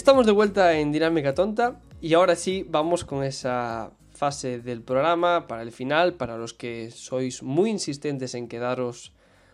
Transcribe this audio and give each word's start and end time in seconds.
Estamos 0.00 0.24
de 0.24 0.32
vuelta 0.32 0.72
en 0.78 0.92
Dinámica 0.92 1.34
Tonta 1.34 1.78
y 2.00 2.14
ahora 2.14 2.34
sí 2.34 2.66
vamos 2.66 3.04
con 3.04 3.22
esa 3.22 3.90
fase 4.14 4.58
del 4.58 4.80
programa 4.80 5.46
para 5.46 5.60
el 5.60 5.72
final, 5.72 6.14
para 6.14 6.38
los 6.38 6.54
que 6.54 6.90
sois 6.90 7.42
muy 7.42 7.68
insistentes 7.68 8.34
en 8.34 8.48
quedaros 8.48 9.12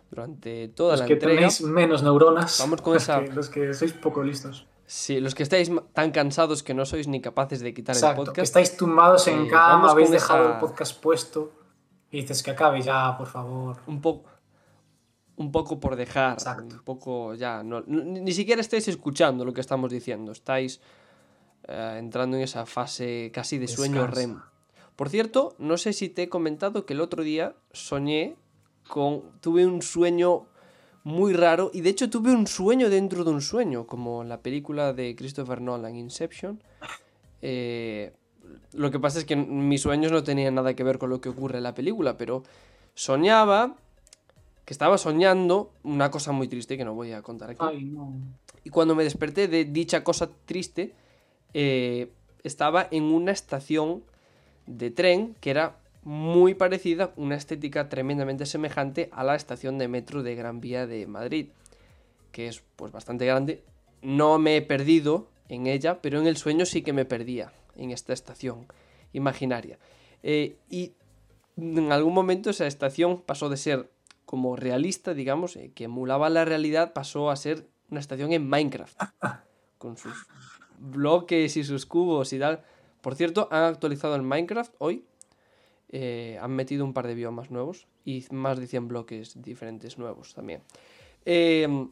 durante 0.09 0.69
toda 0.69 0.91
los 0.93 0.99
la 1.01 1.05
que 1.05 1.13
entrega. 1.15 1.35
tenéis 1.35 1.61
menos 1.63 2.01
neuronas. 2.01 2.59
Vamos 2.61 2.81
con 2.81 2.93
los 2.93 3.03
esa- 3.03 3.25
Que, 3.25 3.33
los 3.33 3.49
que 3.49 3.73
sois 3.73 3.91
poco 3.91 4.23
listos. 4.23 4.65
Sí, 4.85 5.19
los 5.19 5.35
que 5.35 5.43
estáis 5.43 5.69
tan 5.91 6.11
cansados 6.11 6.63
que 6.63 6.73
no 6.73 6.85
sois 6.85 7.09
ni 7.09 7.19
capaces 7.19 7.59
de 7.59 7.73
quitar 7.73 7.93
Exacto. 7.97 8.21
el 8.21 8.25
Que 8.27 8.29
podcast. 8.31 8.45
estáis 8.45 8.77
tumbados 8.77 9.27
en 9.27 9.47
Eh, 9.47 9.49
cama, 9.49 9.91
habéis 9.91 10.11
dejado 10.11 10.45
esa- 10.45 10.53
el 10.53 10.59
podcast 10.61 10.97
puesto 11.03 11.51
y 12.09 12.21
dices 12.21 12.41
que 12.41 12.51
acabe 12.51 12.81
ya, 12.81 13.17
por 13.17 13.27
favor. 13.27 13.75
un 13.85 13.99
poco 13.99 14.29
un 15.37 15.51
poco 15.51 15.79
por 15.79 15.95
dejar, 15.95 16.33
Exacto. 16.33 16.75
un 16.75 16.83
poco 16.83 17.35
ya, 17.35 17.63
no, 17.63 17.81
ni, 17.87 18.31
siquiera 18.33 18.59
estáis 18.59 18.87
escuchando 18.87 19.45
lo 19.45 19.53
que 19.53 19.61
estamos 19.61 19.91
diciendo, 19.91 20.31
estáis 20.31 20.81
eh, 21.67 21.95
entrando 21.99 22.37
en 22.37 22.43
esa 22.43 22.65
fase 22.65 23.31
casi 23.33 23.57
de 23.57 23.67
sueño 23.67 24.01
Descansa. 24.01 24.19
REM. 24.21 24.41
Por 24.95 25.09
cierto, 25.09 25.55
no 25.59 25.77
sé 25.77 25.93
si 25.93 26.09
te 26.09 26.23
he 26.23 26.29
comentado 26.29 26.85
que 26.85 26.93
el 26.93 27.01
otro 27.01 27.23
día 27.23 27.55
soñé 27.71 28.35
con, 28.87 29.39
tuve 29.39 29.65
un 29.65 29.83
sueño 29.83 30.47
muy 31.03 31.33
raro 31.33 31.69
y 31.73 31.81
de 31.81 31.91
hecho 31.91 32.09
tuve 32.09 32.31
un 32.31 32.47
sueño 32.47 32.89
dentro 32.89 33.23
de 33.23 33.29
un 33.29 33.41
sueño, 33.41 33.85
como 33.85 34.23
la 34.23 34.41
película 34.41 34.91
de 34.91 35.15
Christopher 35.15 35.61
Nolan, 35.61 35.95
Inception. 35.95 36.61
Eh, 37.43 38.11
lo 38.73 38.89
que 38.89 38.99
pasa 38.99 39.19
es 39.19 39.25
que 39.25 39.35
mis 39.35 39.81
sueños 39.81 40.11
no 40.11 40.23
tenían 40.23 40.55
nada 40.55 40.73
que 40.73 40.83
ver 40.83 40.97
con 40.97 41.11
lo 41.11 41.21
que 41.21 41.29
ocurre 41.29 41.57
en 41.57 41.63
la 41.63 41.75
película, 41.75 42.17
pero 42.17 42.43
soñaba 42.95 43.75
que 44.67 44.73
estaba 44.73 44.97
soñando 44.97 45.71
una 45.83 46.11
cosa 46.11 46.33
muy 46.33 46.49
triste 46.49 46.75
que 46.75 46.83
no 46.83 46.93
voy 46.93 47.13
a 47.13 47.21
contar 47.21 47.51
aquí. 47.51 47.61
Ay, 47.65 47.85
no. 47.85 48.11
Y 48.65 48.69
cuando 48.69 48.95
me 48.95 49.05
desperté 49.05 49.47
de 49.47 49.63
dicha 49.63 50.03
cosa 50.03 50.29
triste, 50.43 50.93
eh, 51.53 52.11
estaba 52.43 52.85
en 52.91 53.03
una 53.05 53.31
estación 53.31 54.03
de 54.65 54.91
tren 54.91 55.37
que 55.39 55.51
era 55.51 55.77
muy 56.03 56.53
parecida, 56.53 57.13
una 57.15 57.35
estética 57.35 57.87
tremendamente 57.87 58.45
semejante 58.45 59.07
a 59.13 59.23
la 59.23 59.35
estación 59.35 59.77
de 59.77 59.87
metro 59.87 60.21
de 60.21 60.35
Gran 60.35 60.59
Vía 60.59 60.85
de 60.85 61.07
Madrid, 61.07 61.47
que 62.33 62.49
es 62.49 62.61
pues 62.75 62.91
bastante 62.91 63.25
grande. 63.25 63.63
No 64.01 64.37
me 64.37 64.57
he 64.57 64.61
perdido 64.61 65.29
en 65.47 65.67
ella, 65.67 66.01
pero 66.01 66.19
en 66.19 66.27
el 66.27 66.35
sueño 66.35 66.65
sí 66.65 66.81
que 66.81 66.91
me 66.91 67.05
perdía 67.05 67.53
en 67.77 67.91
esta 67.91 68.11
estación 68.11 68.65
imaginaria. 69.13 69.79
Eh, 70.23 70.57
y 70.69 70.91
en 71.55 71.93
algún 71.93 72.13
momento 72.13 72.49
esa 72.49 72.67
estación 72.67 73.21
pasó 73.21 73.47
de 73.47 73.55
ser 73.55 73.89
como 74.27 74.55
realista, 74.55 75.15
digamos, 75.15 75.55
eh, 75.55 75.71
que 75.73 75.85
emulaba 75.85 76.29
la 76.29 76.45
realidad, 76.45 76.93
pasó 76.93 77.31
a 77.31 77.35
ser 77.35 77.65
una 77.89 77.99
estación 77.99 78.33
en 78.33 78.47
Minecraft, 78.47 79.01
con 79.79 79.97
sus 79.97 80.13
bloques 80.77 81.57
y 81.57 81.63
sus 81.63 81.87
cubos 81.87 82.31
y 82.33 82.37
tal. 82.37 82.61
Por 83.01 83.15
cierto, 83.15 83.47
han 83.51 83.63
actualizado 83.63 84.15
el 84.15 84.21
Minecraft 84.21 84.73
hoy, 84.77 85.03
eh, 85.89 86.37
han 86.41 86.51
metido 86.51 86.83
un 86.83 86.93
par 86.93 87.07
de 87.07 87.15
biomas 87.15 87.49
nuevos 87.49 87.87
y 88.03 88.25
más 88.31 88.59
de 88.59 88.67
100 88.67 88.89
bloques 88.89 89.41
diferentes 89.41 89.97
nuevos 89.97 90.33
también. 90.33 90.61
Eh, 91.25 91.87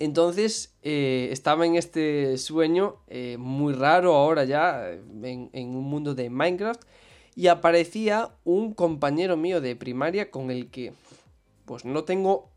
entonces, 0.00 0.74
eh, 0.82 1.28
estaba 1.30 1.64
en 1.64 1.76
este 1.76 2.36
sueño 2.38 2.96
muy 3.38 3.72
raro 3.72 4.14
ahora 4.14 4.44
ya, 4.44 4.90
en, 4.90 5.48
en 5.52 5.68
un 5.76 5.84
mundo 5.84 6.14
de 6.14 6.28
Minecraft, 6.28 6.82
y 7.36 7.46
aparecía 7.48 8.30
un 8.44 8.74
compañero 8.74 9.36
mío 9.36 9.60
de 9.60 9.76
primaria 9.76 10.30
con 10.30 10.50
el 10.50 10.70
que, 10.70 10.92
pues 11.66 11.84
no 11.84 12.04
tengo 12.04 12.50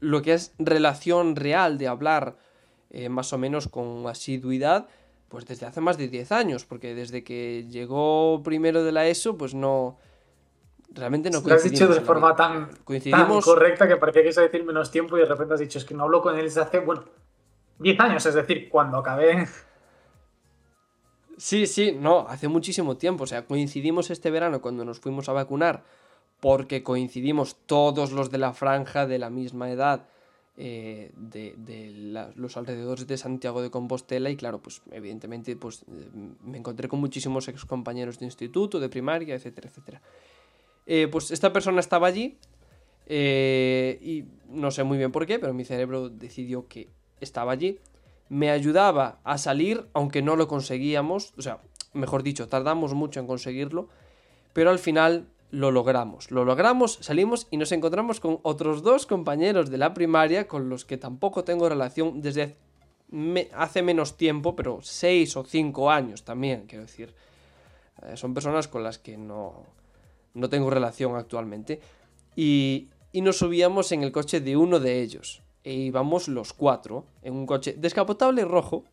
lo 0.00 0.22
que 0.22 0.34
es 0.34 0.54
relación 0.58 1.36
real 1.36 1.78
de 1.78 1.88
hablar 1.88 2.36
eh, 2.90 3.08
más 3.08 3.32
o 3.32 3.38
menos 3.38 3.68
con 3.68 4.06
asiduidad, 4.06 4.88
pues 5.28 5.46
desde 5.46 5.66
hace 5.66 5.80
más 5.80 5.98
de 5.98 6.08
10 6.08 6.32
años, 6.32 6.64
porque 6.64 6.94
desde 6.94 7.24
que 7.24 7.66
llegó 7.68 8.42
primero 8.42 8.84
de 8.84 8.92
la 8.92 9.06
ESO, 9.06 9.36
pues 9.36 9.54
no... 9.54 9.98
Realmente 10.88 11.30
no 11.30 11.40
Lo 11.40 11.54
has 11.54 11.64
dicho 11.64 11.86
coincidimos 11.86 11.96
de 11.96 12.00
forma 12.02 12.36
tan, 12.36 12.70
tan 12.70 12.78
Coincidimos... 12.84 13.44
correcta 13.44 13.86
que 13.86 13.96
parecía 13.96 14.22
que 14.22 14.28
ibas 14.28 14.38
a 14.38 14.42
decir 14.42 14.64
menos 14.64 14.90
tiempo 14.90 15.16
y 15.16 15.20
de 15.20 15.26
repente 15.26 15.54
has 15.54 15.60
dicho 15.60 15.78
es 15.78 15.84
que 15.84 15.94
no 15.94 16.04
hablo 16.04 16.22
con 16.22 16.36
él 16.38 16.44
desde 16.44 16.62
hace, 16.62 16.78
bueno, 16.78 17.04
10 17.78 18.00
años, 18.00 18.24
es 18.24 18.34
decir, 18.34 18.68
cuando 18.70 18.98
acabé. 18.98 19.46
Sí, 21.36 21.66
sí, 21.66 21.92
no, 21.92 22.26
hace 22.28 22.48
muchísimo 22.48 22.96
tiempo. 22.96 23.24
O 23.24 23.26
sea, 23.26 23.46
coincidimos 23.46 24.10
este 24.10 24.30
verano 24.30 24.62
cuando 24.62 24.84
nos 24.84 25.00
fuimos 25.00 25.28
a 25.28 25.32
vacunar, 25.32 25.84
porque 26.40 26.82
coincidimos 26.82 27.56
todos 27.66 28.12
los 28.12 28.30
de 28.30 28.38
la 28.38 28.52
franja 28.52 29.06
de 29.06 29.18
la 29.18 29.30
misma 29.30 29.70
edad, 29.70 30.06
eh, 30.58 31.12
de, 31.16 31.54
de 31.56 32.32
los 32.34 32.56
alrededores 32.56 33.06
de 33.06 33.16
Santiago 33.16 33.62
de 33.62 33.70
Compostela, 33.70 34.30
y 34.30 34.36
claro, 34.36 34.60
pues 34.60 34.82
evidentemente 34.90 35.54
pues, 35.56 35.82
eh, 35.82 36.08
me 36.44 36.58
encontré 36.58 36.88
con 36.88 37.00
muchísimos 37.00 37.48
ex 37.48 37.64
compañeros 37.64 38.18
de 38.18 38.26
instituto, 38.26 38.80
de 38.80 38.88
primaria, 38.88 39.34
etcétera, 39.34 39.68
etcétera. 39.68 40.02
Eh, 40.86 41.08
pues 41.10 41.30
esta 41.30 41.52
persona 41.52 41.80
estaba 41.80 42.06
allí, 42.06 42.38
y 43.08 44.24
no 44.48 44.70
sé 44.70 44.82
muy 44.82 44.98
bien 44.98 45.12
por 45.12 45.26
qué, 45.26 45.38
pero 45.38 45.54
mi 45.54 45.64
cerebro 45.64 46.08
decidió 46.08 46.66
que 46.66 46.88
estaba 47.20 47.52
allí 47.52 47.78
me 48.28 48.50
ayudaba 48.50 49.20
a 49.24 49.38
salir, 49.38 49.86
aunque 49.92 50.22
no 50.22 50.36
lo 50.36 50.48
conseguíamos, 50.48 51.34
o 51.36 51.42
sea, 51.42 51.60
mejor 51.92 52.22
dicho, 52.22 52.48
tardamos 52.48 52.94
mucho 52.94 53.20
en 53.20 53.26
conseguirlo, 53.26 53.88
pero 54.52 54.70
al 54.70 54.78
final 54.78 55.28
lo 55.56 55.70
logramos. 55.70 56.30
Lo 56.30 56.44
logramos, 56.44 56.98
salimos 57.00 57.46
y 57.50 57.56
nos 57.56 57.72
encontramos 57.72 58.20
con 58.20 58.40
otros 58.42 58.82
dos 58.82 59.06
compañeros 59.06 59.70
de 59.70 59.78
la 59.78 59.94
primaria 59.94 60.46
con 60.46 60.68
los 60.68 60.84
que 60.84 60.98
tampoco 60.98 61.44
tengo 61.44 61.66
relación 61.68 62.20
desde 62.20 62.56
hace 63.54 63.82
menos 63.82 64.18
tiempo, 64.18 64.54
pero 64.54 64.80
seis 64.82 65.34
o 65.34 65.44
cinco 65.44 65.90
años 65.90 66.24
también, 66.24 66.66
quiero 66.66 66.84
decir. 66.84 67.14
Eh, 68.02 68.18
son 68.18 68.34
personas 68.34 68.68
con 68.68 68.84
las 68.84 68.98
que 68.98 69.16
no, 69.16 69.64
no 70.34 70.50
tengo 70.50 70.68
relación 70.68 71.16
actualmente. 71.16 71.80
Y, 72.34 72.90
y 73.12 73.22
nos 73.22 73.38
subíamos 73.38 73.92
en 73.92 74.02
el 74.02 74.12
coche 74.12 74.40
de 74.40 74.58
uno 74.58 74.78
de 74.78 75.00
ellos. 75.00 75.42
E 75.64 75.72
íbamos 75.72 76.28
los 76.28 76.52
cuatro 76.52 77.06
en 77.22 77.32
un 77.32 77.46
coche 77.46 77.74
descapotable 77.78 78.44
rojo. 78.44 78.84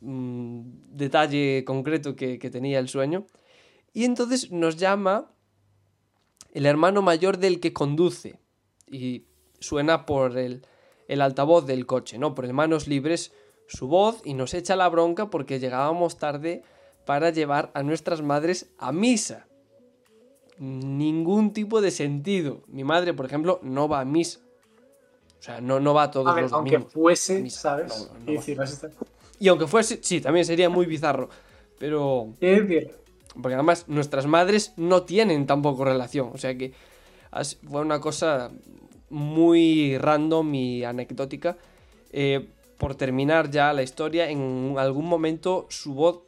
mm, 0.00 0.60
detalle 0.96 1.62
concreto 1.66 2.16
que 2.16 2.50
tenía 2.50 2.78
el 2.78 2.88
sueño. 2.88 3.26
Y 3.96 4.04
entonces 4.04 4.52
nos 4.52 4.76
llama 4.76 5.32
el 6.52 6.66
hermano 6.66 7.00
mayor 7.00 7.38
del 7.38 7.60
que 7.60 7.72
conduce. 7.72 8.38
Y 8.86 9.24
suena 9.58 10.04
por 10.04 10.36
el, 10.36 10.66
el 11.08 11.22
altavoz 11.22 11.64
del 11.64 11.86
coche, 11.86 12.18
¿no? 12.18 12.34
Por 12.34 12.44
el 12.44 12.52
manos 12.52 12.88
libres 12.88 13.32
su 13.68 13.88
voz 13.88 14.20
y 14.22 14.34
nos 14.34 14.52
echa 14.52 14.76
la 14.76 14.90
bronca 14.90 15.30
porque 15.30 15.58
llegábamos 15.60 16.18
tarde 16.18 16.62
para 17.06 17.30
llevar 17.30 17.70
a 17.72 17.82
nuestras 17.82 18.20
madres 18.20 18.68
a 18.76 18.92
misa. 18.92 19.46
Ningún 20.58 21.54
tipo 21.54 21.80
de 21.80 21.90
sentido. 21.90 22.64
Mi 22.66 22.84
madre, 22.84 23.14
por 23.14 23.24
ejemplo, 23.24 23.60
no 23.62 23.88
va 23.88 24.00
a 24.00 24.04
misa. 24.04 24.40
O 25.38 25.42
sea, 25.42 25.62
no, 25.62 25.80
no 25.80 25.94
va 25.94 26.10
todos 26.10 26.26
A 26.28 26.34
ver, 26.34 26.42
los 26.42 26.52
aunque 26.52 26.72
domingos. 26.72 26.92
fuese, 26.92 27.40
misa. 27.40 27.60
¿sabes? 27.62 28.10
No, 28.26 28.34
no, 28.34 28.40
no 28.40 29.06
y 29.40 29.48
aunque 29.48 29.66
fuese, 29.66 30.00
sí, 30.02 30.20
también 30.20 30.44
sería 30.44 30.68
muy 30.68 30.84
bizarro. 30.84 31.30
Pero 31.78 32.34
decir, 32.38 32.90
porque 33.40 33.54
además 33.54 33.84
nuestras 33.88 34.26
madres 34.26 34.72
no 34.76 35.02
tienen 35.02 35.46
tampoco 35.46 35.84
relación. 35.84 36.30
O 36.32 36.38
sea 36.38 36.56
que 36.56 36.72
fue 37.68 37.80
una 37.80 38.00
cosa 38.00 38.50
muy 39.10 39.98
random 39.98 40.54
y 40.54 40.84
anecdótica. 40.84 41.56
Eh, 42.12 42.48
por 42.78 42.94
terminar 42.94 43.50
ya 43.50 43.72
la 43.72 43.82
historia, 43.82 44.28
en 44.30 44.74
algún 44.78 45.06
momento 45.06 45.66
su 45.70 45.94
voz 45.94 46.20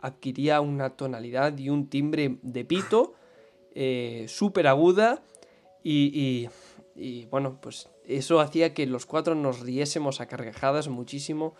adquiría 0.00 0.60
una 0.60 0.90
tonalidad 0.90 1.56
y 1.58 1.68
un 1.68 1.88
timbre 1.88 2.38
de 2.42 2.64
pito 2.64 3.14
eh, 3.74 4.24
súper 4.28 4.66
aguda 4.66 5.22
y, 5.82 6.10
y- 6.18 6.48
y, 6.94 7.24
bueno, 7.26 7.58
pues 7.60 7.88
eso 8.06 8.40
hacía 8.40 8.74
que 8.74 8.86
los 8.86 9.06
cuatro 9.06 9.34
nos 9.34 9.60
riésemos 9.60 10.20
a 10.20 10.26
carcajadas 10.26 10.88
muchísimo 10.88 11.54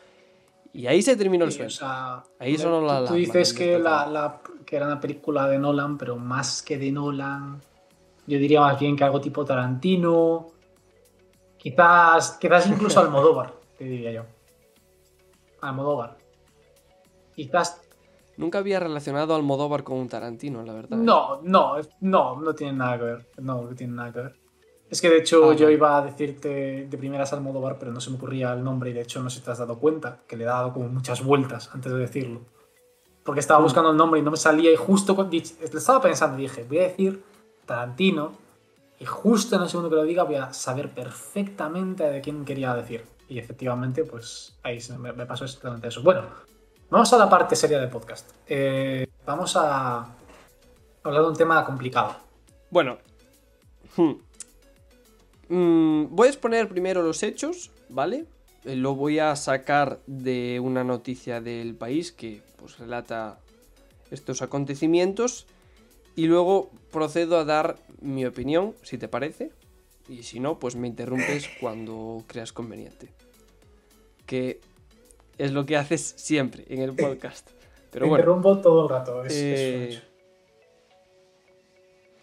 y 0.73 0.87
ahí 0.87 1.03
se 1.03 1.17
terminó 1.17 1.45
el 1.45 1.53
Sí, 1.53 1.57
sueño. 1.59 1.69
o 1.69 1.71
sea, 1.71 2.23
Ahí 2.39 2.57
tú- 2.57 3.15
dices 3.15 3.53
que, 3.53 3.79
la, 3.79 4.07
la- 4.07 4.41
que 4.65 4.77
era 4.77 4.87
una 4.87 5.01
película 5.01 5.47
de 5.49 5.59
Nolan, 5.59 5.99
pero 5.99 6.17
más 6.17 6.63
que 6.63 6.79
de 6.79 6.91
Nolan, 6.93 7.61
yo 8.27 8.39
diría 8.39 8.61
más 8.61 8.79
bien 8.81 8.97
que 8.97 9.05
algo 9.05 9.21
tipo 9.21 9.45
Tarantino, 9.45 10.47
quizás, 11.59 12.39
quizás 12.41 12.67
incluso 12.69 13.01
Almodóvar, 13.01 13.55
te 13.77 13.85
diría 13.85 14.13
yo. 14.13 14.23
Almodóvar. 15.61 16.17
Quizás... 17.35 17.81
Nunca 18.37 18.59
había 18.59 18.81
relacionado 18.81 19.35
a 19.35 19.37
Almodóvar 19.37 19.85
con 19.85 19.99
un 19.99 20.09
Tarantino, 20.09 20.63
la 20.63 20.73
verdad. 20.73 20.97
No, 20.97 21.41
no, 21.43 21.77
no, 22.01 22.41
no 22.41 22.55
tiene 22.55 22.73
nada 22.79 22.99
que 22.99 23.05
ver. 23.05 23.27
No, 23.39 23.63
no 23.63 23.75
tiene 23.75 23.93
nada 23.95 24.13
que 24.13 24.21
ver. 24.21 24.42
Es 24.93 25.01
que 25.01 25.09
de 25.09 25.17
hecho 25.19 25.51
Ah, 25.51 25.55
yo 25.55 25.65
vale. 25.65 25.73
iba 25.73 25.97
a 25.97 26.03
decirte 26.03 26.87
de 26.87 26.99
primeras 26.99 27.33
Almodóvar, 27.33 27.79
pero 27.79 27.93
no 27.93 28.01
se 28.03 28.11
me 28.11 28.17
ocurría 28.17 28.53
el 28.53 28.63
nombre 28.63 28.91
y 28.91 28.93
de 28.93 29.01
hecho 29.01 29.23
no 29.23 29.31
sé 29.31 29.39
si 29.39 29.45
te 29.45 29.51
has 29.51 29.59
dado 29.59 29.79
cuenta 29.79 30.19
que 30.29 30.37
le 30.37 30.45
he 30.45 30.47
dado 30.47 30.73
como 30.75 30.87
muchas 30.89 31.25
vueltas 31.25 31.71
antes 31.73 31.91
de 31.93 31.99
decirlo. 31.99 32.43
Porque 33.25 33.41
estaba 33.41 33.59
Mm. 33.61 33.63
buscando 33.63 33.91
el 33.91 33.97
nombre 33.97 34.21
y 34.21 34.23
no 34.23 34.31
me 34.31 34.37
salía 34.37 34.71
y 34.71 34.77
justo 34.77 35.15
cuando 35.17 35.35
lo 35.37 35.79
estaba 35.79 36.01
pensando 36.03 36.39
y 36.39 36.43
dije, 36.43 36.65
voy 36.69 36.79
a 36.81 36.83
decir 36.83 37.23
Tarantino 37.65 38.33
y 39.01 39.07
justo 39.07 39.57
en 39.57 39.63
el 39.63 39.69
segundo 39.71 39.89
que 39.89 39.97
lo 39.97 40.03
diga 40.05 40.25
voy 40.25 40.35
a 40.37 40.53
saber 40.53 40.91
perfectamente 40.93 42.05
de 42.11 42.21
quién 42.21 42.45
quería 42.45 42.75
decir. 42.75 43.05
Y 43.29 43.39
efectivamente, 43.39 44.05
pues 44.05 44.59
ahí 44.63 44.79
me, 44.99 45.13
me 45.15 45.25
pasó 45.25 45.45
exactamente 45.47 45.89
eso. 45.89 46.03
Bueno, 46.03 46.23
vamos 46.91 47.11
a 47.15 47.17
la 47.17 47.31
parte 47.31 47.57
seria 47.57 47.81
del 47.81 47.89
podcast. 47.89 48.31
Eh, 48.47 49.07
vamos 49.25 49.57
a 49.57 50.01
hablar 51.03 51.23
de 51.23 51.29
un 51.29 51.37
tema 51.37 51.65
complicado. 51.65 52.15
Bueno, 52.69 52.99
hmm. 53.97 54.13
Mm, 55.53 56.15
voy 56.15 56.27
a 56.29 56.31
exponer 56.31 56.69
primero 56.69 57.03
los 57.03 57.23
hechos, 57.23 57.71
¿vale? 57.89 58.25
Eh, 58.65 58.77
lo 58.77 58.95
voy 58.95 59.19
a 59.19 59.35
sacar 59.37 60.01
de 60.07 60.61
una 60.61 60.85
noticia 60.85 61.41
del 61.41 61.75
país 61.75 62.13
que 62.13 62.43
pues, 62.57 62.79
relata 62.79 63.39
estos 64.11 64.43
acontecimientos 64.43 65.47
y 66.17 66.27
luego 66.27 66.71
procedo 66.91 67.39
a 67.39 67.45
dar 67.45 67.77
mi 68.01 68.25
opinión, 68.25 68.75
si 68.83 68.99
te 68.99 69.09
parece, 69.09 69.51
y 70.09 70.23
si 70.23 70.41
no, 70.41 70.59
pues 70.59 70.77
me 70.77 70.89
interrumpes 70.89 71.49
cuando 71.61 72.25
creas 72.27 72.53
conveniente. 72.53 73.09
Que 74.27 74.61
es 75.39 75.53
lo 75.53 75.67
que 75.67 75.77
haces 75.77 76.15
siempre 76.17 76.65
en 76.69 76.81
el 76.81 76.93
podcast. 76.97 77.51
Pero 77.91 78.07
bueno, 78.07 78.23
interrumpo 78.23 78.59
todo 78.61 78.85
el 78.85 78.89
rato. 78.89 79.23
Eh, 79.29 80.01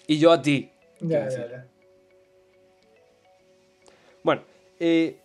y 0.07 0.17
yo 0.17 0.31
a 0.31 0.41
ti. 0.41 0.71
Ya, 0.99 1.29
ya, 1.29 1.47
ya. 1.47 1.69
Bueno, 4.24 4.44
eh, 4.80 5.19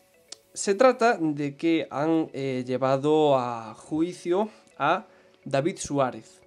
se 0.55 0.77
trata 0.77 1.19
de 1.21 1.57
que 1.57 1.89
han 1.91 2.31
eh, 2.33 2.63
llevado 2.65 3.37
a 3.37 3.75
juicio 3.75 4.51
a 4.79 5.07
David 5.45 5.79
Suárez. 5.79 6.41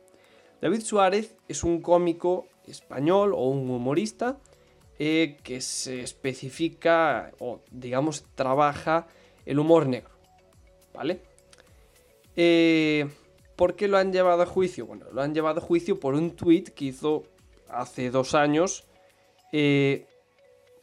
David 0.62 0.82
Suárez 0.82 1.36
es 1.50 1.64
un 1.66 1.82
cómico 1.82 2.48
español 2.66 3.34
o 3.34 3.50
un 3.50 3.70
humorista 3.70 4.38
eh, 4.98 5.38
que 5.44 5.60
se 5.60 6.02
especifica 6.02 7.32
o 7.40 7.60
digamos 7.70 8.24
trabaja 8.34 9.08
el 9.46 9.60
humor 9.60 9.88
negro. 9.88 10.12
¿Vale? 10.94 11.20
Eh, 12.38 13.10
¿Por 13.58 13.76
qué 13.76 13.90
lo 13.90 13.98
han 13.98 14.14
llevado 14.14 14.42
a 14.42 14.46
juicio? 14.46 14.86
Bueno, 14.86 15.06
lo 15.12 15.22
han 15.22 15.34
llevado 15.34 15.60
a 15.60 15.64
juicio 15.64 16.00
por 16.00 16.16
un 16.16 16.32
tweet 16.32 16.64
que 16.64 16.86
hizo 16.86 17.24
hace 17.68 18.10
dos 18.10 18.34
años. 18.36 18.86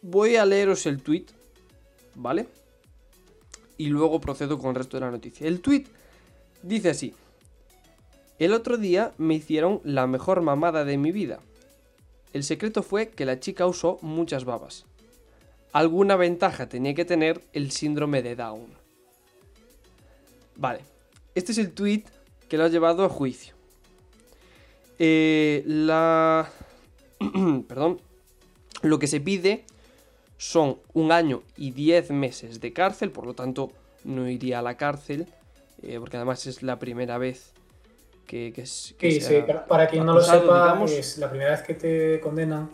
voy 0.03 0.37
a 0.37 0.45
leeros 0.45 0.85
el 0.85 1.03
tweet, 1.03 1.27
¿vale? 2.15 2.47
y 3.77 3.87
luego 3.87 4.21
procedo 4.21 4.59
con 4.59 4.71
el 4.71 4.77
resto 4.77 4.97
de 4.97 5.03
la 5.03 5.11
noticia. 5.11 5.47
El 5.47 5.61
tweet 5.61 5.85
dice 6.63 6.91
así. 6.91 7.15
El 8.39 8.53
otro 8.53 8.77
día 8.77 9.13
me 9.19 9.35
hicieron 9.35 9.81
la 9.85 10.07
mejor 10.07 10.43
mamada 10.43 10.85
de 10.85 10.99
mi 10.99 11.13
vida. 11.13 11.41
El 12.33 12.43
secreto 12.43 12.83
fue 12.83 13.11
que 13.11 13.25
la 13.25 13.39
chica 13.39 13.67
usó 13.67 13.99
muchas 14.03 14.45
babas. 14.45 14.87
Alguna 15.73 16.17
ventaja 16.17 16.69
tenía 16.69 16.95
que 16.95 17.05
tener 17.05 17.43
el 17.53 17.71
síndrome 17.71 18.23
de 18.23 18.37
Down. 18.37 18.67
Vale, 20.57 20.81
este 21.35 21.53
es 21.53 21.59
el 21.59 21.73
tweet 21.73 22.05
que 22.49 22.57
lo 22.57 22.65
ha 22.65 22.69
llevado 22.69 23.05
a 23.05 23.09
juicio. 23.09 23.55
Eh, 24.99 25.63
la... 25.67 26.51
Perdón. 27.69 28.01
Lo 28.83 28.99
que 28.99 29.07
se 29.07 29.21
pide 29.21 29.65
son 30.37 30.79
un 30.93 31.13
año 31.13 31.43
y 31.57 31.71
diez 31.71 32.11
meses 32.11 32.61
de 32.61 32.73
cárcel, 32.73 33.11
por 33.11 33.27
lo 33.27 33.35
tanto 33.35 33.71
no 34.05 34.29
iría 34.29 34.59
a 34.59 34.63
la 34.63 34.77
cárcel, 34.77 35.27
eh, 35.83 35.99
porque 35.99 36.17
además 36.17 36.47
es 36.47 36.63
la 36.63 36.79
primera 36.79 37.19
vez 37.19 37.53
que, 38.27 38.53
que, 38.53 38.67
sí, 38.67 38.95
sí, 38.99 39.45
para 39.69 39.87
quien 39.87 40.05
no 40.05 40.15
lo 40.15 40.21
sepa, 40.23 40.83
es 40.87 41.19
la 41.19 41.29
primera 41.29 41.51
vez 41.51 41.63
que 41.63 41.75
te 41.75 42.21
condenan. 42.21 42.71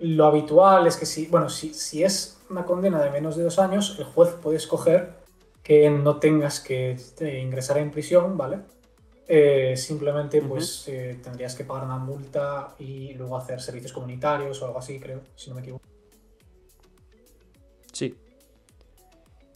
Lo 0.00 0.26
habitual 0.26 0.86
es 0.86 0.96
que 0.96 1.06
si, 1.06 1.26
bueno, 1.26 1.48
si, 1.48 1.72
si 1.72 2.02
es 2.02 2.38
una 2.50 2.64
condena 2.64 3.00
de 3.02 3.10
menos 3.10 3.36
de 3.36 3.44
dos 3.44 3.58
años, 3.58 3.96
el 3.98 4.04
juez 4.04 4.34
puede 4.42 4.56
escoger 4.56 5.14
que 5.62 5.88
no 5.88 6.18
tengas 6.18 6.60
que 6.60 6.96
eh, 7.20 7.40
ingresar 7.40 7.78
en 7.78 7.90
prisión, 7.90 8.36
¿vale? 8.36 8.58
Eh, 9.28 9.74
simplemente 9.76 10.40
pues 10.40 10.84
tendrías 11.20 11.56
que 11.56 11.64
pagar 11.64 11.84
una 11.84 11.98
multa 11.98 12.76
y 12.78 13.14
luego 13.14 13.36
hacer 13.36 13.60
servicios 13.60 13.92
comunitarios 13.92 14.62
o 14.62 14.66
algo 14.66 14.78
así, 14.78 15.00
creo, 15.00 15.22
si 15.34 15.48
no 15.50 15.56
me 15.56 15.62
equivoco. 15.62 15.95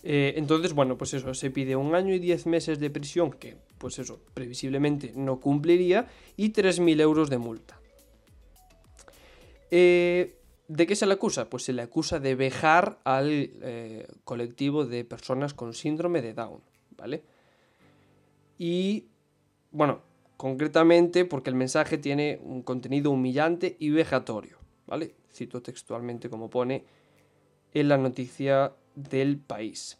Eh, 0.02 0.35
entonces, 0.37 0.73
bueno, 0.73 0.97
pues 0.97 1.14
eso, 1.14 1.35
se 1.35 1.50
pide 1.50 1.76
un 1.76 1.94
año 1.94 2.14
y 2.14 2.19
diez 2.19 2.47
meses 2.47 2.79
de 2.81 2.91
prisión, 2.91 3.32
que 3.32 3.56
pues 3.79 3.99
eso, 3.99 4.20
previsiblemente 4.35 5.12
no 5.14 5.41
cumpliría, 5.41 6.06
y 6.37 6.52
3.000 6.52 7.00
euros 7.00 7.31
de 7.31 7.38
multa. 7.38 7.79
Eh, 9.70 10.37
¿De 10.69 10.87
qué 10.87 10.94
se 10.94 11.06
le 11.06 11.14
acusa? 11.14 11.50
Pues 11.50 11.64
se 11.64 11.73
le 11.73 11.82
acusa 11.82 12.20
de 12.20 12.35
vejar 12.35 13.00
al 13.05 13.29
eh, 13.31 14.06
colectivo 14.25 14.85
de 14.87 15.05
personas 15.05 15.52
con 15.52 15.75
síndrome 15.75 16.23
de 16.23 16.32
Down, 16.32 16.61
¿vale? 16.97 17.23
Y, 18.56 19.08
bueno, 19.73 20.02
concretamente 20.37 21.25
porque 21.25 21.50
el 21.50 21.56
mensaje 21.56 21.99
tiene 21.99 22.38
un 22.43 22.62
contenido 22.62 23.11
humillante 23.11 23.76
y 23.79 23.91
vejatorio, 23.91 24.58
¿vale? 24.87 25.14
Cito 25.32 25.61
textualmente 25.61 26.31
como 26.31 26.49
pone 26.49 26.85
en 27.75 27.88
la 27.88 27.99
noticia 27.99 28.73
del 28.94 29.38
país. 29.38 29.98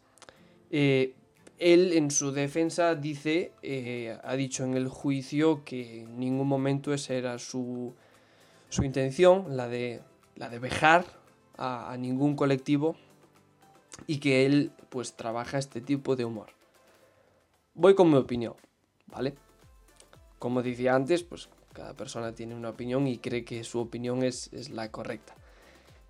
Eh, 0.69 1.15
él 1.61 1.93
en 1.93 2.09
su 2.09 2.31
defensa 2.31 2.95
dice, 2.95 3.53
eh, 3.61 4.17
ha 4.23 4.35
dicho 4.35 4.63
en 4.63 4.73
el 4.73 4.87
juicio 4.87 5.63
que 5.63 6.01
en 6.01 6.19
ningún 6.19 6.47
momento 6.47 6.91
esa 6.91 7.13
era 7.13 7.37
su, 7.37 7.93
su 8.69 8.83
intención, 8.83 9.55
la 9.55 9.67
de, 9.67 10.01
la 10.35 10.49
de 10.49 10.57
vejar 10.57 11.05
a, 11.57 11.95
ningún 11.99 12.35
colectivo 12.35 12.95
y 14.07 14.17
que 14.17 14.47
él 14.47 14.71
pues 14.89 15.13
trabaja 15.13 15.59
este 15.59 15.81
tipo 15.81 16.15
de 16.15 16.25
humor. 16.25 16.47
Voy 17.75 17.93
con 17.93 18.09
mi 18.09 18.17
opinión, 18.17 18.55
¿vale? 19.05 19.35
Como 20.39 20.63
decía 20.63 20.95
antes, 20.95 21.21
pues 21.21 21.49
cada 21.73 21.93
persona 21.93 22.33
tiene 22.33 22.55
una 22.55 22.69
opinión 22.69 23.05
y 23.05 23.19
cree 23.19 23.45
que 23.45 23.63
su 23.63 23.79
opinión 23.79 24.23
es, 24.23 24.51
es 24.51 24.71
la 24.71 24.89
correcta. 24.91 25.35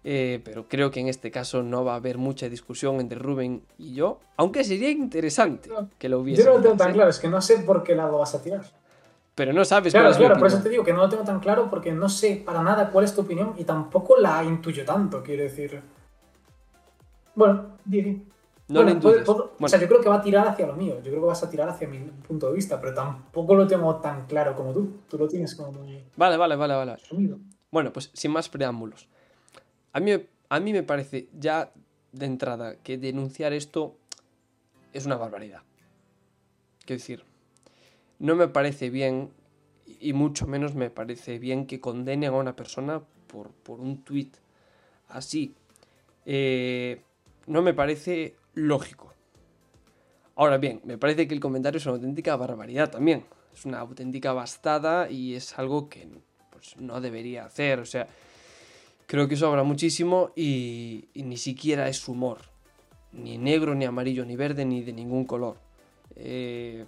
Eh, 0.03 0.41
pero 0.43 0.67
creo 0.67 0.89
que 0.89 0.99
en 0.99 1.07
este 1.07 1.29
caso 1.29 1.61
no 1.61 1.85
va 1.85 1.93
a 1.93 1.97
haber 1.97 2.17
mucha 2.17 2.49
discusión 2.49 2.99
entre 2.99 3.19
Rubén 3.19 3.61
y 3.77 3.93
yo, 3.93 4.19
aunque 4.35 4.63
sería 4.63 4.89
interesante 4.89 5.69
que 5.99 6.09
lo 6.09 6.19
hubiese. 6.19 6.43
Yo 6.43 6.49
no 6.49 6.57
lo 6.57 6.63
tengo 6.63 6.75
tan 6.75 6.93
claro, 6.93 7.09
es 7.09 7.19
que 7.19 7.27
no 7.27 7.39
sé 7.41 7.59
por 7.59 7.83
qué 7.83 7.95
lado 7.95 8.17
vas 8.17 8.33
a 8.33 8.41
tirar. 8.41 8.63
Pero 9.35 9.53
no 9.53 9.63
sabes 9.63 9.93
claro, 9.93 10.09
cuál 10.17 10.31
es 10.31 10.37
por 10.37 10.47
eso 10.47 10.61
te 10.61 10.69
digo 10.69 10.83
que 10.83 10.91
no 10.91 11.03
lo 11.03 11.09
tengo 11.09 11.23
tan 11.23 11.39
claro 11.39 11.69
porque 11.69 11.91
no 11.91 12.09
sé 12.09 12.41
para 12.43 12.63
nada 12.63 12.89
cuál 12.89 13.05
es 13.05 13.15
tu 13.15 13.21
opinión 13.21 13.53
y 13.57 13.63
tampoco 13.63 14.17
la 14.17 14.43
intuyo 14.43 14.83
tanto, 14.83 15.23
quiero 15.23 15.43
decir. 15.43 15.81
Bueno, 17.35 17.77
dime. 17.85 18.23
No 18.67 18.83
bueno, 18.83 19.51
O 19.59 19.67
sea, 19.67 19.79
yo 19.79 19.87
creo 19.87 19.99
que 19.99 20.07
va 20.07 20.15
a 20.15 20.21
tirar 20.21 20.47
hacia 20.47 20.65
lo 20.65 20.73
mío, 20.73 20.95
yo 20.97 21.11
creo 21.11 21.21
que 21.21 21.27
vas 21.27 21.43
a 21.43 21.49
tirar 21.49 21.67
hacia 21.67 21.87
mi 21.87 21.99
punto 21.99 22.47
de 22.47 22.53
vista, 22.53 22.79
pero 22.79 22.93
tampoco 22.93 23.53
lo 23.53 23.67
tengo 23.67 23.95
tan 23.97 24.25
claro 24.27 24.55
como 24.55 24.71
tú. 24.71 24.99
Tú 25.09 25.17
lo 25.17 25.27
tienes 25.27 25.55
como 25.55 25.73
muy. 25.73 26.03
Vale, 26.15 26.37
vale, 26.37 26.55
vale, 26.55 26.73
vale. 26.73 26.97
Bueno, 27.69 27.91
pues 27.91 28.11
sin 28.13 28.31
más 28.31 28.47
preámbulos. 28.47 29.09
A 29.93 29.99
mí, 29.99 30.11
a 30.49 30.59
mí 30.59 30.73
me 30.73 30.83
parece 30.83 31.27
ya 31.37 31.71
de 32.11 32.25
entrada 32.25 32.77
que 32.77 32.97
denunciar 32.97 33.53
esto 33.53 33.97
es 34.93 35.05
una 35.05 35.17
barbaridad. 35.17 35.61
Quiero 36.85 36.99
decir, 36.99 37.23
no 38.19 38.35
me 38.35 38.47
parece 38.47 38.89
bien 38.89 39.31
y 39.99 40.13
mucho 40.13 40.47
menos 40.47 40.75
me 40.75 40.89
parece 40.89 41.39
bien 41.39 41.65
que 41.65 41.79
condenen 41.79 42.25
a 42.25 42.31
una 42.31 42.55
persona 42.55 43.01
por, 43.27 43.79
un 43.79 44.03
tuit 44.03 44.35
así. 45.09 45.55
Eh, 46.25 47.01
no 47.47 47.61
me 47.61 47.73
parece 47.73 48.35
lógico. 48.53 49.13
Ahora 50.35 50.57
bien, 50.57 50.81
me 50.85 50.97
parece 50.97 51.27
que 51.27 51.33
el 51.33 51.39
comentario 51.39 51.77
es 51.77 51.85
una 51.85 51.95
auténtica 51.95 52.35
barbaridad 52.35 52.89
también. 52.89 53.25
Es 53.53 53.65
una 53.65 53.79
auténtica 53.79 54.33
bastada 54.33 55.09
y 55.09 55.35
es 55.35 55.57
algo 55.59 55.89
que 55.89 56.07
pues, 56.49 56.77
no 56.77 57.01
debería 57.01 57.45
hacer. 57.45 57.79
O 57.79 57.85
sea, 57.85 58.07
Creo 59.11 59.27
que 59.27 59.35
sobra 59.35 59.63
muchísimo 59.63 60.31
y, 60.37 61.09
ni 61.15 61.35
siquiera 61.35 61.89
es 61.89 62.07
humor. 62.07 62.37
Ni 63.11 63.37
negro, 63.37 63.75
ni 63.75 63.83
amarillo, 63.83 64.23
ni 64.23 64.37
verde, 64.37 64.63
ni 64.63 64.83
de 64.83 64.93
ningún 64.93 65.25
color. 65.25 65.57
Eh, 66.15 66.85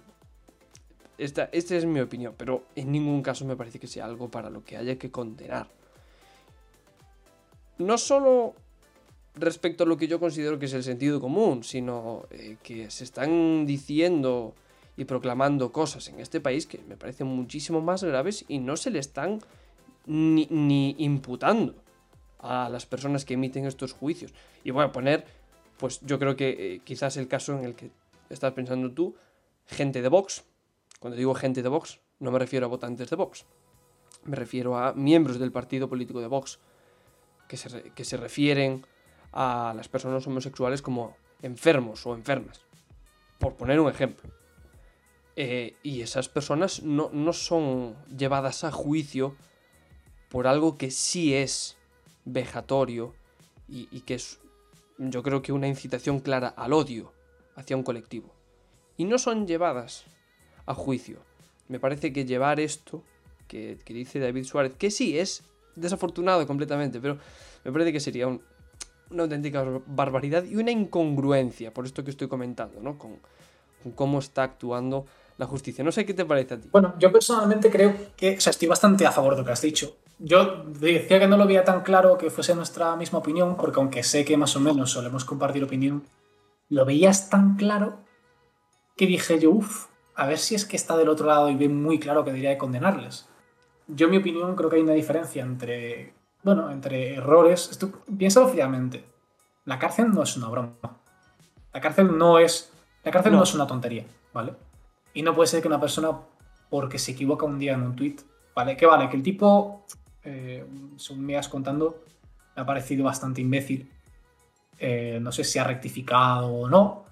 esta, 1.18 1.50
es 1.52 1.84
mi 1.84 2.00
opinión, 2.00 2.34
pero 2.34 2.64
en 2.76 2.92
ningún 2.92 3.20
caso 3.20 3.44
me 3.44 3.56
parece 3.56 3.78
que 3.78 3.86
sea 3.86 4.06
algo 4.06 4.30
para 4.30 4.48
lo 4.48 4.64
que 4.64 4.78
haya 4.78 4.96
que 4.96 5.10
condenar. 5.10 5.68
No 7.76 7.98
solo 7.98 8.54
respecto 9.34 9.84
a 9.84 9.86
lo 9.86 9.98
que 9.98 10.08
yo 10.08 10.18
considero 10.18 10.58
que 10.58 10.64
es 10.64 10.72
el 10.72 10.82
sentido 10.82 11.20
común, 11.20 11.62
sino 11.62 12.22
eh, 12.30 12.56
que 12.62 12.90
se 12.90 13.04
están 13.04 13.66
diciendo 13.66 14.54
y 14.96 15.04
proclamando 15.04 15.72
cosas 15.72 16.08
en 16.08 16.20
este 16.20 16.40
país 16.40 16.66
que 16.66 16.78
me 16.88 16.96
parecen 16.96 17.26
muchísimo 17.26 17.82
más 17.82 18.02
graves 18.02 18.46
y 18.48 18.60
no 18.60 18.78
se 18.78 18.90
le 18.90 18.98
están 18.98 19.40
ni 20.06 20.94
imputando 20.96 21.83
a 22.44 22.68
las 22.68 22.84
personas 22.84 23.24
que 23.24 23.34
emiten 23.34 23.64
estos 23.64 23.94
juicios. 23.94 24.34
Y 24.62 24.70
voy 24.70 24.84
a 24.84 24.92
poner, 24.92 25.24
pues 25.78 26.00
yo 26.02 26.18
creo 26.18 26.36
que 26.36 26.74
eh, 26.74 26.80
quizás 26.84 27.16
el 27.16 27.26
caso 27.26 27.58
en 27.58 27.64
el 27.64 27.74
que 27.74 27.90
estás 28.28 28.52
pensando 28.52 28.92
tú, 28.92 29.16
gente 29.66 30.02
de 30.02 30.08
Vox. 30.08 30.44
Cuando 31.00 31.16
digo 31.16 31.34
gente 31.34 31.62
de 31.62 31.68
Vox, 31.70 32.00
no 32.20 32.30
me 32.30 32.38
refiero 32.38 32.66
a 32.66 32.68
votantes 32.68 33.08
de 33.08 33.16
Vox. 33.16 33.46
Me 34.24 34.36
refiero 34.36 34.76
a 34.76 34.92
miembros 34.92 35.38
del 35.38 35.52
partido 35.52 35.88
político 35.88 36.20
de 36.20 36.26
Vox, 36.26 36.58
que 37.48 37.56
se, 37.56 37.90
que 37.92 38.04
se 38.04 38.16
refieren 38.18 38.86
a 39.32 39.72
las 39.74 39.88
personas 39.88 40.26
homosexuales 40.26 40.82
como 40.82 41.16
enfermos 41.40 42.06
o 42.06 42.14
enfermas, 42.14 42.60
por 43.38 43.54
poner 43.54 43.80
un 43.80 43.90
ejemplo. 43.90 44.30
Eh, 45.36 45.76
y 45.82 46.02
esas 46.02 46.28
personas 46.28 46.82
no, 46.82 47.10
no 47.12 47.32
son 47.32 47.96
llevadas 48.16 48.64
a 48.64 48.70
juicio 48.70 49.34
por 50.28 50.46
algo 50.46 50.76
que 50.78 50.90
sí 50.90 51.34
es 51.34 51.76
vejatorio 52.24 53.14
y, 53.68 54.00
que 54.00 54.14
es, 54.14 54.40
yo 54.98 55.22
creo 55.22 55.42
que 55.42 55.52
una 55.52 55.68
incitación 55.68 56.20
clara 56.20 56.48
al 56.48 56.72
odio 56.72 57.12
hacia 57.56 57.76
un 57.76 57.82
colectivo. 57.82 58.34
Y 58.96 59.04
no 59.04 59.18
son 59.18 59.46
llevadas 59.46 60.04
a 60.66 60.74
juicio. 60.74 61.18
Me 61.68 61.80
parece 61.80 62.12
que 62.12 62.24
llevar 62.24 62.60
esto 62.60 63.02
que, 63.48 63.78
dice 63.86 64.18
David 64.18 64.44
Suárez, 64.44 64.74
que 64.76 64.90
sí 64.90 65.18
es 65.18 65.44
desafortunado 65.76 66.46
completamente, 66.46 67.00
pero 67.00 67.18
me 67.64 67.72
parece 67.72 67.92
que 67.92 68.00
sería 68.00 68.28
un, 68.28 68.42
una 69.10 69.24
auténtica 69.24 69.64
barbaridad 69.86 70.44
y 70.44 70.56
una 70.56 70.70
incongruencia, 70.70 71.72
por 71.72 71.86
esto 71.86 72.04
que 72.04 72.10
estoy 72.10 72.28
comentando, 72.28 72.80
¿no? 72.80 72.98
Con, 72.98 73.18
con 73.82 73.92
cómo 73.92 74.18
está 74.18 74.44
actuando 74.44 75.06
la 75.38 75.46
justicia. 75.46 75.82
No 75.82 75.92
sé 75.92 76.04
qué 76.04 76.14
te 76.14 76.24
parece 76.24 76.54
a 76.54 76.60
ti. 76.60 76.68
Bueno, 76.70 76.94
yo 76.98 77.10
personalmente 77.10 77.70
creo 77.70 77.94
que, 78.16 78.36
o 78.36 78.40
sea, 78.40 78.50
estoy 78.50 78.68
bastante 78.68 79.06
a 79.06 79.12
favor 79.12 79.34
de 79.34 79.40
lo 79.40 79.46
que 79.46 79.52
has 79.52 79.62
dicho. 79.62 79.96
Yo 80.18 80.64
decía 80.66 81.18
que 81.18 81.26
no 81.26 81.36
lo 81.36 81.46
veía 81.46 81.64
tan 81.64 81.82
claro 81.82 82.16
que 82.16 82.30
fuese 82.30 82.54
nuestra 82.54 82.94
misma 82.96 83.18
opinión, 83.18 83.56
porque 83.56 83.80
aunque 83.80 84.02
sé 84.02 84.24
que 84.24 84.36
más 84.36 84.56
o 84.56 84.60
menos 84.60 84.92
solemos 84.92 85.24
compartir 85.24 85.64
opinión, 85.64 86.04
lo 86.68 86.84
veías 86.84 87.30
tan 87.30 87.56
claro 87.56 87.98
que 88.96 89.06
dije 89.06 89.38
yo, 89.38 89.50
uff, 89.50 89.86
a 90.14 90.26
ver 90.26 90.38
si 90.38 90.54
es 90.54 90.64
que 90.64 90.76
está 90.76 90.96
del 90.96 91.08
otro 91.08 91.26
lado 91.26 91.50
y 91.50 91.56
ve 91.56 91.68
muy 91.68 91.98
claro 91.98 92.24
que 92.24 92.30
debería 92.30 92.50
de 92.50 92.58
condenarles. 92.58 93.28
Yo, 93.88 94.06
en 94.06 94.12
mi 94.12 94.16
opinión, 94.18 94.54
creo 94.56 94.70
que 94.70 94.76
hay 94.76 94.82
una 94.82 94.92
diferencia 94.92 95.42
entre, 95.42 96.14
bueno, 96.42 96.70
entre 96.70 97.16
errores. 97.16 97.68
Esto, 97.70 97.90
piénsalo 98.16 98.48
fríamente. 98.48 99.04
La 99.64 99.78
cárcel 99.78 100.10
no 100.10 100.22
es 100.22 100.36
una 100.36 100.48
broma. 100.48 100.72
La 101.72 101.80
cárcel 101.80 102.16
no 102.16 102.38
es, 102.38 102.72
la 103.02 103.10
cárcel 103.10 103.32
no, 103.32 103.38
no 103.38 103.44
es 103.44 103.54
una 103.54 103.66
tontería, 103.66 104.06
¿vale? 104.32 104.54
Y 105.12 105.22
no 105.22 105.34
puede 105.34 105.48
ser 105.48 105.60
que 105.60 105.68
una 105.68 105.80
persona, 105.80 106.12
porque 106.70 106.98
se 106.98 107.12
equivoca 107.12 107.44
un 107.44 107.58
día 107.58 107.74
en 107.74 107.82
un 107.82 107.96
tweet, 107.96 108.16
¿vale? 108.54 108.76
Que 108.76 108.86
vale, 108.86 109.08
que 109.08 109.16
el 109.16 109.22
tipo, 109.22 109.84
eh, 110.24 110.64
según 110.96 111.26
me 111.26 111.34
vas 111.34 111.48
contando, 111.48 112.02
me 112.56 112.62
ha 112.62 112.66
parecido 112.66 113.04
bastante 113.04 113.40
imbécil. 113.40 113.90
Eh, 114.78 115.18
no 115.20 115.32
sé 115.32 115.44
si 115.44 115.58
ha 115.58 115.64
rectificado 115.64 116.48
o 116.48 116.68
no. 116.68 117.04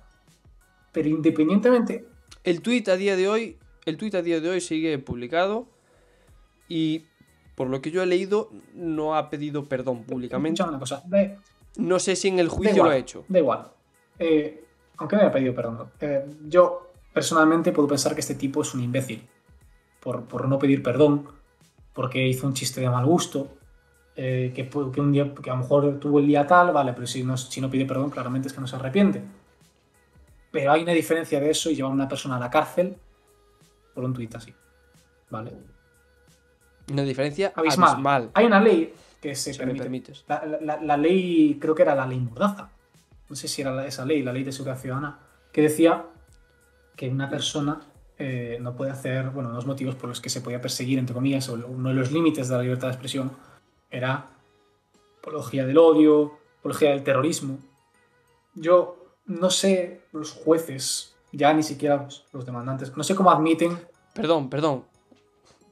Pero 0.93 1.09
independientemente. 1.09 2.07
El 2.45 2.61
tweet 2.61 2.85
a 2.89 2.97
día 2.97 3.17
de 3.17 3.29
hoy. 3.29 3.59
El 3.85 3.97
tweet 3.97 4.15
a 4.15 4.23
día 4.23 4.41
de 4.41 4.51
hoy 4.51 4.61
sigue 4.61 4.99
publicado. 4.99 5.67
Y 6.69 7.05
por 7.55 7.69
lo 7.69 7.83
que 7.83 7.91
yo 7.91 8.03
he 8.03 8.07
leído, 8.07 8.51
no 8.75 9.17
ha 9.17 9.31
pedido 9.31 9.65
perdón 9.65 10.05
públicamente. 10.05 10.63
Una 10.63 10.79
cosa, 10.79 11.03
de, 11.07 11.37
no 11.77 11.99
sé 11.99 12.17
si 12.17 12.29
en 12.29 12.39
el 12.39 12.49
juicio 12.49 12.77
igual, 12.77 12.89
lo 12.89 12.95
ha 12.95 12.99
hecho. 12.99 13.25
Da 13.29 13.39
igual. 13.39 13.71
Eh, 14.19 14.65
aunque 14.97 15.17
me 15.17 15.23
haya 15.23 15.33
pedido 15.33 15.55
perdón. 15.55 15.91
Eh, 16.01 16.25
yo 16.47 16.93
personalmente 17.13 17.73
puedo 17.73 17.89
pensar 17.89 18.15
que 18.15 18.21
este 18.21 18.35
tipo 18.35 18.63
es 18.63 18.75
un 18.75 18.83
imbécil. 18.83 19.27
Por, 20.01 20.25
por 20.25 20.49
no 20.49 20.59
pedir 20.59 20.83
perdón. 20.83 21.29
Porque 21.93 22.27
hizo 22.27 22.47
un 22.47 22.55
chiste 22.55 22.81
de 22.81 22.89
mal 22.91 23.05
gusto. 23.07 23.49
Eh, 24.15 24.53
que, 24.55 24.69
que, 24.69 25.01
un 25.01 25.11
día, 25.13 25.33
que 25.35 25.49
a 25.51 25.55
lo 25.55 25.61
mejor 25.61 25.99
tuvo 25.99 26.19
el 26.19 26.27
día 26.27 26.47
tal, 26.47 26.71
vale, 26.73 26.93
pero 26.93 27.07
si 27.07 27.25
no, 27.25 27.37
si 27.39 27.61
no 27.63 27.71
pide 27.71 27.87
perdón, 27.87 28.11
claramente 28.11 28.49
es 28.49 28.55
que 28.55 28.61
no 28.61 28.67
se 28.67 28.77
arrepiente. 28.77 29.23
Pero 30.51 30.71
hay 30.73 30.83
una 30.83 30.93
diferencia 30.93 31.41
de 31.41 31.49
eso 31.51 31.71
y 31.71 31.75
llevar 31.77 31.93
a 31.93 31.95
una 31.95 32.09
persona 32.09 32.37
a 32.37 32.41
la 32.41 32.51
cárcel 32.51 32.95
por 33.95 34.05
un 34.05 34.13
tuit 34.13 34.35
así. 34.35 34.53
¿Vale? 35.31 35.53
Una 36.93 37.03
diferencia 37.05 37.53
abismal. 37.57 37.91
abismal. 37.91 38.31
Hay 38.35 38.45
una 38.45 38.61
ley 38.61 38.93
que 39.21 39.35
se 39.35 39.53
Si 39.55 39.59
permite. 39.59 40.13
La, 40.29 40.45
la- 40.61 40.81
la 40.83 40.97
ley, 40.99 41.57
creo 41.59 41.75
que 41.75 41.83
era 41.83 41.95
la 41.95 42.07
ley 42.07 42.19
Mordaza. 42.19 42.69
No 43.31 43.37
sé 43.37 43.49
si 43.49 43.63
era 43.63 43.87
esa 43.87 44.05
ley, 44.05 44.23
la 44.23 44.33
ley 44.33 44.45
de 44.45 44.53
seguridad 44.53 44.79
ciudadana, 44.79 45.19
que 45.53 45.63
decía 45.63 46.05
que 46.97 47.09
una 47.09 47.31
persona 47.31 47.81
eh, 48.23 48.59
no 48.61 48.77
puede 48.77 48.91
hacer, 48.91 49.31
bueno, 49.31 49.51
unos 49.51 49.67
motivos 49.67 49.95
por 49.95 50.09
los 50.09 50.21
que 50.21 50.31
se 50.31 50.41
podía 50.41 50.61
perseguir, 50.61 50.99
entre 50.99 51.15
comillas, 51.15 51.49
o 51.49 51.55
uno 51.55 51.89
de 51.89 51.95
los 51.95 52.13
límites 52.13 52.49
de 52.49 52.57
la 52.57 52.63
libertad 52.63 52.89
de 52.89 52.95
expresión 52.95 53.33
era 53.91 54.29
apología 55.19 55.67
del 55.67 55.79
odio, 55.79 56.39
apología 56.61 56.91
del 56.91 57.03
terrorismo. 57.03 57.59
Yo 58.55 59.17
no 59.27 59.51
sé 59.51 60.03
los 60.13 60.33
jueces, 60.33 61.17
ya 61.33 61.53
ni 61.53 61.63
siquiera 61.63 62.09
los, 62.33 62.47
demandantes, 62.47 62.97
no 62.97 63.05
sé 63.05 63.15
cómo 63.15 63.31
admiten 63.31 63.77
Perdón, 64.15 64.51
perdón. 64.51 64.85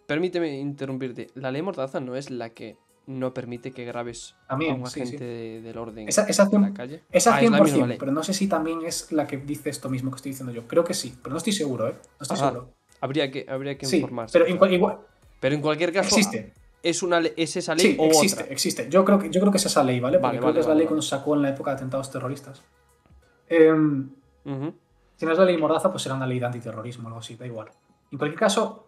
Permíteme 0.07 0.59
interrumpirte. 0.59 1.29
La 1.35 1.53
ley 1.53 1.63
Mordaza 1.63 2.01
no 2.01 2.17
es 2.17 2.31
la 2.31 2.51
que 2.51 2.79
no 3.07 3.35
permite 3.35 3.73
que 3.73 3.85
grabes 3.85 4.37
También, 4.49 4.73
a 4.73 4.75
un 4.77 4.87
agente 4.87 5.11
sí. 5.11 5.17
de- 5.17 5.61
del 5.63 5.77
orden 5.79 6.09
Esa- 6.09 6.27
esa 6.29 6.45
en 6.45 6.53
la 6.53 6.69
cien- 6.69 6.73
calle. 6.75 7.03
Esa 7.11 7.35
Ah, 7.35 7.43
es 7.43 7.51
la 7.51 7.59
100%, 7.59 7.65
misma 7.73 7.87
ley. 7.89 7.99
pero 7.99 8.13
no 8.13 8.23
sé 8.23 8.33
si 8.35 8.47
también 8.47 8.83
es 8.85 9.11
la 9.13 9.27
que 9.27 9.39
dice 9.39 9.71
esto 9.71 9.89
mismo 9.89 10.11
que 10.11 10.17
estoy 10.17 10.31
diciendo 10.33 10.53
yo. 10.53 10.69
Creo 10.69 10.85
que 10.85 10.95
sí, 10.95 11.17
pero 11.23 11.33
no 11.33 11.39
estoy 11.39 11.53
seguro, 11.53 11.89
¿eh? 11.89 11.95
No 11.95 12.23
estoy 12.23 12.37
Ajá. 12.37 12.49
seguro. 12.51 12.75
Habría 13.01 13.31
que, 13.31 13.47
habría 13.49 13.77
que 13.79 13.87
Sí, 13.87 13.97
informarse. 13.97 14.33
pero 14.39 14.47
en 14.51 14.59
cual- 14.59 14.73
igual, 14.73 14.99
Pero 15.41 15.55
en 15.55 15.61
cualquier 15.63 15.93
caso, 15.93 16.15
existe. 16.17 16.53
¿es, 16.83 17.03
una, 17.03 17.19
¿es 17.21 17.57
esa 17.57 17.75
ley 17.75 17.93
Sí, 17.93 17.97
o 17.99 18.05
existe, 18.07 18.43
otra? 18.43 18.53
existe. 18.53 18.89
Yo 18.91 19.05
creo, 19.05 19.19
que, 19.19 19.31
yo 19.31 19.41
creo 19.41 19.51
que 19.51 19.59
es 19.59 19.67
esa 19.67 19.83
ley, 19.83 19.99
¿vale? 20.01 20.19
Porque 20.19 20.23
Vale, 20.27 20.39
creo 20.39 20.47
vale, 20.49 20.55
que 20.55 20.61
es 20.61 20.67
la 20.69 20.75
ley 20.75 20.87
que 20.87 20.95
nos 20.95 21.09
sacó 21.09 21.35
en 21.35 21.43
la 21.43 21.49
época 21.51 21.71
de 21.71 21.77
atentados 21.79 22.11
terroristas. 22.11 22.63
Em, 23.49 24.11
si 25.17 25.27
no 25.27 25.33
es 25.33 25.39
la 25.39 25.45
ley 25.45 25.57
Mordaza, 25.57 25.91
pues 25.91 26.03
será 26.03 26.15
una 26.15 26.27
ley 26.27 26.39
de 26.39 26.47
antiterrorismo 26.47 27.05
o 27.05 27.07
algo 27.09 27.21
así, 27.21 27.35
da 27.37 27.47
igual. 27.47 27.69
En 28.13 28.19
cualquier 28.19 28.39
caso, 28.39 28.87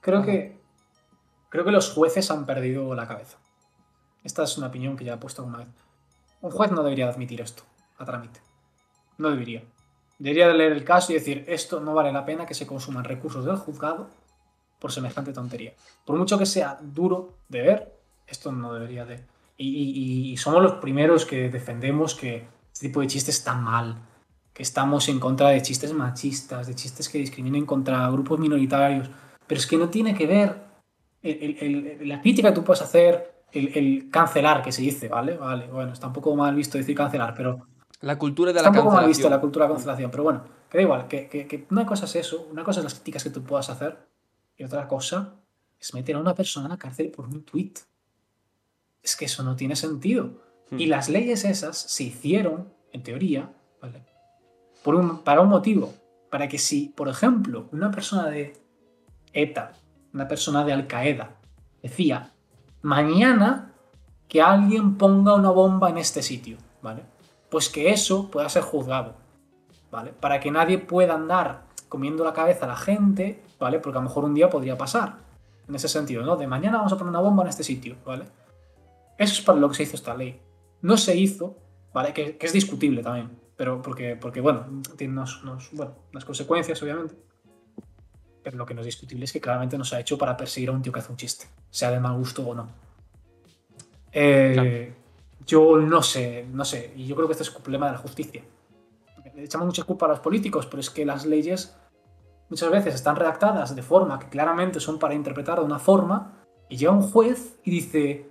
creo 0.00 0.22
que, 0.22 0.58
creo 1.48 1.64
que 1.64 1.70
los 1.70 1.90
jueces 1.92 2.30
han 2.30 2.46
perdido 2.46 2.94
la 2.94 3.06
cabeza. 3.08 3.38
Esta 4.26 4.42
es 4.42 4.58
una 4.58 4.66
opinión 4.66 4.96
que 4.96 5.04
ya 5.04 5.14
he 5.14 5.18
puesto 5.18 5.42
alguna 5.42 5.58
vez. 5.58 5.68
Un 6.40 6.50
juez 6.50 6.72
no 6.72 6.82
debería 6.82 7.06
de 7.06 7.12
admitir 7.12 7.40
esto 7.40 7.62
a 7.96 8.04
trámite. 8.04 8.40
No 9.18 9.30
debería. 9.30 9.62
Debería 10.18 10.48
de 10.48 10.54
leer 10.54 10.72
el 10.72 10.82
caso 10.82 11.12
y 11.12 11.14
decir, 11.14 11.44
esto 11.46 11.78
no 11.78 11.94
vale 11.94 12.12
la 12.12 12.26
pena 12.26 12.44
que 12.44 12.52
se 12.52 12.66
consuman 12.66 13.04
recursos 13.04 13.44
del 13.44 13.54
juzgado 13.54 14.10
por 14.80 14.90
semejante 14.90 15.32
tontería. 15.32 15.74
Por 16.04 16.16
mucho 16.16 16.38
que 16.38 16.44
sea 16.44 16.76
duro 16.82 17.34
de 17.48 17.62
ver, 17.62 17.92
esto 18.26 18.50
no 18.50 18.74
debería 18.74 19.04
de... 19.04 19.22
Y, 19.58 20.36
somos 20.38 20.60
los 20.60 20.72
primeros 20.74 21.24
que 21.24 21.48
defendemos 21.48 22.16
que 22.16 22.48
este 22.72 22.88
tipo 22.88 23.02
de 23.02 23.06
chistes 23.06 23.36
están 23.36 23.62
mal, 23.62 23.94
que 24.52 24.64
estamos 24.64 25.08
en 25.08 25.20
contra 25.20 25.50
de 25.50 25.62
chistes 25.62 25.92
machistas, 25.92 26.66
de 26.66 26.74
chistes 26.74 27.08
que 27.08 27.18
discriminen 27.18 27.64
contra 27.64 28.10
grupos 28.10 28.40
minoritarios, 28.40 29.08
pero 29.46 29.60
es 29.60 29.68
que 29.68 29.76
no 29.76 29.88
tiene 29.88 30.16
que 30.16 30.26
ver 30.26 30.66
la 31.22 32.20
crítica 32.20 32.48
que 32.48 32.54
tú 32.56 32.64
puedes 32.64 32.82
hacer, 32.82 33.35
el, 33.52 33.68
el 33.76 34.10
cancelar, 34.10 34.62
que 34.62 34.72
se 34.72 34.82
dice, 34.82 35.08
¿vale? 35.08 35.36
Vale, 35.36 35.66
bueno, 35.68 35.92
está 35.92 36.06
un 36.08 36.12
poco 36.12 36.34
mal 36.36 36.54
visto 36.54 36.76
decir 36.78 36.96
cancelar, 36.96 37.34
pero 37.34 37.66
La 38.00 38.18
cultura 38.18 38.52
de 38.52 38.58
está 38.58 38.70
la 38.70 38.78
un 38.78 38.84
poco 38.84 38.94
mal 38.96 39.06
visto 39.06 39.22
la 39.22 39.36
cancelación. 39.36 39.40
cultura 39.40 39.64
de 39.64 39.68
la 39.70 39.74
cancelación, 39.76 40.10
pero 40.10 40.22
bueno, 40.24 40.44
que 40.70 40.78
da 40.78 40.82
igual, 40.82 41.08
que, 41.08 41.28
que- 41.28 41.46
que 41.46 41.66
una 41.70 41.86
cosa 41.86 42.04
es 42.06 42.16
eso, 42.16 42.46
una 42.50 42.64
cosa 42.64 42.80
es 42.80 42.84
las 42.84 42.94
críticas 42.94 43.24
que 43.24 43.30
tú 43.30 43.42
puedas 43.42 43.70
hacer, 43.70 43.98
y 44.56 44.64
otra 44.64 44.86
cosa 44.88 45.34
es 45.80 45.94
meter 45.94 46.16
a 46.16 46.20
una 46.20 46.34
persona 46.34 46.66
en 46.66 46.72
la 46.72 46.78
cárcel 46.78 47.10
por 47.10 47.26
un 47.26 47.42
tweet. 47.44 47.72
Es 49.02 49.16
que 49.16 49.26
eso 49.26 49.42
no 49.42 49.54
tiene 49.56 49.76
sentido. 49.76 50.42
Hmm. 50.70 50.80
Y 50.80 50.86
las 50.86 51.08
leyes 51.08 51.44
esas 51.44 51.76
se 51.78 52.04
hicieron, 52.04 52.72
en 52.92 53.02
teoría, 53.02 53.50
¿vale? 53.80 54.02
Por 54.82 54.94
un, 54.94 55.18
para 55.22 55.40
un 55.42 55.48
motivo. 55.48 55.92
Para 56.30 56.48
que 56.48 56.58
si, 56.58 56.88
por 56.88 57.08
ejemplo, 57.08 57.68
una 57.72 57.90
persona 57.90 58.28
de 58.28 58.54
ETA, 59.32 59.72
una 60.12 60.26
persona 60.26 60.64
de 60.64 60.72
Al 60.72 60.86
Qaeda, 60.86 61.36
decía, 61.82 62.32
mañana 62.86 63.72
que 64.28 64.40
alguien 64.40 64.96
ponga 64.96 65.34
una 65.34 65.50
bomba 65.50 65.90
en 65.90 65.98
este 65.98 66.22
sitio, 66.22 66.56
¿vale? 66.82 67.02
Pues 67.50 67.68
que 67.68 67.90
eso 67.90 68.30
pueda 68.30 68.48
ser 68.48 68.62
juzgado, 68.62 69.16
¿vale? 69.90 70.12
Para 70.12 70.38
que 70.38 70.52
nadie 70.52 70.78
pueda 70.78 71.14
andar 71.14 71.64
comiendo 71.88 72.24
la 72.24 72.32
cabeza 72.32 72.64
a 72.64 72.68
la 72.68 72.76
gente, 72.76 73.42
¿vale? 73.58 73.80
Porque 73.80 73.98
a 73.98 74.02
lo 74.02 74.08
mejor 74.08 74.24
un 74.24 74.34
día 74.34 74.48
podría 74.48 74.78
pasar. 74.78 75.16
En 75.66 75.74
ese 75.74 75.88
sentido, 75.88 76.22
¿no? 76.22 76.36
De 76.36 76.46
mañana 76.46 76.76
vamos 76.76 76.92
a 76.92 76.96
poner 76.96 77.10
una 77.10 77.18
bomba 77.18 77.42
en 77.42 77.48
este 77.48 77.64
sitio, 77.64 77.96
¿vale? 78.04 78.26
Eso 79.18 79.32
es 79.32 79.40
para 79.40 79.58
lo 79.58 79.68
que 79.68 79.74
se 79.74 79.82
hizo 79.82 79.96
esta 79.96 80.14
ley. 80.14 80.40
No 80.82 80.96
se 80.96 81.16
hizo, 81.16 81.56
¿vale? 81.92 82.12
Que, 82.12 82.38
es 82.40 82.52
discutible 82.52 83.02
también, 83.02 83.36
pero 83.56 83.82
porque, 83.82 84.14
porque 84.14 84.40
bueno, 84.40 84.64
tiene 84.96 85.20
bueno, 85.72 85.96
unas 86.12 86.24
consecuencias, 86.24 86.80
obviamente. 86.84 87.16
Pero 88.46 88.58
lo 88.58 88.64
que 88.64 88.74
no 88.74 88.80
es 88.82 88.86
discutible 88.86 89.24
es 89.24 89.32
que 89.32 89.40
claramente 89.40 89.76
no 89.76 89.84
se 89.84 89.96
ha 89.96 89.98
hecho 89.98 90.16
para 90.16 90.36
perseguir 90.36 90.68
a 90.68 90.72
un 90.72 90.80
tío 90.80 90.92
que 90.92 91.00
hace 91.00 91.10
un 91.10 91.16
chiste, 91.16 91.46
sea 91.68 91.90
de 91.90 91.98
mal 91.98 92.16
gusto 92.16 92.46
o 92.46 92.54
no. 92.54 92.68
Eh, 94.12 94.94
Yo 95.44 95.78
no 95.78 96.00
sé, 96.00 96.46
no 96.52 96.64
sé, 96.64 96.92
y 96.94 97.08
yo 97.08 97.16
creo 97.16 97.26
que 97.26 97.32
este 97.32 97.42
es 97.42 97.52
un 97.52 97.60
problema 97.60 97.86
de 97.86 97.92
la 97.94 97.98
justicia. 97.98 98.44
Le 99.34 99.42
echamos 99.42 99.66
mucha 99.66 99.82
culpa 99.82 100.06
a 100.06 100.10
los 100.10 100.20
políticos, 100.20 100.64
pero 100.66 100.78
es 100.80 100.90
que 100.90 101.04
las 101.04 101.26
leyes 101.26 101.74
muchas 102.48 102.70
veces 102.70 102.94
están 102.94 103.16
redactadas 103.16 103.74
de 103.74 103.82
forma 103.82 104.20
que 104.20 104.28
claramente 104.28 104.78
son 104.78 105.00
para 105.00 105.14
interpretar 105.14 105.58
de 105.58 105.64
una 105.64 105.80
forma, 105.80 106.34
y 106.68 106.76
llega 106.76 106.92
un 106.92 107.02
juez 107.02 107.56
y 107.64 107.72
dice, 107.72 108.28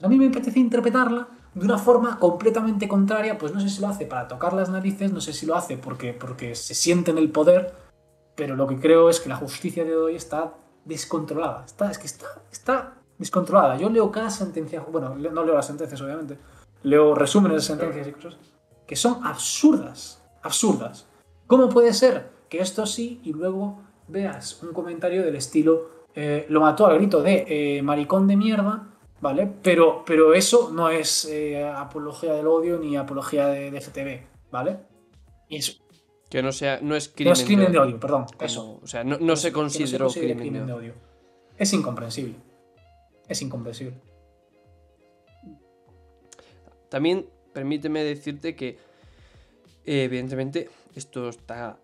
a 0.00 0.06
mí 0.06 0.16
me 0.16 0.28
apetece 0.28 0.60
interpretarla 0.60 1.26
de 1.54 1.64
una 1.64 1.78
forma 1.78 2.20
completamente 2.20 2.86
contraria, 2.86 3.36
pues 3.36 3.52
no 3.52 3.58
sé 3.58 3.68
si 3.68 3.80
lo 3.80 3.88
hace 3.88 4.06
para 4.06 4.28
tocar 4.28 4.52
las 4.52 4.68
narices, 4.68 5.12
no 5.12 5.20
sé 5.20 5.32
si 5.32 5.44
lo 5.44 5.56
hace 5.56 5.76
porque, 5.76 6.12
porque 6.12 6.54
se 6.54 6.76
siente 6.76 7.10
en 7.10 7.18
el 7.18 7.32
poder, 7.32 7.84
pero 8.36 8.54
lo 8.54 8.66
que 8.66 8.78
creo 8.78 9.08
es 9.08 9.18
que 9.18 9.28
la 9.28 9.36
justicia 9.36 9.84
de 9.84 9.96
hoy 9.96 10.14
está 10.14 10.54
descontrolada. 10.84 11.64
Está, 11.64 11.90
es 11.90 11.98
que 11.98 12.06
está, 12.06 12.26
está 12.52 12.94
descontrolada. 13.18 13.76
Yo 13.76 13.90
leo 13.90 14.12
cada 14.12 14.30
sentencia, 14.30 14.80
bueno, 14.80 15.16
no 15.16 15.44
leo 15.44 15.54
las 15.54 15.66
sentencias, 15.66 16.00
obviamente, 16.00 16.38
leo 16.84 17.14
resúmenes 17.14 17.56
de 17.56 17.62
sentencias 17.62 18.06
y 18.06 18.12
cosas 18.12 18.36
que 18.86 18.96
son 18.96 19.26
absurdas. 19.26 20.22
absurdas. 20.42 21.06
¿Cómo 21.46 21.68
puede 21.68 21.92
ser 21.92 22.30
que 22.48 22.60
esto 22.60 22.86
sí 22.86 23.20
y 23.24 23.32
luego 23.32 23.82
veas 24.08 24.62
un 24.62 24.72
comentario 24.72 25.24
del 25.24 25.34
estilo 25.34 25.96
eh, 26.14 26.46
lo 26.48 26.60
mató 26.60 26.86
al 26.86 26.96
grito 26.96 27.22
de 27.22 27.44
eh, 27.46 27.82
maricón 27.82 28.26
de 28.26 28.36
mierda, 28.36 28.88
¿vale? 29.20 29.52
Pero, 29.62 30.02
pero 30.06 30.32
eso 30.32 30.70
no 30.72 30.88
es 30.88 31.26
eh, 31.26 31.62
apología 31.62 32.32
del 32.32 32.46
odio 32.46 32.78
ni 32.78 32.96
apología 32.96 33.48
de, 33.48 33.70
de 33.70 34.26
¿vale? 34.50 34.78
Y 35.48 35.56
eso, 35.56 35.74
Que 36.28 36.42
no, 36.42 36.52
sea, 36.52 36.80
no 36.82 36.96
es 36.96 37.08
no 37.10 37.14
crimen, 37.14 37.32
es 37.32 37.44
crimen 37.44 37.66
de 37.66 37.72
de 37.72 37.78
odio, 37.78 38.00
perdón, 38.00 38.24
como- 38.24 38.44
eso. 38.44 38.80
O 38.82 38.86
sea, 38.86 39.04
no, 39.04 39.18
no 39.18 39.36
se 39.36 39.50
no 39.50 39.54
consideró 39.54 40.10
crimen, 40.10 40.66
de 40.66 40.72
odio. 40.72 40.94
Es 41.56 41.72
incomprensible. 41.72 42.34
Es 43.28 43.42
incomprensible. 43.42 43.96
También 46.88 47.28
permíteme 47.52 48.02
decirte 48.04 48.54
que, 48.54 48.78
eh, 49.84 50.04
evidentemente, 50.04 50.68
esto 50.94 51.28
está. 51.28 51.78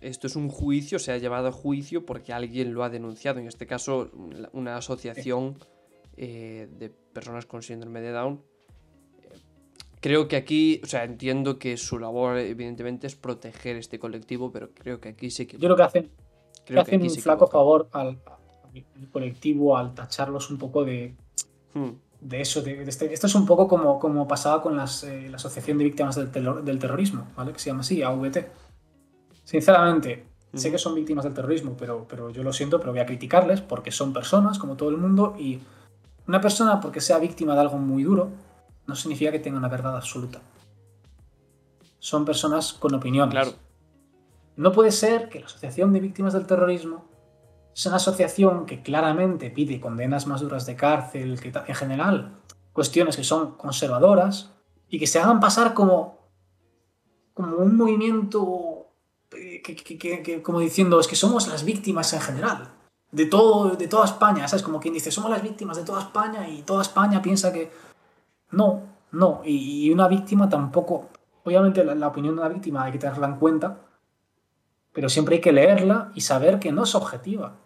Esto 0.00 0.26
es 0.26 0.34
un 0.36 0.48
juicio, 0.48 0.98
se 0.98 1.12
ha 1.12 1.18
llevado 1.18 1.48
a 1.48 1.52
juicio 1.52 2.04
porque 2.04 2.32
alguien 2.32 2.74
lo 2.74 2.82
ha 2.82 2.90
denunciado. 2.90 3.38
En 3.38 3.46
este 3.46 3.66
caso, 3.66 4.10
una 4.52 4.76
asociación 4.76 5.58
eh, 6.16 6.68
de 6.78 6.90
personas 6.90 7.46
con 7.46 7.62
síndrome 7.62 8.00
de 8.00 8.10
Down. 8.10 8.42
Creo 10.02 10.26
que 10.28 10.36
aquí, 10.36 10.80
o 10.82 10.86
sea, 10.86 11.04
entiendo 11.04 11.58
que 11.58 11.76
su 11.78 11.98
labor, 11.98 12.36
evidentemente, 12.36 13.06
es 13.06 13.14
proteger 13.16 13.76
este 13.76 13.98
colectivo, 13.98 14.50
pero 14.52 14.68
creo 14.74 15.00
que 15.00 15.08
aquí 15.10 15.30
se 15.30 15.46
Yo 15.46 15.58
creo 15.58 15.76
que 15.76 15.82
hacen, 15.84 16.02
que 16.04 16.10
Creo 16.66 16.76
que 16.84 16.90
hacen 16.90 17.00
aquí 17.02 17.08
un 17.08 17.16
flaco 17.22 17.46
favor 17.46 17.88
al, 17.92 18.08
al 18.74 19.08
colectivo 19.12 19.76
al 19.76 19.94
tacharlos 19.94 20.50
un 20.50 20.58
poco 20.58 20.84
de, 20.84 21.14
Hmm, 21.74 21.90
de 22.20 22.40
eso. 22.40 22.62
de- 22.62 22.84
de 22.84 22.90
este- 22.90 23.12
esto 23.14 23.26
es 23.28 23.34
un 23.36 23.46
poco 23.46 23.68
como, 23.68 23.98
como 24.00 24.26
pasaba 24.28 24.60
con 24.60 24.76
las, 24.76 25.04
eh, 25.04 25.28
la 25.30 25.36
Asociación 25.36 25.78
de 25.78 25.84
Víctimas 25.84 26.16
del, 26.16 26.30
Terror- 26.32 26.62
del 26.64 26.78
Terrorismo, 26.80 27.28
¿vale? 27.36 27.52
Que 27.52 27.58
se 27.60 27.70
llama 27.70 27.80
así, 27.80 28.02
AVT. 28.02 28.48
Sinceramente, 29.44 30.26
sé 30.54 30.70
que 30.70 30.78
son 30.78 30.94
víctimas 30.94 31.24
del 31.24 31.34
terrorismo, 31.34 31.76
pero, 31.78 32.06
pero 32.08 32.30
yo 32.30 32.42
lo 32.42 32.52
siento, 32.52 32.78
pero 32.80 32.92
voy 32.92 33.00
a 33.00 33.06
criticarles 33.06 33.60
porque 33.60 33.90
son 33.90 34.12
personas, 34.12 34.58
como 34.58 34.76
todo 34.76 34.90
el 34.90 34.96
mundo, 34.98 35.34
y 35.38 35.60
una 36.26 36.40
persona, 36.40 36.80
porque 36.80 37.00
sea 37.00 37.18
víctima 37.18 37.54
de 37.54 37.60
algo 37.60 37.78
muy 37.78 38.02
duro, 38.02 38.30
no 38.92 38.96
significa 38.96 39.32
que 39.32 39.38
tenga 39.38 39.56
una 39.58 39.68
verdad 39.68 39.96
absoluta. 39.96 40.40
Son 41.98 42.24
personas 42.24 42.72
con 42.74 42.94
opiniones. 42.94 43.32
Claro. 43.32 43.52
No 44.56 44.70
puede 44.72 44.92
ser 44.92 45.28
que 45.30 45.40
la 45.40 45.46
Asociación 45.46 45.92
de 45.94 46.00
Víctimas 46.00 46.34
del 46.34 46.46
Terrorismo 46.46 47.06
es 47.74 47.86
una 47.86 47.96
asociación 47.96 48.66
que 48.66 48.82
claramente 48.82 49.50
pide 49.50 49.80
condenas 49.80 50.26
más 50.26 50.42
duras 50.42 50.66
de 50.66 50.76
cárcel, 50.76 51.40
que 51.40 51.52
en 51.66 51.74
general 51.74 52.36
cuestiones 52.74 53.16
que 53.16 53.24
son 53.24 53.52
conservadoras 53.56 54.50
y 54.90 54.98
que 54.98 55.06
se 55.06 55.18
hagan 55.20 55.40
pasar 55.40 55.72
como, 55.72 56.18
como 57.32 57.56
un 57.56 57.76
movimiento 57.78 58.88
eh, 59.34 59.62
que, 59.62 59.74
que- 59.74 59.96
que- 59.96 60.22
que- 60.22 60.42
como 60.42 60.60
diciendo 60.60 61.00
es 61.00 61.08
que 61.08 61.16
somos 61.16 61.48
las 61.48 61.64
víctimas 61.64 62.12
en 62.12 62.20
general 62.20 62.68
de 63.10 63.24
todo 63.26 63.70
de 63.76 63.88
toda 63.88 64.04
España, 64.04 64.46
¿sabes? 64.48 64.62
Como 64.62 64.80
quien 64.80 64.92
dice 64.94 65.10
somos 65.10 65.30
las 65.30 65.42
víctimas 65.42 65.76
de 65.78 65.84
toda 65.84 66.00
España 66.02 66.46
y 66.48 66.62
toda 66.62 66.82
España 66.82 67.22
piensa 67.22 67.52
que 67.52 67.70
no, 68.52 68.82
no, 69.12 69.42
y, 69.44 69.86
y 69.88 69.90
una 69.90 70.08
víctima 70.08 70.48
tampoco, 70.48 71.10
obviamente 71.44 71.84
la, 71.84 71.94
la 71.94 72.08
opinión 72.08 72.34
de 72.36 72.40
una 72.42 72.48
víctima 72.50 72.84
hay 72.84 72.92
que 72.92 72.98
tenerla 72.98 73.26
en 73.28 73.36
cuenta, 73.36 73.80
pero 74.92 75.08
siempre 75.08 75.36
hay 75.36 75.40
que 75.40 75.52
leerla 75.52 76.12
y 76.14 76.20
saber 76.22 76.58
que 76.58 76.72
no 76.72 76.84
es 76.84 76.94
objetiva. 76.94 77.56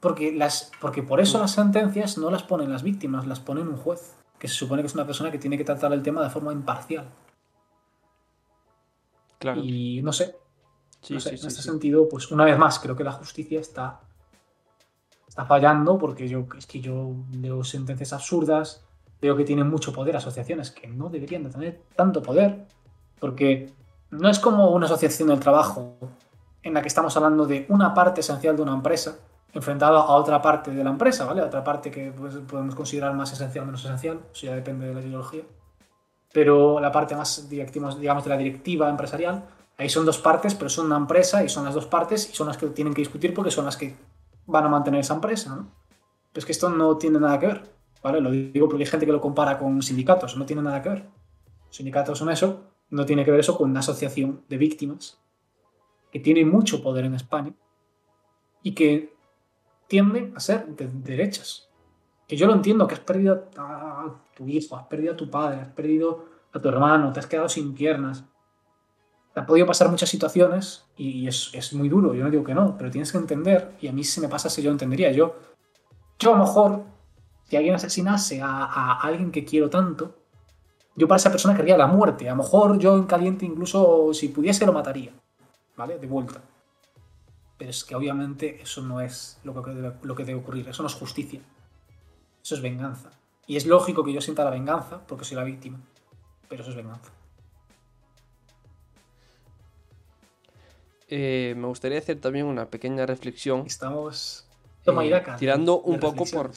Porque, 0.00 0.32
las, 0.32 0.70
porque 0.80 1.02
por 1.02 1.20
eso 1.20 1.38
las 1.38 1.52
sentencias 1.52 2.18
no 2.18 2.30
las 2.30 2.42
ponen 2.42 2.70
las 2.70 2.82
víctimas, 2.82 3.26
las 3.26 3.40
pone 3.40 3.62
un 3.62 3.76
juez, 3.76 4.14
que 4.38 4.48
se 4.48 4.54
supone 4.54 4.82
que 4.82 4.86
es 4.88 4.94
una 4.94 5.06
persona 5.06 5.30
que 5.30 5.38
tiene 5.38 5.56
que 5.58 5.64
tratar 5.64 5.92
el 5.92 6.02
tema 6.02 6.22
de 6.22 6.30
forma 6.30 6.52
imparcial. 6.52 7.16
claro. 9.38 9.60
Y 9.62 10.02
no 10.02 10.12
sé, 10.12 10.36
Sí, 11.00 11.14
no 11.14 11.20
sé, 11.20 11.30
sí, 11.36 11.36
en 11.36 11.38
sí, 11.38 11.46
este 11.48 11.62
sentido, 11.62 12.08
pues 12.08 12.30
una 12.30 12.44
vez 12.44 12.58
más, 12.58 12.78
creo 12.78 12.96
que 12.96 13.04
la 13.04 13.12
justicia 13.12 13.60
está, 13.60 14.00
está 15.28 15.44
fallando 15.46 15.98
porque 15.98 16.28
yo, 16.28 16.46
es 16.56 16.66
que 16.66 16.80
yo 16.80 17.14
leo 17.32 17.62
sentencias 17.64 18.12
absurdas, 18.12 18.86
veo 19.20 19.36
que 19.36 19.44
tienen 19.44 19.68
mucho 19.68 19.92
poder 19.92 20.16
asociaciones 20.16 20.70
que 20.70 20.86
no 20.86 21.08
deberían 21.08 21.44
de 21.44 21.50
tener 21.50 21.82
tanto 21.96 22.22
poder, 22.22 22.66
porque 23.20 23.72
no 24.10 24.28
es 24.28 24.38
como 24.38 24.70
una 24.70 24.86
asociación 24.86 25.28
del 25.28 25.40
trabajo 25.40 25.96
en 26.62 26.74
la 26.74 26.82
que 26.82 26.88
estamos 26.88 27.16
hablando 27.16 27.46
de 27.46 27.66
una 27.68 27.92
parte 27.94 28.20
esencial 28.20 28.56
de 28.56 28.62
una 28.62 28.74
empresa 28.74 29.16
enfrentada 29.52 30.00
a 30.00 30.12
otra 30.14 30.42
parte 30.42 30.72
de 30.72 30.82
la 30.82 30.90
empresa, 30.90 31.24
¿vale? 31.24 31.40
Otra 31.40 31.62
parte 31.62 31.90
que 31.90 32.10
pues, 32.10 32.34
podemos 32.38 32.74
considerar 32.74 33.14
más 33.14 33.32
esencial 33.32 33.62
o 33.62 33.66
menos 33.66 33.84
esencial, 33.84 34.20
eso 34.32 34.46
ya 34.46 34.54
depende 34.54 34.86
de 34.86 34.94
la 34.94 35.00
ideología. 35.00 35.44
Pero 36.32 36.80
la 36.80 36.90
parte 36.90 37.14
más, 37.14 37.48
digamos, 37.48 38.00
de 38.00 38.28
la 38.28 38.36
directiva 38.36 38.90
empresarial, 38.90 39.44
ahí 39.78 39.88
son 39.88 40.04
dos 40.04 40.18
partes, 40.18 40.54
pero 40.54 40.68
son 40.68 40.86
una 40.86 40.96
empresa 40.96 41.44
y 41.44 41.48
son 41.48 41.64
las 41.64 41.74
dos 41.74 41.86
partes 41.86 42.28
y 42.28 42.34
son 42.34 42.48
las 42.48 42.56
que 42.56 42.66
tienen 42.68 42.92
que 42.92 43.02
discutir 43.02 43.32
porque 43.32 43.52
son 43.52 43.64
las 43.64 43.76
que 43.76 43.94
van 44.46 44.64
a 44.64 44.68
mantener 44.68 45.00
esa 45.00 45.14
empresa, 45.14 45.54
¿no? 45.54 45.68
Pero 46.32 46.40
es 46.40 46.46
que 46.46 46.52
esto 46.52 46.68
no 46.68 46.96
tiene 46.98 47.20
nada 47.20 47.38
que 47.38 47.46
ver, 47.46 47.62
Lo 48.04 48.30
digo 48.30 48.68
porque 48.68 48.84
hay 48.84 48.90
gente 48.90 49.06
que 49.06 49.12
lo 49.12 49.20
compara 49.20 49.58
con 49.58 49.80
sindicatos, 49.82 50.36
no 50.36 50.44
tiene 50.44 50.62
nada 50.62 50.82
que 50.82 50.90
ver. 50.90 51.08
Sindicatos 51.70 52.18
son 52.18 52.30
eso, 52.30 52.64
no 52.90 53.06
tiene 53.06 53.24
que 53.24 53.30
ver 53.30 53.40
eso 53.40 53.56
con 53.56 53.70
una 53.70 53.80
asociación 53.80 54.42
de 54.48 54.58
víctimas 54.58 55.18
que 56.12 56.20
tiene 56.20 56.44
mucho 56.44 56.82
poder 56.82 57.06
en 57.06 57.14
España 57.14 57.52
y 58.62 58.72
que 58.72 59.14
tiende 59.88 60.32
a 60.36 60.40
ser 60.40 60.66
de 60.66 60.86
derechas. 60.86 61.68
Que 62.28 62.36
yo 62.36 62.46
lo 62.46 62.54
entiendo, 62.54 62.86
que 62.86 62.94
has 62.94 63.00
perdido 63.00 63.48
a 63.56 64.14
tu 64.34 64.46
hijo, 64.46 64.76
has 64.76 64.86
perdido 64.86 65.14
a 65.14 65.16
tu 65.16 65.30
padre, 65.30 65.60
has 65.60 65.68
perdido 65.68 66.26
a 66.52 66.60
tu 66.60 66.68
hermano, 66.68 67.12
te 67.12 67.20
has 67.20 67.26
quedado 67.26 67.48
sin 67.48 67.74
piernas. 67.74 68.24
Te 69.32 69.40
han 69.40 69.46
podido 69.46 69.66
pasar 69.66 69.90
muchas 69.90 70.08
situaciones 70.08 70.86
y 70.96 71.26
es, 71.26 71.50
es 71.52 71.72
muy 71.72 71.88
duro, 71.88 72.14
yo 72.14 72.22
no 72.22 72.30
digo 72.30 72.44
que 72.44 72.54
no, 72.54 72.76
pero 72.78 72.90
tienes 72.90 73.10
que 73.10 73.18
entender, 73.18 73.72
y 73.80 73.88
a 73.88 73.92
mí 73.92 74.04
si 74.04 74.20
me 74.20 74.28
pasa 74.28 74.48
si 74.48 74.62
yo 74.62 74.70
entendería, 74.70 75.10
yo, 75.10 75.34
yo 76.20 76.34
a 76.34 76.38
lo 76.38 76.44
mejor, 76.44 76.84
si 77.54 77.58
alguien 77.58 77.76
asesinase 77.76 78.42
a, 78.42 78.64
a 78.64 79.00
alguien 79.02 79.30
que 79.30 79.44
quiero 79.44 79.70
tanto, 79.70 80.16
yo 80.96 81.06
para 81.06 81.18
esa 81.18 81.30
persona 81.30 81.54
querría 81.54 81.76
la 81.76 81.86
muerte, 81.86 82.28
a 82.28 82.32
lo 82.32 82.42
mejor 82.42 82.80
yo 82.80 82.96
en 82.96 83.04
caliente 83.04 83.46
incluso 83.46 84.12
si 84.12 84.28
pudiese 84.28 84.66
lo 84.66 84.72
mataría, 84.72 85.12
¿vale? 85.76 85.98
De 85.98 86.08
vuelta. 86.08 86.42
Pero 87.56 87.70
es 87.70 87.84
que 87.84 87.94
obviamente 87.94 88.60
eso 88.60 88.82
no 88.82 89.00
es 89.00 89.38
lo 89.44 89.62
que 89.62 89.70
debe, 89.70 89.92
lo 90.02 90.16
que 90.16 90.24
debe 90.24 90.40
ocurrir, 90.40 90.68
eso 90.68 90.82
no 90.82 90.88
es 90.88 90.94
justicia. 90.94 91.40
Eso 92.42 92.56
es 92.56 92.60
venganza. 92.60 93.12
Y 93.46 93.56
es 93.56 93.66
lógico 93.66 94.02
que 94.02 94.12
yo 94.12 94.20
sienta 94.20 94.42
la 94.42 94.50
venganza 94.50 95.06
porque 95.06 95.24
soy 95.24 95.36
la 95.36 95.44
víctima. 95.44 95.78
Pero 96.48 96.62
eso 96.62 96.70
es 96.70 96.76
venganza. 96.76 97.12
Eh, 101.06 101.54
me 101.56 101.68
gustaría 101.68 101.98
hacer 101.98 102.20
también 102.20 102.46
una 102.46 102.66
pequeña 102.66 103.06
reflexión 103.06 103.64
Estamos. 103.64 104.48
Toma 104.82 105.04
Eh, 105.04 105.22
tirando 105.38 105.80
un 105.80 106.00
poco 106.00 106.24
por-. 106.24 106.50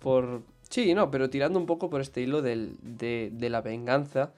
Por... 0.00 0.42
Sí, 0.68 0.94
no, 0.94 1.10
pero 1.10 1.30
tirando 1.30 1.58
un 1.58 1.66
poco 1.66 1.88
por 1.90 2.00
este 2.00 2.20
hilo 2.20 2.42
del- 2.42 2.76
de, 2.80 3.48
la 3.50 3.60
venganza, 3.60 4.32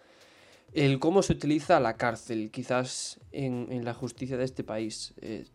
el 0.72 0.98
cómo 0.98 1.22
se 1.22 1.33
utiliza 1.33 1.81
la 1.81 1.96
cárcel, 1.96 2.51
quizás 2.51 3.20
en, 3.33 3.68
en 3.70 3.85
la 3.85 3.94
justicia 3.94 4.37
de 4.37 4.44
este 4.44 4.64
país. 4.64 5.14
Eh, 5.20 5.46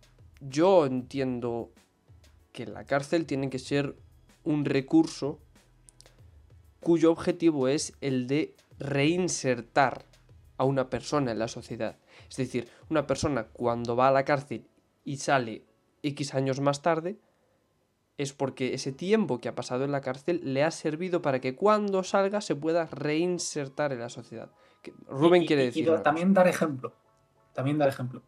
yo 0.42 0.86
entiendo 0.86 1.72
que 2.52 2.66
la 2.68 2.86
cárcel 2.86 3.26
tiene 3.26 3.50
que 3.50 3.60
ser 3.60 3.96
un 4.44 4.66
recurso 4.66 5.40
cuyo 6.80 7.12
objetivo 7.12 7.68
es 7.68 7.94
el 8.02 8.28
de 8.28 8.56
reinsertar 8.80 10.06
a 10.58 10.64
una 10.64 10.90
persona 10.90 11.32
en 11.32 11.40
la 11.40 11.48
sociedad. 11.48 11.98
Es 12.30 12.38
decir, 12.38 12.68
una 12.90 13.08
persona 13.08 13.46
cuando 13.46 13.96
va 13.96 14.08
a 14.10 14.12
la 14.12 14.26
cárcel 14.26 14.68
y 15.04 15.18
sale 15.18 15.64
X 16.04 16.34
años 16.36 16.60
más 16.60 16.82
tarde, 16.82 17.18
es 18.18 18.34
porque 18.34 18.74
ese 18.74 18.92
tiempo 18.92 19.40
que 19.40 19.48
ha 19.50 19.56
pasado 19.56 19.84
en 19.84 19.92
la 19.92 20.02
cárcel 20.02 20.42
le 20.44 20.64
ha 20.64 20.72
servido 20.72 21.22
para 21.22 21.40
que 21.40 21.56
cuando 21.56 22.04
salga 22.04 22.42
se 22.42 22.56
pueda 22.56 22.86
reinsertar 22.88 23.94
en 23.94 24.00
la 24.00 24.10
sociedad. 24.10 24.50
Rubén 25.08 25.42
Y- 25.42 25.46
y- 25.46 25.48
quiere 25.48 25.64
y 25.64 25.66
decir. 25.68 25.90
una 25.90 26.02
también 26.04 26.34
dar 26.34 26.48
ejemplo. 26.48 26.94
También 27.54 27.78
dar 27.78 27.90
ejemplo. 27.90 28.22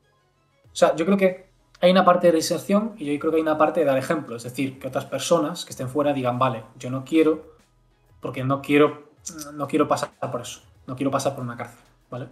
O 0.72 0.76
sea, 0.76 0.96
yo 0.96 1.06
creo 1.06 1.18
que 1.18 1.50
hay 1.82 1.92
una 1.92 2.04
parte 2.06 2.28
de 2.28 2.32
reinserción 2.32 2.94
y 2.98 3.06
yo 3.12 3.20
creo 3.20 3.32
que 3.32 3.38
hay 3.38 3.42
una 3.42 3.58
parte 3.58 3.80
de 3.80 3.86
dar 3.86 3.98
ejemplo. 3.98 4.36
Es 4.36 4.44
decir, 4.44 4.78
que 4.80 4.88
otras 4.88 5.06
personas 5.06 5.66
que 5.66 5.72
estén 5.72 5.90
fuera 5.90 6.14
digan, 6.14 6.38
vale, 6.38 6.64
yo 6.78 6.90
no 6.92 7.04
quiero, 7.06 7.56
porque 8.22 8.44
no 8.44 8.62
quiero, 8.62 9.10
no 9.54 9.68
quiero 9.68 9.88
pasar 9.88 10.12
por 10.32 10.42
eso. 10.42 10.62
No 10.88 10.96
quiero 10.96 11.12
pasar 11.12 11.36
por 11.36 11.44
una 11.44 11.56
cárcel, 11.56 11.80
¿vale? 12.10 12.28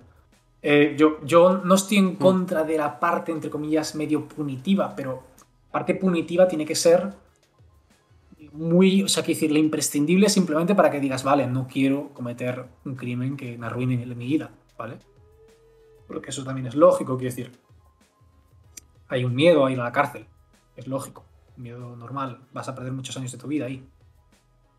Eh, 0.62 0.96
yo, 0.98 1.20
yo 1.24 1.60
no 1.63 1.76
estoy 1.76 1.98
en 1.98 2.15
contra 2.15 2.63
de 2.63 2.78
la 2.78 3.00
parte, 3.00 3.32
entre 3.32 3.50
comillas, 3.50 3.96
medio 3.96 4.28
punitiva, 4.28 4.96
pero 4.96 5.24
parte 5.72 5.93
punitiva 5.96 6.48
tiene 6.48 6.65
que 6.65 6.76
ser 6.76 7.13
muy, 8.58 9.04
o 9.04 9.08
sea, 9.08 9.24
quiero 9.24 9.38
decir, 9.38 9.52
la 9.52 9.60
imprescindible 9.60 10.30
simplemente 10.30 10.74
para 10.74 10.89
que 10.89 11.00
digas, 11.00 11.24
vale, 11.24 11.48
no 11.48 11.67
quiero 11.67 12.10
cometer 12.13 12.65
un 12.86 12.96
crimen 12.96 13.38
que 13.38 13.58
me 13.58 13.67
arruine 13.67 14.04
mi 14.06 14.26
vida, 14.26 14.52
¿vale? 14.78 14.98
Porque 16.08 16.32
eso 16.32 16.43
también 16.43 16.67
es 16.67 16.76
lógico, 16.76 17.17
quiero 17.17 17.36
decir. 17.36 17.52
Hay 19.10 19.24
un 19.24 19.36
miedo 19.36 19.65
a 19.65 19.72
ir 19.72 19.80
a 19.80 19.84
la 19.84 19.91
cárcel, 19.91 20.26
es 20.76 20.88
lógico, 20.88 21.24
un 21.56 21.63
miedo 21.63 21.96
normal, 21.96 22.41
vas 22.52 22.67
a 22.67 22.76
perder 22.76 22.91
muchos 22.91 23.15
años 23.15 23.32
de 23.32 23.38
tu 23.38 23.48
vida 23.48 23.65
ahí. 23.65 23.88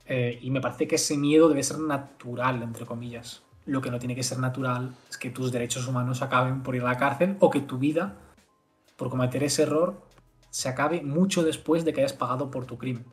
Eh, 0.06 0.38
y 0.42 0.50
me 0.50 0.60
parece 0.60 0.88
que 0.88 0.96
ese 0.96 1.16
miedo 1.16 1.48
debe 1.48 1.62
ser 1.62 1.78
natural, 1.78 2.62
entre 2.62 2.84
comillas. 2.84 3.42
lo 3.66 3.82
que 3.82 3.90
no 3.90 3.98
tiene 3.98 4.14
que 4.14 4.22
ser 4.22 4.38
natural 4.38 4.94
es 5.10 5.18
que 5.18 5.28
tus 5.28 5.52
derechos 5.52 5.86
humanos 5.86 6.22
acaben 6.22 6.62
por 6.62 6.74
ir 6.74 6.80
a 6.80 6.86
la 6.86 6.96
cárcel 6.96 7.36
o 7.38 7.50
que 7.50 7.60
tu 7.60 7.76
vida, 7.76 8.16
por 8.96 9.10
cometer 9.10 9.44
ese 9.44 9.64
error, 9.64 10.00
se 10.48 10.70
acabe 10.70 11.02
mucho 11.02 11.42
después 11.42 11.84
de 11.84 11.92
que 11.92 12.00
hayas 12.00 12.14
pagado 12.14 12.50
por 12.50 12.64
tu 12.64 12.78
crimen. 12.78 13.04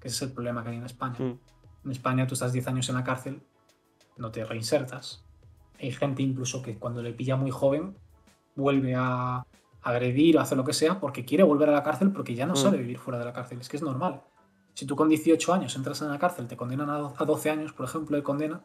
Que 0.00 0.08
ese 0.08 0.16
es 0.16 0.22
el 0.30 0.32
problema 0.32 0.62
que 0.62 0.70
hay 0.70 0.76
en 0.76 0.84
España. 0.84 1.16
Mm. 1.18 1.38
En 1.84 1.90
España 1.90 2.26
tú 2.26 2.34
estás 2.34 2.52
10 2.52 2.66
años 2.68 2.88
en 2.88 2.94
la 2.96 3.04
cárcel, 3.04 3.42
no 4.16 4.30
te 4.30 4.44
reinsertas. 4.44 5.24
Hay 5.80 5.92
gente 5.92 6.22
incluso 6.22 6.62
que 6.62 6.76
cuando 6.78 7.02
le 7.02 7.12
pilla 7.12 7.36
muy 7.36 7.50
joven 7.50 7.96
vuelve 8.56 8.94
a 8.96 9.46
agredir 9.82 10.36
o 10.36 10.40
hacer 10.40 10.58
lo 10.58 10.64
que 10.64 10.72
sea 10.72 10.98
porque 11.00 11.24
quiere 11.24 11.44
volver 11.44 11.68
a 11.68 11.72
la 11.72 11.82
cárcel 11.84 12.10
porque 12.12 12.34
ya 12.34 12.46
no 12.46 12.54
Mm. 12.54 12.56
sabe 12.56 12.78
vivir 12.78 12.98
fuera 12.98 13.18
de 13.18 13.24
la 13.24 13.32
cárcel. 13.32 13.60
Es 13.60 13.68
que 13.68 13.76
es 13.76 13.82
normal. 13.82 14.22
Si 14.74 14.86
tú 14.86 14.96
con 14.96 15.08
18 15.08 15.52
años 15.52 15.74
entras 15.76 16.02
en 16.02 16.08
la 16.08 16.18
cárcel, 16.18 16.46
te 16.46 16.56
condenan 16.56 16.90
a 16.90 16.98
do- 16.98 17.14
a 17.16 17.24
12 17.24 17.50
años, 17.50 17.72
por 17.72 17.86
ejemplo, 17.86 18.16
de 18.16 18.22
condena, 18.22 18.60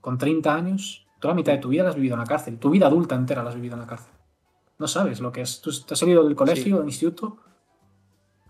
con 0.00 0.18
30 0.18 0.54
años, 0.54 1.06
toda 1.20 1.32
la 1.32 1.36
mitad 1.36 1.52
de 1.52 1.58
tu 1.58 1.68
vida 1.68 1.82
la 1.82 1.90
has 1.90 1.94
vivido 1.96 2.14
en 2.14 2.20
la 2.20 2.26
cárcel. 2.26 2.58
Tu 2.58 2.70
vida 2.70 2.86
adulta 2.86 3.14
entera 3.14 3.42
la 3.42 3.50
has 3.50 3.54
vivido 3.54 3.74
en 3.74 3.80
la 3.80 3.86
cárcel. 3.86 4.12
No 4.78 4.86
sabes 4.88 5.20
lo 5.20 5.32
que 5.32 5.40
es. 5.42 5.60
Tú 5.62 5.70
te 5.86 5.94
has 5.94 5.98
salido 6.00 6.24
del 6.24 6.34
colegio, 6.36 6.78
del 6.78 6.86
instituto, 6.86 7.38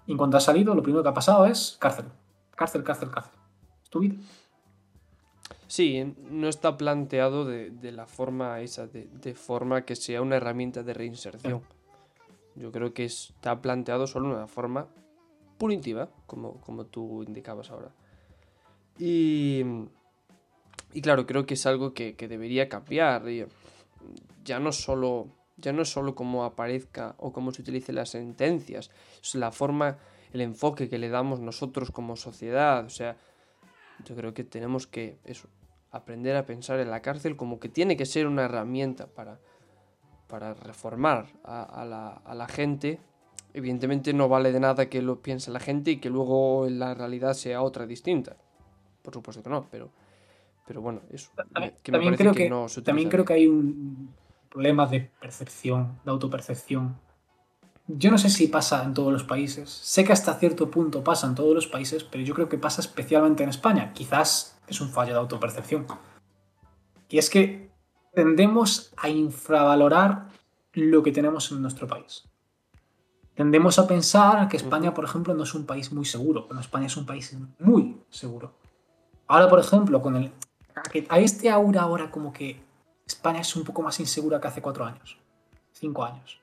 y 0.07 0.12
en 0.12 0.19
cuanto 0.19 0.37
has 0.37 0.45
salido, 0.45 0.75
lo 0.75 0.83
primero 0.83 1.03
que 1.03 1.09
ha 1.09 1.14
pasado 1.14 1.47
es 1.47 1.77
cárcel. 1.81 2.07
Cárcel, 2.55 2.85
cárcel, 2.85 3.11
cárcel. 3.11 3.33
Es 3.83 3.90
tu 3.90 4.01
vida. 4.01 4.14
Sí, 5.66 6.14
no 6.31 6.49
está 6.49 6.77
planteado 6.77 7.45
de, 7.45 7.92
la 7.92 8.07
forma 8.07 8.61
esa, 8.61 8.87
de, 8.87 9.09
de 9.09 9.35
forma 9.35 9.83
que 9.83 9.97
sea 9.97 10.23
una 10.23 10.37
herramienta 10.37 10.83
de 10.83 10.95
reinserción. 10.95 11.62
Yo 12.55 12.73
creo 12.73 12.95
que 12.95 13.05
está 13.05 13.61
planteado 13.61 14.07
solo 14.07 14.29
una 14.29 14.47
forma 14.47 14.87
punitiva, 15.59 16.09
como, 16.27 16.61
como 16.61 16.87
tú 16.87 17.23
indicabas 17.25 17.71
ahora. 17.71 17.90
Y, 18.99 19.62
y 20.92 21.03
claro, 21.03 21.27
creo 21.27 21.47
que 21.47 21.55
es 21.55 21.66
algo 21.66 21.92
que, 21.92 22.14
que 22.14 22.29
debería 22.29 22.69
cambiar. 22.69 23.29
y 23.29 23.45
ya 24.45 24.61
no 24.61 24.73
solo 24.73 25.27
ya 25.57 25.73
no 25.73 25.83
es 25.83 25.88
solo 25.90 26.14
cómo 26.14 26.45
aparezca 26.45 27.14
o 27.19 27.33
cómo 27.33 27.51
se 27.53 27.62
utilicen 27.62 27.95
las 27.95 28.11
sentencias, 28.11 28.90
es 29.23 29.35
la 29.35 29.53
forma, 29.53 29.99
el 30.33 30.40
enfoque 30.40 30.88
que 30.88 30.99
le 30.99 31.09
damos 31.09 31.40
nosotros 31.40 31.90
como 31.90 32.16
sociedad. 32.16 32.85
O 32.85 32.90
sea, 32.90 33.16
yo 34.05 34.14
creo 34.16 34.35
que 34.35 34.45
tenemos 34.45 34.87
que 34.87 35.19
eso, 35.25 35.49
aprender 35.90 36.37
a 36.37 36.45
pensar 36.47 36.79
en 36.81 36.90
la 36.90 37.01
cárcel 37.01 37.37
como 37.37 37.59
que 37.59 37.69
tiene 37.69 37.97
que 37.97 38.05
ser 38.07 38.27
una 38.27 38.45
herramienta 38.45 39.07
para, 39.07 39.38
para 40.29 40.53
reformar 40.55 41.27
a, 41.45 41.62
a 41.62 41.85
la, 41.85 42.09
a 42.09 42.35
la 42.35 42.49
gente. 42.49 43.01
Evidentemente 43.55 44.12
no 44.12 44.29
vale 44.29 44.53
de 44.53 44.61
nada 44.61 44.90
que 44.90 45.01
lo 45.01 45.23
piense 45.23 45.51
la 45.51 45.61
gente 45.61 45.92
y 45.92 45.97
que 45.99 46.11
luego 46.11 46.66
la 46.69 46.92
realidad 46.92 47.33
sea 47.33 47.62
otra 47.62 47.87
distinta. 47.87 48.37
Por 49.01 49.14
supuesto 49.14 49.42
que 49.42 49.49
no, 49.49 49.66
pero, 49.71 49.88
pero 50.66 50.83
bueno, 50.83 51.01
eso. 51.11 51.31
me- 51.59 51.73
que 51.83 51.92
me 51.92 51.99
También 51.99 52.16
creo 52.16 52.33
que 52.35 52.38
que, 52.40 52.51
no 52.51 52.69
se 52.69 52.83
también 52.83 53.09
creo 53.09 53.25
que 53.25 53.33
hay 53.33 53.47
un 53.47 54.14
problema 54.57 54.87
de 54.87 55.01
percepción, 55.21 56.01
de 56.03 56.11
autopercepción. 56.11 56.97
Yo 57.88 58.11
no 58.11 58.16
sé 58.16 58.31
si 58.31 58.47
pasa 58.47 58.83
en 58.85 58.95
todos 58.95 59.12
los 59.12 59.23
países. 59.23 59.69
Sé 59.69 60.03
que 60.03 60.14
hasta 60.14 60.33
cierto 60.38 60.71
punto 60.71 61.05
pasa 61.05 61.27
en 61.27 61.35
todos 61.35 61.55
los 61.55 61.66
países, 61.66 62.05
pero 62.05 62.25
yo 62.25 62.33
creo 62.33 62.49
que 62.49 62.57
pasa 62.57 62.81
especialmente 62.81 63.42
en 63.42 63.51
España. 63.51 63.92
Quizás 63.92 64.59
es 64.66 64.81
un 64.81 64.88
fallo 64.88 65.12
de 65.12 65.19
autopercepción. 65.19 65.87
Y 67.11 67.19
es 67.19 67.29
que 67.29 67.71
tendemos 68.14 68.95
a 68.97 69.11
infravalorar 69.11 70.29
lo 70.73 71.03
que 71.03 71.12
tenemos 71.12 71.53
en 71.53 71.61
nuestro 71.61 71.87
país. 71.87 72.25
Tendemos 73.35 73.79
a 73.79 73.87
pensar 73.87 74.49
que 74.49 74.57
España, 74.57 74.95
por 74.95 75.05
ejemplo, 75.05 75.35
no 75.35 75.42
es 75.42 75.53
un 75.53 75.66
país 75.66 75.92
muy 75.92 76.07
seguro. 76.07 76.47
Bueno, 76.47 76.62
España 76.62 76.87
es 76.87 76.97
un 76.97 77.05
país 77.05 77.37
muy 77.59 78.01
seguro. 78.09 78.55
Ahora, 79.27 79.51
por 79.51 79.61
ejemplo, 79.61 80.01
con 80.01 80.16
el. 80.16 80.33
A 81.11 81.19
este 81.19 81.51
aura 81.51 81.83
ahora 81.83 82.11
como 82.11 82.33
que 82.33 82.65
España 83.07 83.40
es 83.40 83.55
un 83.55 83.64
poco 83.64 83.83
más 83.83 84.01
insegura 84.01 84.40
que 84.40 84.49
hace 84.49 84.61
cuatro 84.61 84.85
años. 84.85 85.16
Cinco 85.73 86.05
años. 86.05 86.40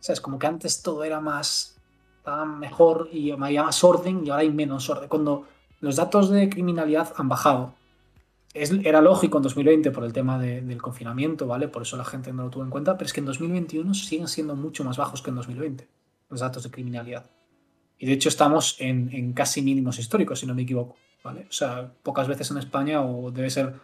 O 0.00 0.02
sea, 0.02 0.12
es 0.14 0.20
como 0.20 0.38
que 0.38 0.46
antes 0.46 0.82
todo 0.82 1.04
era 1.04 1.20
más. 1.20 1.76
Estaba 2.18 2.44
mejor 2.44 3.08
y 3.12 3.30
había 3.30 3.62
más 3.62 3.84
orden 3.84 4.26
y 4.26 4.30
ahora 4.30 4.42
hay 4.42 4.50
menos 4.50 4.90
orden. 4.90 5.08
Cuando 5.08 5.46
los 5.80 5.96
datos 5.96 6.28
de 6.30 6.48
criminalidad 6.48 7.12
han 7.16 7.28
bajado. 7.28 7.74
Es- 8.52 8.72
era 8.84 9.00
lógico 9.00 9.36
en 9.36 9.42
2020 9.44 9.90
por 9.92 10.02
el 10.04 10.12
tema 10.12 10.38
de- 10.38 10.62
del 10.62 10.80
confinamiento, 10.82 11.46
¿vale? 11.46 11.68
Por 11.68 11.82
eso 11.82 11.96
la 11.96 12.04
gente 12.04 12.32
no 12.32 12.44
lo 12.44 12.50
tuvo 12.50 12.64
en 12.64 12.70
cuenta, 12.70 12.96
pero 12.96 13.06
es 13.06 13.12
que 13.12 13.20
en 13.20 13.26
2021 13.26 13.94
siguen 13.94 14.26
siendo 14.28 14.56
mucho 14.56 14.82
más 14.82 14.96
bajos 14.96 15.22
que 15.22 15.30
en 15.30 15.36
2020 15.36 15.88
los 16.30 16.40
datos 16.40 16.62
de 16.64 16.70
criminalidad. 16.70 17.30
Y 17.98 18.06
de 18.06 18.12
hecho 18.14 18.28
estamos 18.28 18.76
en, 18.80 19.10
en 19.12 19.32
casi 19.34 19.62
mínimos 19.62 19.98
históricos, 19.98 20.40
si 20.40 20.46
no 20.46 20.54
me 20.54 20.62
equivoco, 20.62 20.96
¿vale? 21.22 21.46
O 21.48 21.52
sea, 21.52 21.92
pocas 22.02 22.26
veces 22.26 22.50
en 22.50 22.58
España 22.58 23.02
o 23.02 23.30
debe 23.30 23.50
ser, 23.50 23.74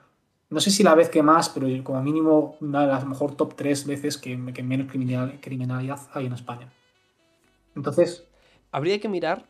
no 0.52 0.60
sé 0.60 0.70
si 0.70 0.82
la 0.82 0.94
vez 0.94 1.08
que 1.08 1.22
más, 1.22 1.48
pero 1.48 1.66
como 1.82 2.02
mínimo 2.02 2.56
una 2.60 2.82
de 2.82 2.86
las 2.88 3.06
mejor 3.06 3.34
top 3.36 3.54
tres 3.56 3.86
veces 3.86 4.18
que, 4.18 4.36
menos 4.36 4.90
criminal- 4.90 5.38
criminalidad 5.40 6.00
hay 6.12 6.26
en 6.26 6.34
España. 6.34 6.70
Entonces, 7.74 8.24
Habría 8.74 8.98
que 9.00 9.08
mirar, 9.08 9.44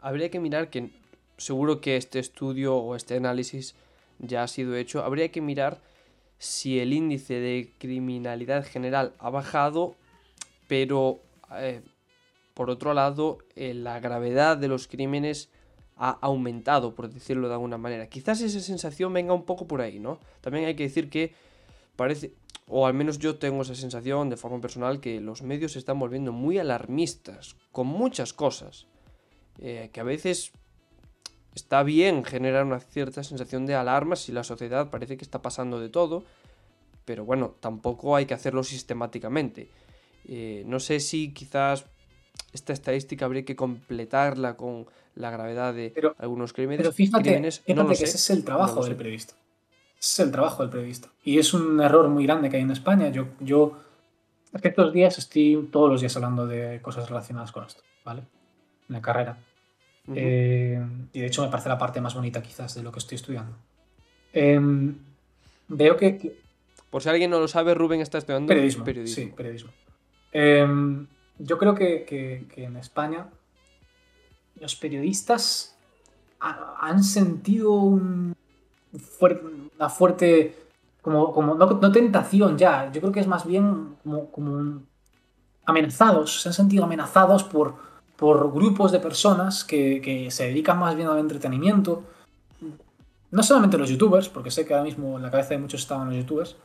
habría 0.00 0.30
que 0.30 0.38
mirar 0.38 0.70
que 0.70 0.90
seguro 1.38 1.80
que 1.80 1.96
este 1.96 2.20
estudio 2.20 2.76
o 2.76 2.94
este 2.94 3.16
análisis 3.16 3.74
ya 4.20 4.44
ha 4.44 4.48
sido 4.48 4.76
hecho, 4.76 5.02
habría 5.02 5.30
que 5.32 5.40
mirar 5.40 5.80
si 6.38 6.78
el 6.78 6.92
índice 6.92 7.34
de 7.34 7.72
criminalidad 7.78 8.64
general 8.64 9.12
ha 9.18 9.30
bajado, 9.30 9.96
pero 10.68 11.18
eh, 11.56 11.82
por 12.54 12.70
otro 12.70 12.94
lado 12.94 13.38
eh, 13.56 13.74
la 13.74 13.98
gravedad 13.98 14.56
de 14.56 14.68
los 14.68 14.86
crímenes 14.86 15.48
ha 15.98 16.10
aumentado, 16.22 16.94
por 16.94 17.12
decirlo 17.12 17.48
de 17.48 17.54
alguna 17.54 17.76
manera. 17.76 18.08
Quizás 18.08 18.40
esa 18.40 18.60
sensación 18.60 19.12
venga 19.12 19.34
un 19.34 19.44
poco 19.44 19.66
por 19.66 19.80
ahí, 19.80 19.98
¿no? 19.98 20.20
También 20.40 20.64
hay 20.64 20.76
que 20.76 20.84
decir 20.84 21.10
que 21.10 21.34
parece, 21.96 22.32
o 22.68 22.86
al 22.86 22.94
menos 22.94 23.18
yo 23.18 23.36
tengo 23.36 23.62
esa 23.62 23.74
sensación 23.74 24.30
de 24.30 24.36
forma 24.36 24.60
personal, 24.60 25.00
que 25.00 25.20
los 25.20 25.42
medios 25.42 25.72
se 25.72 25.80
están 25.80 25.98
volviendo 25.98 26.32
muy 26.32 26.58
alarmistas 26.58 27.56
con 27.72 27.86
muchas 27.86 28.32
cosas. 28.32 28.86
eh, 29.60 29.90
que 29.92 29.98
a 29.98 30.04
veces 30.04 30.52
está 31.52 31.82
bien 31.82 32.22
generar 32.22 32.64
una 32.64 32.78
cierta 32.78 33.24
sensación 33.24 33.66
de 33.66 33.74
alarma 33.74 34.14
si 34.14 34.30
la 34.30 34.44
sociedad 34.44 34.88
parece 34.88 35.16
que 35.16 35.24
está 35.24 35.42
pasando 35.42 35.80
de 35.80 35.88
todo, 35.88 36.24
pero 37.04 37.24
bueno, 37.24 37.56
tampoco 37.58 38.14
hay 38.14 38.26
que 38.26 38.34
hacerlo 38.34 38.62
sistemáticamente. 38.62 39.68
Eh, 40.28 40.62
no 40.66 40.78
sé 40.78 41.00
si 41.00 41.32
quizás 41.32 41.86
esta 42.52 42.72
estadística 42.72 43.24
habría 43.24 43.44
que 43.44 43.56
completarla 43.56 44.56
con 44.56 44.86
la 45.18 45.30
gravedad 45.30 45.74
de 45.74 45.90
Pero- 45.94 46.14
algunos 46.18 46.52
crímenes. 46.52 46.78
pero 46.82 46.92
fíjate, 46.92 47.22
crímenes, 47.24 47.60
fíjate 47.60 47.82
no 47.82 47.88
que 47.88 47.96
sé, 47.96 48.04
ese 48.04 48.16
es 48.16 48.30
el 48.30 48.44
trabajo 48.44 48.76
no 48.80 48.84
del 48.86 48.96
periodista. 48.96 49.34
Ese 49.98 50.22
es 50.22 50.26
el 50.26 50.30
trabajo 50.32 50.62
del 50.62 50.70
periodista. 50.70 51.08
Y 51.24 51.38
es 51.38 51.52
un 51.54 51.80
error 51.80 52.08
muy 52.08 52.24
grande 52.24 52.48
que 52.48 52.56
hay 52.56 52.62
en 52.62 52.70
España. 52.70 53.08
Yo, 53.08 53.26
yo 53.40 53.76
estos 54.62 54.92
días 54.92 55.18
estoy 55.18 55.68
todos 55.72 55.90
los 55.90 56.00
días 56.00 56.14
hablando 56.16 56.46
de 56.46 56.80
cosas 56.80 57.08
relacionadas 57.08 57.50
con 57.52 57.64
esto, 57.64 57.82
¿vale? 58.04 58.20
En 58.88 58.94
la 58.94 59.02
carrera. 59.02 59.38
Ujú. 60.06 60.14
Eh, 60.16 60.80
y 61.12 61.20
de 61.20 61.26
hecho 61.26 61.42
me 61.42 61.50
parece 61.50 61.68
la 61.68 61.76
parte 61.78 62.00
más 62.00 62.14
bonita 62.14 62.40
quizás 62.42 62.74
de 62.74 62.82
lo 62.82 62.92
que 62.92 63.00
estoy 63.00 63.16
estudiando. 63.16 63.56
Em, 64.32 64.96
veo 65.68 65.96
que, 65.96 66.16
que- 66.16 66.38
Por 66.90 67.02
si 67.02 67.08
alguien 67.08 67.30
no 67.30 67.40
lo 67.40 67.48
sabe, 67.48 67.74
Rubén 67.74 68.00
está 68.00 68.18
estudiando 68.18 68.46
periodismo, 68.48 68.84
periodismo. 68.84 69.14
Sí, 69.24 69.32
periodismo. 69.36 69.70
Em, 70.32 71.06
yo 71.38 71.58
creo 71.58 71.74
que, 71.74 72.04
que- 72.04 72.46
que 72.54 72.64
en 72.64 72.76
España 72.76 73.26
los 74.60 74.76
periodistas 74.76 75.76
ha- 76.40 76.76
han 76.80 77.02
sentido 77.02 77.72
una 77.72 78.34
fuerte, 79.88 80.56
como, 81.02 81.32
como 81.32 81.54
no, 81.54 81.92
tentación 81.92 82.56
ya, 82.58 82.90
yo 82.92 83.00
creo 83.00 83.12
que 83.12 83.20
es 83.20 83.26
más 83.26 83.46
bien 83.46 83.96
como, 84.02 84.30
como 84.30 84.82
amenazados, 85.64 86.42
se 86.42 86.48
han 86.48 86.54
sentido 86.54 86.84
amenazados 86.84 87.44
por, 87.44 87.74
por 88.16 88.52
grupos 88.52 88.90
de 88.92 89.00
personas 89.00 89.64
que, 89.64 90.00
que 90.00 90.30
se 90.30 90.44
dedican 90.44 90.78
más 90.78 90.96
bien 90.96 91.08
al 91.08 91.18
entretenimiento. 91.18 92.02
No 93.30 93.42
solamente 93.42 93.76
los 93.76 93.90
youtubers, 93.90 94.28
porque 94.30 94.50
sé 94.50 94.64
que 94.64 94.72
ahora 94.72 94.84
mismo 94.84 95.16
en 95.16 95.22
la 95.22 95.30
cabeza 95.30 95.50
de 95.50 95.58
muchos 95.58 95.82
estaban 95.82 96.08
los 96.08 96.16
youtubers, 96.16 96.56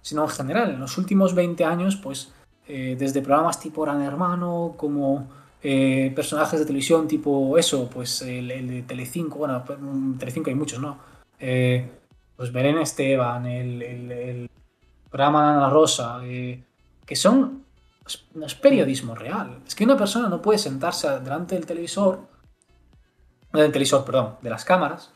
sino 0.00 0.22
en 0.22 0.30
general. 0.30 0.70
En 0.70 0.80
los 0.80 0.96
últimos 0.96 1.34
20 1.34 1.62
años, 1.64 1.96
pues 1.96 2.32
eh, 2.66 2.96
desde 2.98 3.20
programas 3.20 3.60
tipo 3.60 3.82
Gran 3.82 4.00
Hermano, 4.00 4.74
como 4.78 5.28
eh, 5.62 6.12
personajes 6.14 6.60
de 6.60 6.66
televisión 6.66 7.08
tipo 7.08 7.56
eso, 7.58 7.88
pues 7.90 8.22
el, 8.22 8.48
de 8.68 8.82
Telecinco, 8.82 9.38
bueno, 9.38 9.62
pues, 9.64 9.78
mm, 9.80 10.18
Telecinco 10.18 10.50
hay 10.50 10.56
muchos, 10.56 10.80
¿no? 10.80 10.98
Eh, 11.38 11.90
pues 12.36 12.52
Belén 12.52 12.78
Esteban, 12.78 13.46
el, 13.46 13.82
el- 13.82 14.50
programa 15.10 15.56
Ana 15.56 15.70
Rosa, 15.70 16.20
eh, 16.24 16.62
que 17.06 17.16
son, 17.16 17.64
no 18.34 18.44
es 18.46 18.54
periodismo 18.54 19.14
real. 19.14 19.60
Es 19.66 19.74
que 19.74 19.84
una 19.84 19.96
persona 19.96 20.28
no 20.28 20.42
puede 20.42 20.58
sentarse 20.58 21.08
delante 21.20 21.54
del 21.54 21.64
televisor, 21.64 22.20
del 23.52 23.72
televisor, 23.72 24.04
perdón, 24.04 24.36
de 24.42 24.50
las 24.50 24.64
cámaras, 24.64 25.10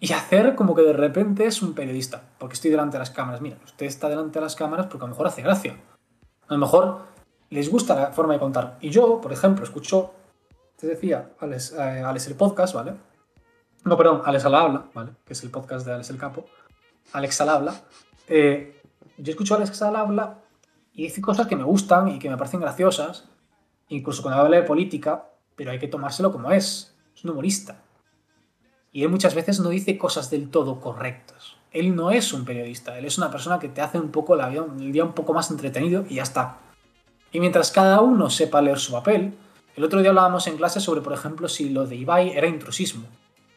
y 0.00 0.12
hacer 0.12 0.54
como 0.56 0.74
que 0.74 0.82
de 0.82 0.92
repente 0.92 1.44
es 1.46 1.62
un 1.62 1.74
periodista, 1.74 2.22
porque 2.38 2.54
estoy 2.54 2.70
delante 2.70 2.94
de 2.96 3.00
las 3.00 3.10
cámaras. 3.10 3.40
Mira, 3.40 3.58
usted 3.64 3.86
está 3.86 4.08
delante 4.08 4.38
de 4.38 4.44
las 4.44 4.56
cámaras 4.56 4.86
porque 4.86 5.04
a 5.04 5.08
lo 5.08 5.12
mejor 5.12 5.26
hace 5.28 5.42
gracia. 5.42 5.76
A 6.48 6.54
lo 6.54 6.58
mejor 6.58 7.02
les 7.50 7.70
gusta 7.70 7.94
la 7.94 8.12
forma 8.12 8.34
de 8.34 8.40
contar. 8.40 8.78
Y 8.80 8.90
yo, 8.90 9.20
por 9.20 9.32
ejemplo, 9.32 9.64
escucho, 9.64 10.12
te 10.76 10.86
decía, 10.86 11.30
Alex, 11.40 11.74
eh, 11.78 12.02
el 12.26 12.34
podcast, 12.34 12.74
¿vale? 12.74 12.94
No, 13.84 13.96
perdón, 13.96 14.22
Alex 14.24 14.44
al 14.44 14.54
habla, 14.54 14.86
¿vale? 14.94 15.12
Que 15.24 15.32
es 15.32 15.42
el 15.42 15.50
podcast 15.50 15.86
de 15.86 15.92
Alex 15.92 16.10
el 16.10 16.18
Capo. 16.18 16.46
Alex 17.12 17.40
al 17.40 17.48
habla, 17.48 17.74
eh, 18.26 18.82
yo 19.16 19.30
escucho 19.30 19.54
a 19.54 19.56
Alex 19.56 19.80
al 19.82 19.96
habla 19.96 20.38
y 20.92 21.04
dice 21.04 21.20
cosas 21.20 21.46
que 21.46 21.56
me 21.56 21.64
gustan 21.64 22.08
y 22.08 22.18
que 22.18 22.28
me 22.28 22.36
parecen 22.36 22.60
graciosas, 22.60 23.28
incluso 23.88 24.22
cuando 24.22 24.42
habla 24.42 24.56
de 24.56 24.62
política, 24.64 25.30
pero 25.56 25.70
hay 25.70 25.78
que 25.78 25.88
tomárselo 25.88 26.30
como 26.30 26.52
es. 26.52 26.94
Es 27.14 27.24
un 27.24 27.30
humorista. 27.30 27.82
Y 28.92 29.02
él 29.02 29.08
muchas 29.08 29.34
veces 29.34 29.60
no 29.60 29.70
dice 29.70 29.98
cosas 29.98 30.30
del 30.30 30.50
todo 30.50 30.80
correctas. 30.80 31.56
Él 31.70 31.94
no 31.94 32.10
es 32.10 32.32
un 32.32 32.44
periodista, 32.44 32.98
él 32.98 33.04
es 33.04 33.18
una 33.18 33.30
persona 33.30 33.58
que 33.58 33.68
te 33.68 33.80
hace 33.80 33.98
un 33.98 34.10
poco 34.10 34.36
la 34.36 34.48
el 34.48 34.92
día 34.92 35.04
un 35.04 35.12
poco 35.12 35.34
más 35.34 35.50
entretenido 35.50 36.04
y 36.08 36.16
ya 36.16 36.22
está. 36.22 36.58
Y 37.32 37.40
mientras 37.40 37.70
cada 37.70 38.00
uno 38.00 38.30
sepa 38.30 38.60
leer 38.62 38.78
su 38.78 38.92
papel, 38.92 39.34
el 39.76 39.84
otro 39.84 40.00
día 40.00 40.10
hablábamos 40.10 40.46
en 40.46 40.56
clase 40.56 40.80
sobre, 40.80 41.00
por 41.00 41.12
ejemplo, 41.12 41.48
si 41.48 41.70
lo 41.70 41.86
de 41.86 41.96
Ibai 41.96 42.30
era 42.30 42.46
intrusismo, 42.46 43.06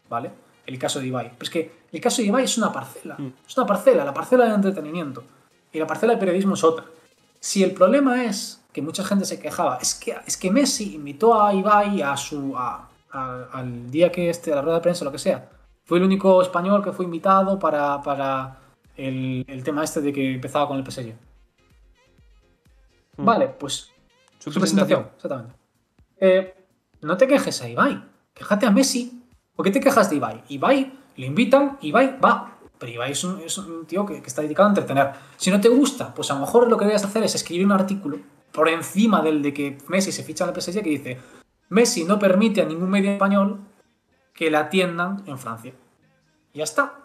¿vale? 0.10 0.32
El 0.66 0.78
caso 0.78 1.00
de 1.00 1.08
Ibai. 1.08 1.30
Pero 1.32 1.44
es 1.44 1.50
que 1.50 1.72
el 1.92 2.02
caso 2.02 2.22
de 2.22 2.28
Ibai 2.28 2.44
es 2.44 2.58
una 2.58 2.72
parcela, 2.72 3.16
Mm. 3.18 3.34
es 3.48 3.58
una 3.58 3.66
parcela, 3.66 4.06
la 4.06 4.14
parcela 4.14 4.46
de 4.46 4.54
entretenimiento. 4.54 5.24
Y 5.74 5.80
la 5.80 5.88
parcela 5.88 6.14
de 6.14 6.20
periodismo 6.20 6.54
es 6.54 6.64
otra. 6.64 6.86
Si 7.40 7.64
el 7.64 7.72
problema 7.72 8.24
es 8.26 8.62
que 8.74 8.82
mucha 8.82 9.04
gente 9.04 9.26
se 9.26 9.40
quejaba, 9.40 9.78
es 9.82 9.96
que, 9.96 10.16
es 10.28 10.38
que 10.38 10.52
Messi 10.52 10.96
invitó 10.96 11.42
a 11.42 11.54
Ibai 11.54 12.02
a 12.02 12.16
su, 12.18 12.56
a- 12.58 12.88
a- 13.12 13.46
al 13.54 13.90
día 13.90 14.12
que 14.12 14.30
este, 14.30 14.52
a 14.52 14.58
la 14.58 14.62
rueda 14.62 14.76
de 14.78 14.82
prensa, 14.84 15.04
lo 15.06 15.12
que 15.12 15.18
sea, 15.18 15.50
fue 15.86 15.98
el 15.98 16.04
único 16.04 16.42
español 16.42 16.84
que 16.84 16.92
fue 16.92 17.06
invitado 17.06 17.58
para, 17.58 18.02
para 18.04 18.60
el, 18.96 19.44
el 19.48 19.64
tema 19.64 19.84
este 19.84 20.02
de 20.02 20.14
que 20.14 20.36
empezaba 20.36 20.68
con 20.68 20.78
el 20.78 20.84
PSG. 20.84 21.14
Mm. 23.22 23.26
Vale, 23.26 23.48
pues 23.48 23.92
Su 24.40 24.52
su 24.52 24.60
presentación, 24.60 25.10
exactamente. 25.16 25.56
Eh, 26.18 26.56
no 27.02 27.18
te 27.18 27.28
quejes 27.28 27.62
a 27.62 27.70
Ibai, 27.70 28.04
quéjate 28.34 28.66
a 28.66 28.72
Messi. 28.72 29.24
¿Por 29.56 29.66
qué 29.66 29.72
te 29.72 29.80
quejas 29.80 30.10
de 30.10 30.16
Ibai? 30.18 30.44
Ibai, 30.50 30.94
le 31.16 31.26
invitan, 31.26 31.78
Ibai 31.82 32.20
va. 32.20 32.58
Pero 32.78 32.92
Ibai 32.92 33.12
es 33.12 33.24
un, 33.24 33.42
es 33.42 33.58
un 33.58 33.86
tío 33.86 34.06
que, 34.06 34.22
que 34.22 34.28
está 34.28 34.42
dedicado 34.42 34.68
a 34.68 34.72
entretener. 34.72 35.12
Si 35.38 35.52
no 35.52 35.62
te 35.62 35.70
gusta, 35.70 36.14
pues 36.14 36.32
a 36.32 36.34
lo 36.34 36.42
mejor 36.42 36.70
lo 36.70 36.78
que 36.78 36.86
debes 36.86 37.04
hacer 37.04 37.24
es 37.24 37.36
escribir 37.36 37.66
un 37.66 37.72
artículo 37.72 38.20
por 38.52 38.70
encima 38.70 39.22
del 39.22 39.42
de 39.42 39.54
que 39.54 39.78
Messi 39.88 40.12
se 40.12 40.24
ficha 40.24 40.44
en 40.44 40.50
el 40.50 40.62
PSG 40.62 40.84
que 40.84 40.90
dice 40.90 41.20
Messi 41.70 42.04
no 42.04 42.20
permite 42.20 42.62
a 42.62 42.66
ningún 42.66 42.90
medio 42.90 43.12
español 43.12 43.62
que 44.34 44.52
le 44.52 44.58
atiendan 44.58 45.24
en 45.26 45.38
Francia. 45.38 45.74
Y 46.54 46.58
ya 46.58 46.64
está. 46.64 47.00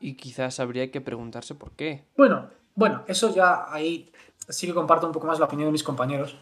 Y 0.00 0.14
quizás 0.14 0.58
habría 0.58 0.90
que 0.90 1.00
preguntarse 1.00 1.54
por 1.54 1.72
qué. 1.72 2.04
Bueno, 2.16 2.50
bueno, 2.74 3.02
eso 3.06 3.34
ya 3.34 3.66
ahí 3.72 4.10
sí 4.48 4.66
que 4.66 4.74
comparto 4.74 5.06
un 5.06 5.12
poco 5.12 5.26
más 5.26 5.38
la 5.38 5.46
opinión 5.46 5.68
de 5.68 5.72
mis 5.72 5.82
compañeros, 5.84 6.36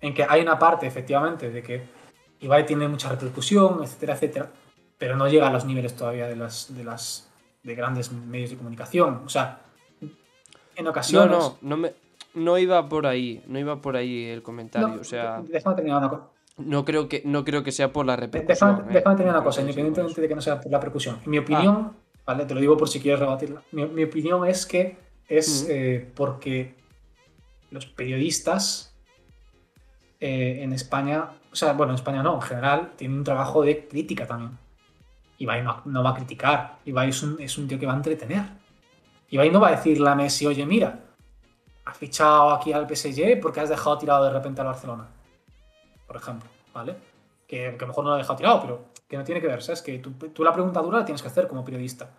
en 0.00 0.12
que 0.14 0.24
hay 0.28 0.42
una 0.42 0.58
parte, 0.58 0.86
efectivamente, 0.86 1.50
de 1.50 1.62
que 1.62 1.82
Ibai 2.40 2.66
tiene 2.66 2.86
mucha 2.88 3.08
repercusión, 3.08 3.82
etcétera, 3.82 4.14
etcétera, 4.14 4.50
pero 4.98 5.16
no 5.16 5.26
llega 5.28 5.48
a 5.48 5.52
los 5.52 5.64
niveles 5.64 5.94
todavía 5.96 6.26
de 6.28 6.36
las 6.36 6.74
de 6.76 6.84
las 6.84 7.30
de 7.62 7.74
grandes 7.74 8.12
medios 8.12 8.50
de 8.50 8.56
comunicación. 8.56 9.22
O 9.24 9.28
sea, 9.28 9.60
en 10.76 10.84
No, 10.84 10.90
ocasiones. 10.90 11.30
no, 11.38 11.56
no 11.62 11.76
me. 11.76 11.92
No 12.34 12.58
iba 12.58 12.86
por 12.88 13.06
ahí, 13.06 13.42
no 13.46 13.58
iba 13.58 13.80
por 13.80 13.96
ahí 13.96 14.26
el 14.26 14.42
comentario. 14.42 14.88
No, 14.88 15.00
o 15.00 15.04
sea, 15.04 15.42
déjame 15.48 15.74
terminar 15.76 15.98
una 16.00 16.10
cosa. 16.10 16.22
no 16.58 16.84
creo 16.84 17.08
que, 17.08 17.22
no 17.24 17.44
creo 17.46 17.62
que 17.62 17.72
sea 17.72 17.92
por 17.94 18.04
la 18.04 18.14
Déjame, 18.16 18.26
repercusión. 18.42 18.70
¿eh? 18.90 18.92
déjame 18.92 19.16
terminar 19.16 19.34
No 19.36 19.40
una 19.40 19.44
cosa, 19.44 19.60
independientemente 19.62 20.20
de 20.20 20.28
que 20.28 20.34
no 20.34 20.42
sea 20.42 20.60
por 20.60 20.70
la 20.70 20.78
repercusión. 20.78 21.18
En 21.24 21.30
mi 21.30 21.38
opinión, 21.38 21.94
¿vale? 22.26 22.44
Te 22.44 22.52
lo 22.54 22.60
digo 22.60 22.76
por 22.76 22.90
si 22.90 23.00
quieres 23.00 23.20
rebatirla. 23.20 23.62
Mi, 23.72 23.86
mi 23.86 24.04
opinión 24.04 24.46
es 24.46 24.66
que 24.66 24.98
es 25.28 25.66
eh, 25.68 26.10
porque 26.14 26.74
los 27.70 27.86
periodistas 27.86 28.94
eh, 30.20 30.60
en 30.62 30.72
España, 30.72 31.30
o 31.52 31.56
sea, 31.56 31.72
bueno, 31.72 31.92
en 31.92 31.96
España 31.96 32.22
no, 32.22 32.34
en 32.34 32.42
general, 32.42 32.92
tienen 32.96 33.18
un 33.18 33.24
trabajo 33.24 33.62
de 33.62 33.86
crítica 33.88 34.26
también. 34.26 34.58
Ibai 35.38 35.62
no, 35.62 35.82
no 35.84 36.02
va 36.02 36.10
a 36.10 36.14
criticar, 36.14 36.78
Ibai 36.84 37.10
es 37.10 37.22
un, 37.22 37.40
es 37.40 37.58
un 37.58 37.68
tío 37.68 37.78
que 37.78 37.86
va 37.86 37.92
a 37.92 37.96
entretener. 37.96 38.44
Ibai 39.28 39.50
no 39.50 39.60
va 39.60 39.68
a 39.68 39.72
decirle 39.72 40.08
a 40.08 40.14
Messi, 40.14 40.46
oye, 40.46 40.64
mira, 40.64 41.00
has 41.84 41.96
fichado 41.98 42.50
aquí 42.50 42.72
al 42.72 42.88
PSG 42.88 43.40
porque 43.40 43.60
has 43.60 43.68
dejado 43.68 43.98
tirado 43.98 44.24
de 44.24 44.30
repente 44.30 44.60
al 44.60 44.68
Barcelona. 44.68 45.08
Por 46.06 46.16
ejemplo, 46.16 46.48
¿vale? 46.72 46.96
Que, 47.46 47.74
que 47.76 47.84
a 47.84 47.86
lo 47.86 47.88
mejor 47.88 48.04
no 48.04 48.10
lo 48.10 48.14
ha 48.16 48.18
dejado 48.18 48.36
tirado, 48.36 48.60
pero 48.62 48.84
que 49.08 49.16
no 49.16 49.24
tiene 49.24 49.40
que 49.40 49.48
ver, 49.48 49.62
¿sabes? 49.62 49.82
Que 49.82 49.98
tú, 49.98 50.12
tú 50.12 50.42
la 50.42 50.52
pregunta 50.52 50.80
dura 50.80 51.00
la 51.00 51.04
tienes 51.04 51.22
que 51.22 51.28
hacer 51.28 51.46
como 51.48 51.64
periodista. 51.64 52.10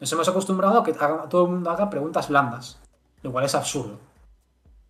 Nos 0.00 0.12
hemos 0.12 0.28
acostumbrado 0.28 0.80
a 0.80 0.84
que 0.84 0.92
todo 0.92 1.44
el 1.44 1.52
mundo 1.52 1.70
haga 1.70 1.88
preguntas 1.88 2.28
blandas, 2.28 2.80
lo 3.22 3.30
cual 3.30 3.44
es 3.44 3.54
absurdo. 3.54 3.98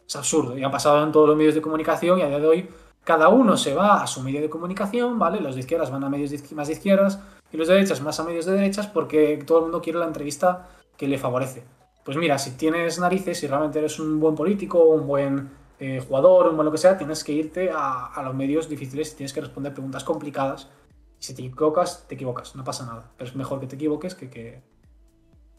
Es 0.06 0.16
absurdo. 0.16 0.56
Y 0.56 0.64
ha 0.64 0.70
pasado 0.70 1.02
en 1.02 1.12
todos 1.12 1.28
los 1.28 1.36
medios 1.36 1.54
de 1.54 1.62
comunicación 1.62 2.18
y 2.18 2.22
a 2.22 2.28
día 2.28 2.38
de 2.38 2.46
hoy 2.46 2.68
cada 3.04 3.28
uno 3.28 3.58
se 3.58 3.74
va 3.74 4.02
a 4.02 4.06
su 4.06 4.22
medio 4.22 4.40
de 4.40 4.48
comunicación, 4.48 5.18
¿vale? 5.18 5.40
Los 5.40 5.54
de 5.54 5.60
izquierdas 5.60 5.90
van 5.90 6.04
a 6.04 6.08
medios 6.08 6.32
más 6.52 6.68
de 6.68 6.72
izquierdas 6.72 7.20
y 7.52 7.56
los 7.58 7.68
de 7.68 7.74
derechas 7.74 8.00
más 8.00 8.18
a 8.18 8.24
medios 8.24 8.46
de 8.46 8.52
derechas 8.52 8.86
porque 8.86 9.42
todo 9.46 9.58
el 9.58 9.64
mundo 9.64 9.82
quiere 9.82 9.98
la 9.98 10.06
entrevista 10.06 10.68
que 10.96 11.06
le 11.06 11.18
favorece. 11.18 11.64
Pues 12.02 12.16
mira, 12.16 12.38
si 12.38 12.52
tienes 12.52 12.98
narices, 12.98 13.38
si 13.38 13.46
realmente 13.46 13.78
eres 13.78 13.98
un 13.98 14.18
buen 14.20 14.34
político, 14.34 14.84
un 14.84 15.06
buen 15.06 15.50
eh, 15.78 16.02
jugador, 16.06 16.48
un 16.48 16.56
buen 16.56 16.64
lo 16.64 16.72
que 16.72 16.78
sea, 16.78 16.96
tienes 16.96 17.22
que 17.24 17.32
irte 17.32 17.70
a, 17.70 18.06
a 18.06 18.22
los 18.22 18.34
medios 18.34 18.70
difíciles 18.70 19.12
y 19.12 19.16
tienes 19.16 19.34
que 19.34 19.42
responder 19.42 19.74
preguntas 19.74 20.02
complicadas. 20.02 20.70
Si 21.18 21.34
te 21.34 21.42
equivocas, 21.42 22.06
te 22.08 22.14
equivocas, 22.14 22.56
no 22.56 22.64
pasa 22.64 22.86
nada. 22.86 23.10
Pero 23.18 23.28
es 23.28 23.36
mejor 23.36 23.60
que 23.60 23.66
te 23.66 23.76
equivoques 23.76 24.14
que 24.14 24.30
que, 24.30 24.62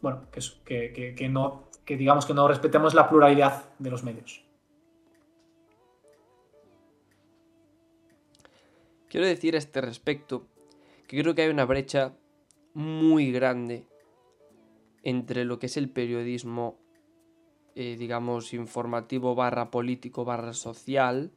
bueno, 0.06 0.28
que, 0.32 0.94
que- 0.94 1.16
que 1.16 1.30
no, 1.30 1.64
que 1.84 1.98
digamos 1.98 2.28
que 2.28 2.36
no 2.36 2.48
respetemos 2.48 2.94
la 2.94 3.10
pluralidad 3.10 3.74
de 3.80 3.90
los 3.90 4.04
medios. 4.04 4.46
Quiero 9.10 9.26
decir 9.26 9.56
a 9.56 9.58
este 9.58 9.82
respecto 9.82 10.46
que 11.08 11.20
creo 11.20 11.34
que 11.34 11.42
hay 11.42 11.50
una 11.50 11.66
brecha 11.66 12.14
muy 12.76 13.32
grande 13.32 13.88
entre 15.02 15.44
lo 15.44 15.58
que 15.58 15.66
es 15.66 15.76
el 15.76 15.90
periodismo, 15.90 16.78
eh, 17.74 17.96
digamos, 17.98 18.54
informativo 18.54 19.34
barra 19.34 19.72
político 19.72 20.24
barra 20.24 20.54
social 20.54 21.32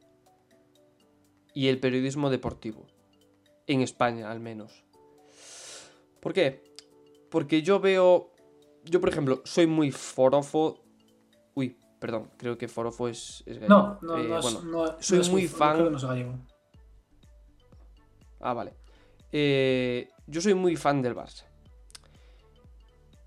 y 1.55 1.69
el 1.69 1.79
periodismo 1.79 2.29
deportivo. 2.29 2.85
En 3.65 3.81
España, 3.81 4.29
al 4.29 4.39
menos. 4.39 4.83
¿Por 6.19 6.33
qué? 6.33 6.61
Porque 7.31 7.63
yo 7.63 7.79
veo... 7.79 8.29
Yo, 8.85 8.99
por 8.99 9.09
ejemplo, 9.09 9.41
soy 9.45 9.67
muy 9.67 9.91
forofo... 9.91 10.83
Uy, 11.53 11.77
perdón, 11.99 12.29
creo 12.37 12.57
que 12.57 12.67
forofo 12.67 13.07
es... 13.07 13.43
es 13.45 13.59
gallego. 13.59 13.75
No, 13.75 13.99
no, 14.01 14.17
Eh, 14.17 14.27
no, 14.27 14.37
es- 14.37 14.41
bueno, 14.43 14.61
no- 14.63 14.95
soy 15.01 15.17
no 15.17 15.21
es 15.23 15.29
muy 15.29 15.47
creo 15.47 15.57
fan- 15.57 15.83
que 15.83 15.89
no 15.91 15.97
es 15.97 16.03
gallego. 16.05 16.33
Ah, 18.39 18.53
vale. 18.53 18.73
Eh, 19.31 20.07
yo 20.27 20.41
soy 20.41 20.53
muy 20.53 20.75
fan 20.75 21.01
del 21.01 21.15
Barça. 21.15 21.43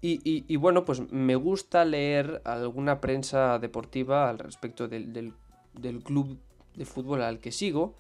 Y, 0.01 0.21
y- 0.25 0.45
y 0.49 0.57
bueno, 0.57 0.85
pues 0.85 1.01
me 1.13 1.37
gusta 1.37 1.85
leer 1.85 2.43
alguna 2.45 3.01
prensa 3.01 3.59
deportiva 3.59 4.29
al 4.29 4.39
respecto 4.39 4.89
del, 4.89 5.13
del- 5.13 5.35
del 5.75 6.03
club 6.03 6.39
de 6.75 6.85
fútbol 6.85 7.23
al 7.23 7.39
que 7.39 7.53
sigo. 7.53 7.95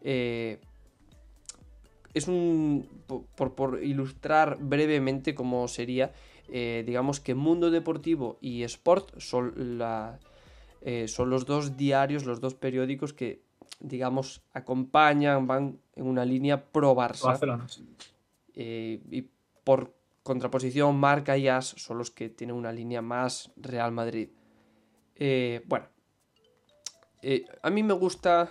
Eh, 0.00 0.60
es 2.14 2.28
un. 2.28 2.88
po- 3.06 3.26
Por, 3.36 3.54
por 3.54 3.82
ilustrar 3.82 4.56
brevemente 4.60 5.34
cómo 5.34 5.66
sería, 5.68 6.12
eh, 6.48 6.84
digamos 6.86 7.20
que 7.20 7.34
Mundo 7.34 7.70
Deportivo 7.70 8.38
y 8.40 8.62
Sport 8.64 9.18
son, 9.18 9.78
la, 9.78 10.18
eh, 10.82 11.08
son 11.08 11.30
los 11.30 11.46
dos 11.46 11.76
diarios, 11.76 12.24
los 12.24 12.40
dos 12.40 12.54
periódicos 12.54 13.12
que, 13.12 13.42
digamos, 13.80 14.42
acompañan, 14.52 15.46
van 15.46 15.78
en 15.96 16.06
una 16.06 16.24
línea 16.24 16.64
pro 16.64 16.94
Barça. 16.94 17.38
Eh, 18.54 19.00
y 19.10 19.28
por 19.64 19.94
contraposición, 20.22 20.96
Marca 20.96 21.36
y 21.36 21.48
As 21.48 21.66
son 21.66 21.98
los 21.98 22.10
que 22.10 22.28
tienen 22.28 22.56
una 22.56 22.72
línea 22.72 23.02
más 23.02 23.50
Real 23.56 23.92
Madrid. 23.92 24.28
Bueno, 25.66 25.86
a 27.62 27.70
mí 27.70 27.82
me 27.82 27.94
gusta 27.94 28.50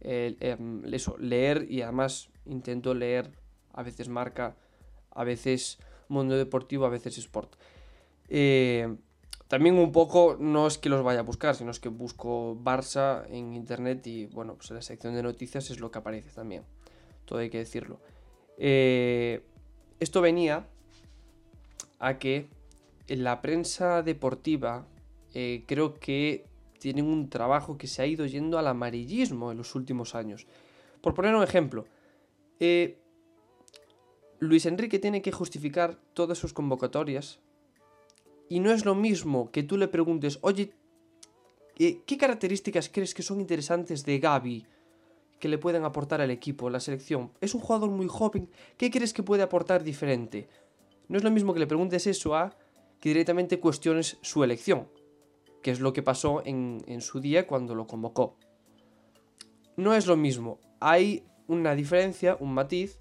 em, 0.00 0.84
eso, 0.92 1.16
leer 1.18 1.66
y 1.68 1.82
además 1.82 2.30
intento 2.46 2.94
leer 2.94 3.32
a 3.72 3.82
veces 3.82 4.08
Marca, 4.08 4.56
a 5.10 5.24
veces 5.24 5.78
Mundo 6.08 6.36
Deportivo, 6.36 6.86
a 6.86 6.88
veces 6.88 7.18
Sport. 7.18 7.54
Eh, 8.28 8.96
también 9.48 9.78
un 9.78 9.92
poco, 9.92 10.36
no 10.38 10.66
es 10.66 10.76
que 10.76 10.90
los 10.90 11.02
vaya 11.02 11.20
a 11.20 11.22
buscar, 11.22 11.54
sino 11.54 11.70
es 11.70 11.80
que 11.80 11.88
busco 11.88 12.54
Barça 12.62 13.24
en 13.30 13.54
internet 13.54 14.06
y 14.06 14.26
bueno, 14.26 14.54
pues 14.54 14.70
en 14.70 14.76
la 14.76 14.82
sección 14.82 15.14
de 15.14 15.22
noticias 15.22 15.70
es 15.70 15.80
lo 15.80 15.90
que 15.90 15.98
aparece 15.98 16.30
también. 16.30 16.64
Todo 17.24 17.38
hay 17.38 17.48
que 17.48 17.58
decirlo. 17.58 17.98
Eh, 18.58 19.42
esto 20.00 20.20
venía 20.20 20.66
a 21.98 22.18
que 22.18 22.48
en 23.06 23.24
la 23.24 23.40
prensa 23.40 24.02
deportiva 24.02 24.86
eh, 25.34 25.64
creo 25.66 25.98
que 25.98 26.44
tienen 26.78 27.06
un 27.06 27.28
trabajo 27.28 27.78
que 27.78 27.86
se 27.86 28.02
ha 28.02 28.06
ido 28.06 28.26
yendo 28.26 28.58
al 28.58 28.66
amarillismo 28.66 29.50
en 29.50 29.58
los 29.58 29.74
últimos 29.74 30.14
años. 30.14 30.46
Por 31.00 31.14
poner 31.14 31.34
un 31.34 31.42
ejemplo, 31.42 31.86
eh, 32.60 32.98
Luis 34.40 34.66
Enrique 34.66 35.00
tiene 35.00 35.20
que 35.20 35.32
justificar 35.32 35.98
todas 36.14 36.38
sus 36.38 36.52
convocatorias 36.52 37.40
y 38.48 38.60
no 38.60 38.70
es 38.70 38.84
lo 38.84 38.94
mismo 38.94 39.50
que 39.50 39.64
tú 39.64 39.76
le 39.76 39.88
preguntes, 39.88 40.38
oye, 40.42 40.72
¿qué 41.76 42.16
características 42.18 42.88
crees 42.88 43.14
que 43.14 43.24
son 43.24 43.40
interesantes 43.40 44.04
de 44.04 44.20
Gaby 44.20 44.66
que 45.40 45.48
le 45.48 45.58
pueden 45.58 45.84
aportar 45.84 46.20
al 46.20 46.30
equipo, 46.30 46.70
la 46.70 46.78
selección? 46.78 47.32
Es 47.40 47.54
un 47.54 47.60
jugador 47.60 47.90
muy 47.90 48.06
joven, 48.06 48.48
¿qué 48.76 48.90
crees 48.90 49.12
que 49.12 49.24
puede 49.24 49.42
aportar 49.42 49.82
diferente? 49.82 50.48
no 51.08 51.16
es 51.16 51.24
lo 51.24 51.30
mismo 51.30 51.54
que 51.54 51.60
le 51.60 51.66
preguntes 51.66 52.06
eso 52.06 52.34
a 52.34 52.54
que 53.00 53.08
directamente 53.08 53.60
cuestiones 53.60 54.18
su 54.20 54.44
elección, 54.44 54.88
que 55.62 55.70
es 55.70 55.80
lo 55.80 55.92
que 55.92 56.02
pasó 56.02 56.42
en 56.44 57.00
su 57.00 57.20
día 57.20 57.46
cuando 57.46 57.74
lo 57.74 57.86
convocó. 57.86 58.36
No 59.76 59.94
es 59.94 60.06
lo 60.06 60.16
mismo, 60.16 60.58
hay 60.80 61.24
una 61.46 61.74
diferencia, 61.74 62.36
un 62.40 62.52
matiz, 62.52 63.00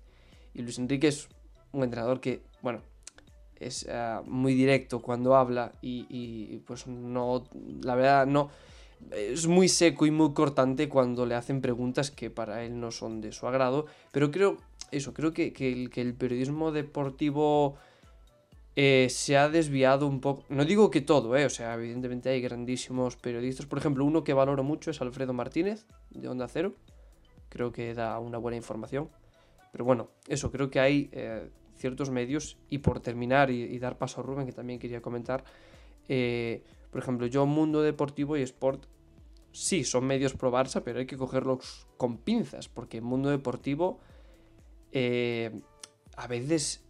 y 0.58 0.64
Luis 0.64 0.80
Enrique 0.80 1.08
es 1.08 1.30
un 1.72 1.84
entrenador 1.84 2.20
que, 2.20 2.42
bueno, 2.62 2.82
es 3.60 3.86
eh, 3.88 4.18
muy 4.26 4.56
directo 4.56 5.02
cuando 5.02 5.36
habla 5.36 5.72
y, 5.82 6.58
pues 6.66 6.88
no, 6.88 7.44
la 7.84 7.96
verdad 7.96 8.26
no, 8.26 8.50
es 9.12 9.46
muy 9.48 9.70
seco 9.70 10.08
y 10.08 10.12
muy 10.12 10.34
cortante 10.34 10.90
cuando 10.90 11.28
le 11.28 11.36
hacen 11.36 11.62
preguntas 11.62 12.10
que 12.10 12.32
para 12.32 12.64
él 12.64 12.80
no 12.80 12.90
son 12.90 13.22
de 13.22 13.32
su 13.32 13.48
agrado, 13.48 13.86
pero 14.12 14.32
creo, 14.32 14.58
eso, 14.92 15.14
creo 15.14 15.32
que, 15.32 15.54
que 15.54 15.72
el, 15.72 16.16
periodismo 16.16 16.72
deportivo 16.72 17.76
eh, 18.76 19.08
se 19.12 19.38
ha 19.38 19.48
desviado 19.50 20.08
un 20.08 20.22
poco, 20.22 20.44
no 20.50 20.66
digo 20.66 20.90
que 20.90 21.02
todo, 21.02 21.38
eh, 21.38 21.46
o 21.46 21.52
sea, 21.52 21.76
evidentemente 21.76 22.30
hay 22.30 22.42
grandísimos 22.42 23.16
periodistas, 23.16 23.68
por 23.68 23.78
ejemplo, 23.78 24.06
uno 24.06 24.24
que 24.24 24.34
valoro 24.34 24.64
mucho 24.64 24.90
es 24.90 25.02
Alfredo 25.02 25.34
Martínez, 25.34 25.86
de 26.10 26.28
Onda 26.28 26.48
Cero, 26.48 26.74
creo 27.50 27.72
que 27.72 27.94
da 27.94 28.18
una 28.18 28.40
buena 28.40 28.58
información, 28.58 29.10
pero 29.78 29.86
bueno, 29.86 30.10
eso, 30.28 30.50
creo 30.50 30.72
que 30.72 30.80
hay 30.80 31.08
eh, 31.12 31.52
ciertos 31.76 32.10
medios. 32.10 32.58
Y 32.68 32.80
por 32.80 33.00
terminar 33.00 33.52
y, 33.52 33.78
dar 33.78 34.00
paso 34.00 34.22
a 34.22 34.24
Rubén, 34.24 34.48
que 34.48 34.52
también 34.52 34.80
quería 34.80 35.04
comentar, 35.04 35.44
eh, 36.10 36.64
por 36.90 37.00
ejemplo, 37.00 37.28
yo 37.28 37.46
Mundo 37.46 37.84
Deportivo 37.84 38.36
y 38.38 38.42
Sport, 38.42 38.88
sí, 39.52 39.84
son 39.84 40.06
medios 40.08 40.34
pro 40.34 40.52
Barça, 40.52 40.82
pero 40.84 40.98
hay 40.98 41.06
que 41.06 41.16
cogerlos 41.16 41.86
con 41.96 42.18
pinzas, 42.18 42.70
porque 42.70 43.02
Mundo 43.02 43.30
Deportivo 43.30 44.00
eh, 44.94 45.62
a 46.16 46.26
veces, 46.26 46.84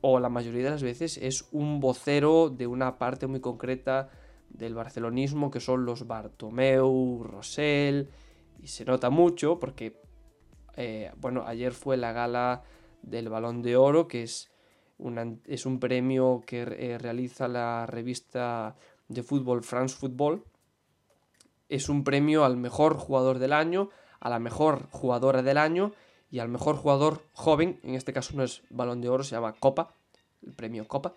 o 0.00 0.18
la 0.18 0.30
mayoría 0.30 0.64
de 0.64 0.70
las 0.70 0.82
veces, 0.82 1.16
es 1.16 1.46
un 1.52 1.78
vocero 1.78 2.50
de 2.50 2.66
una 2.66 2.98
parte 2.98 3.28
muy 3.28 3.38
concreta 3.38 4.10
del 4.48 4.74
barcelonismo, 4.74 5.52
que 5.52 5.60
son 5.60 5.84
los 5.84 6.08
Bartomeu, 6.08 7.22
Rosell, 7.22 8.08
y 8.60 8.66
se 8.66 8.84
nota 8.84 9.10
mucho 9.10 9.60
porque, 9.60 10.02
eh, 10.76 11.12
bueno, 11.16 11.44
ayer 11.46 11.72
fue 11.72 11.96
la 11.96 12.12
gala 12.12 12.62
del 13.02 13.28
Balón 13.28 13.62
de 13.62 13.76
Oro, 13.76 14.08
que 14.08 14.22
es, 14.22 14.50
es 15.46 15.66
un 15.66 15.80
premio 15.80 16.42
que 16.46 16.62
eh, 16.62 16.98
realiza 16.98 17.48
la 17.48 17.86
revista 17.86 18.76
de 19.08 19.22
fútbol 19.22 19.62
France 19.62 19.96
Football. 19.96 20.44
Es 21.68 21.88
un 21.88 22.04
premio 22.04 22.44
al 22.44 22.56
mejor 22.56 22.96
jugador 22.96 23.38
del 23.38 23.52
año, 23.52 23.90
a 24.20 24.30
la 24.30 24.38
mejor 24.38 24.88
jugadora 24.90 25.42
del 25.42 25.58
año 25.58 25.92
y 26.30 26.38
al 26.38 26.48
mejor 26.48 26.76
jugador 26.76 27.22
joven. 27.32 27.80
En 27.82 27.94
este 27.94 28.12
caso 28.12 28.36
no 28.36 28.42
es 28.42 28.62
Balón 28.70 29.00
de 29.00 29.08
Oro, 29.08 29.24
se 29.24 29.34
llama 29.34 29.54
Copa, 29.58 29.94
el 30.42 30.52
premio 30.52 30.86
Copa. 30.86 31.14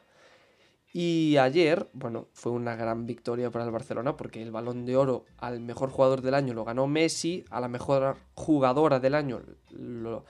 Y 0.94 1.38
ayer, 1.38 1.90
bueno, 1.94 2.28
fue 2.34 2.52
una 2.52 2.76
gran 2.76 3.06
victoria 3.06 3.52
para 3.52 3.66
el 3.66 3.72
Barcelona 3.72 4.16
porque 4.16 4.42
el 4.42 4.52
balón 4.52 4.86
de 4.86 4.96
oro 4.96 5.26
al 5.38 5.60
mejor 5.60 5.90
jugador 5.90 6.22
del 6.22 6.34
año 6.34 6.54
lo 6.54 6.64
ganó 6.64 6.88
Messi, 6.88 7.44
a 7.50 7.60
la 7.60 7.68
mejor 7.68 8.18
jugadora 8.36 9.00
del 9.00 9.16
año 9.16 9.42
lo, 9.72 10.24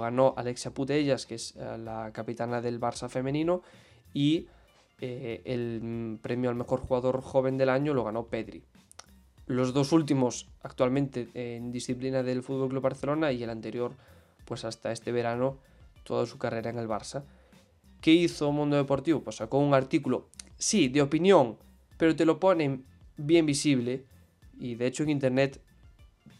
ganó 0.00 0.34
Alexia 0.36 0.72
Putellas, 0.72 1.26
que 1.26 1.36
es 1.36 1.54
eh, 1.56 1.78
la 1.78 2.10
capitana 2.12 2.60
del 2.60 2.80
Barça 2.80 3.08
femenino, 3.08 3.62
y 4.12 4.48
eh, 5.00 5.42
el 5.44 6.18
premio 6.20 6.50
al 6.50 6.56
mejor 6.56 6.80
jugador 6.80 7.20
joven 7.22 7.56
del 7.56 7.68
año 7.68 7.94
lo 7.94 8.04
ganó 8.04 8.26
Pedri. 8.26 8.64
Los 9.46 9.74
dos 9.74 9.92
últimos 9.92 10.48
actualmente 10.62 11.28
en 11.34 11.70
disciplina 11.70 12.22
del 12.22 12.42
Fútbol 12.42 12.70
Club 12.70 12.82
Barcelona 12.82 13.30
y 13.30 13.42
el 13.42 13.50
anterior, 13.50 13.92
pues 14.44 14.64
hasta 14.64 14.90
este 14.90 15.12
verano, 15.12 15.58
toda 16.02 16.26
su 16.26 16.38
carrera 16.38 16.70
en 16.70 16.78
el 16.78 16.88
Barça. 16.88 17.24
¿Qué 18.04 18.12
hizo 18.12 18.52
Mundo 18.52 18.76
Deportivo? 18.76 19.22
Pues 19.24 19.36
sacó 19.36 19.56
un 19.56 19.72
artículo, 19.72 20.28
sí, 20.58 20.88
de 20.88 21.00
opinión, 21.00 21.56
pero 21.96 22.14
te 22.14 22.26
lo 22.26 22.38
ponen 22.38 22.84
bien 23.16 23.46
visible. 23.46 24.04
Y 24.60 24.74
de 24.74 24.88
hecho 24.88 25.04
en 25.04 25.08
internet 25.08 25.58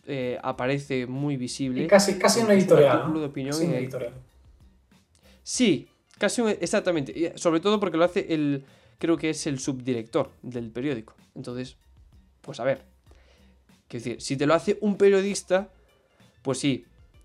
eh, 0.04 0.38
aparece 0.42 1.06
muy 1.06 1.38
visible. 1.38 1.84
Y 1.84 1.86
casi, 1.86 2.18
casi 2.18 2.40
un 2.40 2.50
editorial. 2.50 3.08
Un 3.08 3.18
de 3.18 3.24
opinión 3.24 3.54
casi 3.54 3.64
un 3.64 3.72
editorial. 3.76 4.12
Sí, 5.42 5.88
casi 6.18 6.42
un, 6.42 6.50
exactamente. 6.50 7.32
Sobre 7.36 7.60
todo 7.60 7.80
porque 7.80 7.96
lo 7.96 8.04
hace 8.04 8.26
el. 8.34 8.66
Creo 8.98 9.16
que 9.16 9.30
es 9.30 9.46
el 9.46 9.58
subdirector 9.58 10.32
del 10.42 10.70
periódico. 10.70 11.14
Entonces, 11.34 11.78
pues 12.42 12.60
a 12.60 12.64
ver. 12.64 12.82
Quiero 13.88 14.04
decir, 14.04 14.20
si 14.20 14.36
te 14.36 14.44
lo 14.44 14.52
hace 14.52 14.76
un 14.82 14.98
periodista, 14.98 15.70
pues 16.42 16.58
sí, 16.58 16.84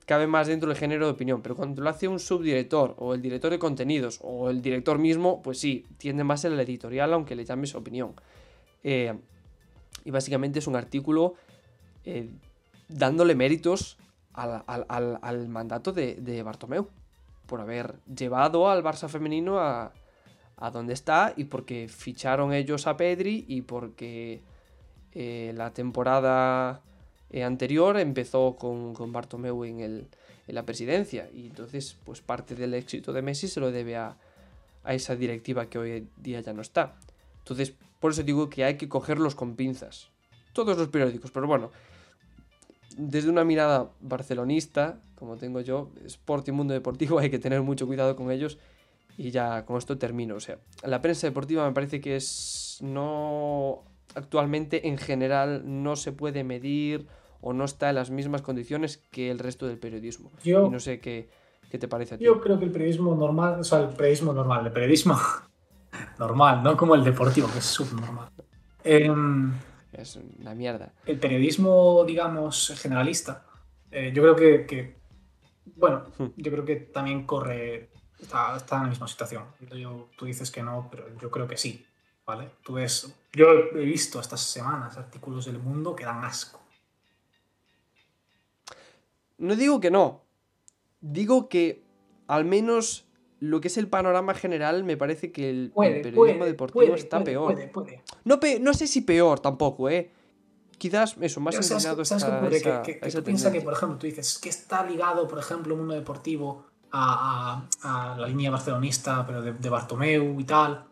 cabe 0.09 0.25
más 0.25 0.47
dentro 0.47 0.69
del 0.69 0.75
género 0.75 1.05
de 1.05 1.11
opinión. 1.11 1.43
Pero 1.43 1.55
cuando 1.55 1.83
lo 1.83 1.89
hace 1.89 2.07
un 2.07 2.17
subdirector, 2.17 2.95
o 2.97 3.13
el 3.13 3.21
director 3.21 3.51
de 3.51 3.59
contenidos, 3.59 4.17
o 4.23 4.49
el 4.49 4.59
director 4.59 4.97
mismo, 4.97 5.43
pues 5.43 5.59
sí, 5.59 5.85
tiende 5.99 6.23
más 6.23 6.43
en 6.45 6.53
el 6.53 6.59
editorial, 6.61 7.13
aunque 7.13 7.35
le 7.35 7.45
llames 7.45 7.75
opinión. 7.75 8.15
Eh, 8.83 9.13
y 10.03 10.09
básicamente 10.09 10.57
es 10.57 10.65
un 10.65 10.75
artículo 10.75 11.35
eh, 12.05 12.27
dándole 12.87 13.35
méritos 13.35 13.99
al, 14.33 15.47
mandato 15.47 15.93
de, 15.93 16.41
Bartomeu, 16.43 16.87
por 17.45 17.61
haber 17.61 17.99
llevado 18.07 18.67
al 18.67 18.83
Barça 18.83 19.09
femenino 19.09 19.59
a, 19.59 19.93
a, 20.57 20.71
donde 20.71 20.93
está 20.93 21.35
y 21.37 21.43
porque 21.43 21.87
ficharon 21.87 22.51
ellos 22.51 22.87
a 22.87 22.97
Pedri 22.97 23.45
y 23.47 23.61
porque 23.61 24.41
eh, 25.13 25.53
la 25.55 25.71
temporada 25.71 26.81
eh, 27.31 27.43
anterior 27.43 27.97
empezó 27.97 28.55
con, 28.55 28.93
con 28.93 29.11
Bartomeu 29.11 29.63
en, 29.63 29.79
el, 29.79 30.07
en, 30.47 30.55
la 30.55 30.63
presidencia 30.63 31.29
y 31.33 31.47
entonces 31.47 31.95
pues 32.03 32.21
parte 32.21 32.55
del 32.55 32.73
éxito 32.73 33.13
de 33.13 33.21
Messi 33.21 33.47
se 33.47 33.59
lo 33.59 33.71
debe 33.71 33.95
a, 33.97 34.17
a 34.83 34.93
esa 34.93 35.15
directiva 35.15 35.69
que 35.69 35.77
hoy 35.77 36.07
día 36.17 36.41
ya 36.41 36.53
no 36.53 36.61
está. 36.61 36.95
Entonces, 37.39 37.73
por 37.99 38.11
eso 38.11 38.23
digo 38.23 38.49
que 38.49 38.63
hay 38.63 38.77
que 38.77 38.87
cogerlos 38.87 39.35
con 39.35 39.55
pinzas. 39.55 40.09
Todos 40.53 40.77
los 40.77 40.87
periódicos, 40.87 41.31
pero 41.31 41.47
bueno, 41.47 41.71
desde 42.97 43.29
una 43.29 43.43
mirada 43.43 43.89
barcelonista, 44.01 44.99
como 45.15 45.37
tengo 45.37 45.61
yo, 45.61 45.89
Sport 46.05 46.47
y 46.47 46.51
Mundo 46.51 46.73
Deportivo, 46.73 47.19
hay 47.19 47.29
que 47.29 47.39
tener 47.39 47.61
mucho 47.61 47.87
cuidado 47.87 48.15
con 48.15 48.31
ellos. 48.31 48.57
Y 49.17 49.31
ya 49.31 49.65
con 49.65 49.77
esto 49.77 49.97
termino. 49.97 50.35
O 50.35 50.39
sea, 50.39 50.59
la 50.83 51.01
prensa 51.01 51.27
deportiva 51.27 51.67
me 51.67 51.73
parece 51.73 51.99
que 51.99 52.15
es. 52.15 52.77
No. 52.81 53.83
Actualmente, 54.15 54.87
en 54.87 54.97
general, 54.97 55.63
no 55.65 55.95
se 55.97 56.13
puede 56.13 56.43
medir 56.43 57.05
o 57.41 57.53
no 57.53 57.65
está 57.65 57.89
en 57.89 57.95
las 57.95 58.09
mismas 58.09 58.41
condiciones 58.41 58.97
que 59.11 59.31
el 59.31 59.39
resto 59.39 59.67
del 59.67 59.77
periodismo. 59.77 60.31
Yo, 60.43 60.67
y 60.67 60.69
no 60.69 60.79
sé 60.79 60.99
qué, 60.99 61.29
qué 61.69 61.77
te 61.77 61.87
parece 61.87 62.15
a 62.15 62.17
ti. 62.17 62.23
Yo 62.23 62.39
creo 62.41 62.59
que 62.59 62.65
el 62.65 62.71
periodismo 62.71 63.15
normal, 63.15 63.59
o 63.59 63.63
sea, 63.63 63.79
el 63.79 63.89
periodismo 63.89 64.33
normal, 64.33 64.65
el 64.65 64.71
periodismo 64.71 65.17
normal, 66.19 66.63
no 66.63 66.75
como 66.77 66.95
el 66.95 67.03
deportivo, 67.03 67.49
que 67.51 67.59
es 67.59 67.65
subnormal. 67.65 68.29
Eh, 68.83 69.09
es 69.93 70.19
una 70.39 70.53
mierda. 70.55 70.93
El 71.05 71.19
periodismo, 71.19 72.03
digamos, 72.05 72.73
generalista, 72.79 73.45
eh, 73.91 74.11
yo 74.13 74.21
creo 74.21 74.35
que, 74.35 74.65
que 74.65 74.99
bueno, 75.75 76.03
Hmm. 76.17 76.27
yo 76.35 76.51
creo 76.51 76.65
que 76.65 76.75
también 76.75 77.25
corre, 77.25 77.89
está, 78.19 78.55
está 78.57 78.77
en 78.77 78.83
la 78.83 78.89
misma 78.89 79.07
situación. 79.07 79.45
Yo, 79.75 80.09
tú 80.17 80.25
dices 80.25 80.51
que 80.51 80.61
no, 80.61 80.87
pero 80.91 81.05
yo 81.19 81.31
creo 81.31 81.47
que 81.47 81.57
sí, 81.57 81.85
¿vale? 82.25 82.49
Tú 82.63 82.73
ves, 82.73 83.13
yo 83.33 83.51
he 83.51 83.85
visto 83.85 84.19
estas 84.19 84.41
semanas 84.41 84.97
artículos 84.97 85.45
del 85.45 85.59
mundo 85.59 85.95
que 85.95 86.05
dan 86.05 86.23
asco. 86.23 86.59
No 89.39 89.55
digo 89.55 89.79
que 89.79 89.89
no, 89.89 90.23
digo 91.01 91.49
que 91.49 91.83
al 92.27 92.45
menos 92.45 93.07
lo 93.39 93.61
que 93.61 93.69
es 93.69 93.77
el 93.77 93.87
panorama 93.87 94.33
general, 94.33 94.83
me 94.83 94.97
parece 94.97 95.31
que 95.31 95.49
el, 95.49 95.71
puede, 95.73 95.97
el 95.97 96.01
periodismo 96.01 96.39
puede, 96.39 96.51
deportivo 96.51 96.85
puede, 96.85 96.99
está 96.99 97.23
peor. 97.23 97.53
Puede, 97.53 97.67
puede. 97.67 98.03
No, 98.25 98.39
pe 98.39 98.59
no 98.59 98.73
sé 98.73 98.85
si 98.85 99.01
peor 99.01 99.39
tampoco, 99.39 99.89
¿eh? 99.89 100.11
Quizás 100.77 101.15
eso, 101.19 101.39
más 101.39 101.55
Pero 101.55 101.63
¿sabes, 101.63 101.83
inclinado 101.83 102.05
¿sabes 102.05 102.23
qué 102.23 102.27
está 102.27 102.37
ocurre? 102.37 102.57
esa, 102.57 102.81
que, 102.81 102.99
que, 102.99 103.05
a 103.05 103.07
esa 103.33 103.51
que 103.51 103.61
por 103.61 103.73
ejemplo, 103.73 103.97
tú 103.97 104.07
dices 104.07 104.37
que 104.39 104.49
está 104.49 104.85
ligado, 104.85 105.27
por 105.27 105.39
ejemplo, 105.39 105.73
el 105.73 105.79
mundo 105.79 105.93
deportivo 105.93 106.65
a, 106.91 107.63
a, 107.81 108.13
a 108.13 108.17
la 108.17 108.27
línea 108.27 108.51
barcelonista, 108.51 109.25
pero 109.25 109.41
de, 109.41 109.53
de 109.53 109.69
Bartomeu 109.69 110.39
y 110.39 110.43
tal. 110.43 110.85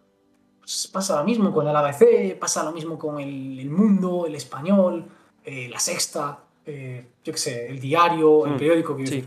Pues 0.60 0.88
pasa 0.88 1.20
lo 1.20 1.24
mismo 1.24 1.54
con 1.54 1.68
el 1.68 1.76
ABC, 1.76 2.38
pasa 2.38 2.64
lo 2.64 2.74
mismo 2.74 2.98
con 3.00 3.20
el, 3.20 3.60
el 3.60 3.70
Mundo, 3.70 4.26
el 4.28 4.36
Español, 4.36 5.06
eh, 5.44 5.70
la 5.70 5.80
Sexta, 5.80 6.40
eh, 6.66 7.08
yo 7.28 7.34
qué 7.34 7.40
sé, 7.40 7.68
el 7.68 7.80
diario, 7.82 8.46
el 8.46 8.54
Mm, 8.54 8.58
periódico 8.58 8.96
que 8.96 9.06
sí. 9.06 9.18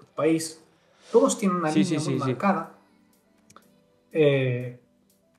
el 0.00 0.06
país. 0.16 0.64
Todos 1.12 1.36
tienen 1.38 1.58
una 1.58 1.70
Sí, 1.70 1.84
línea 1.84 2.00
sí, 2.00 2.10
muy 2.10 2.18
marcada. 2.18 2.78
Eh, 4.10 4.80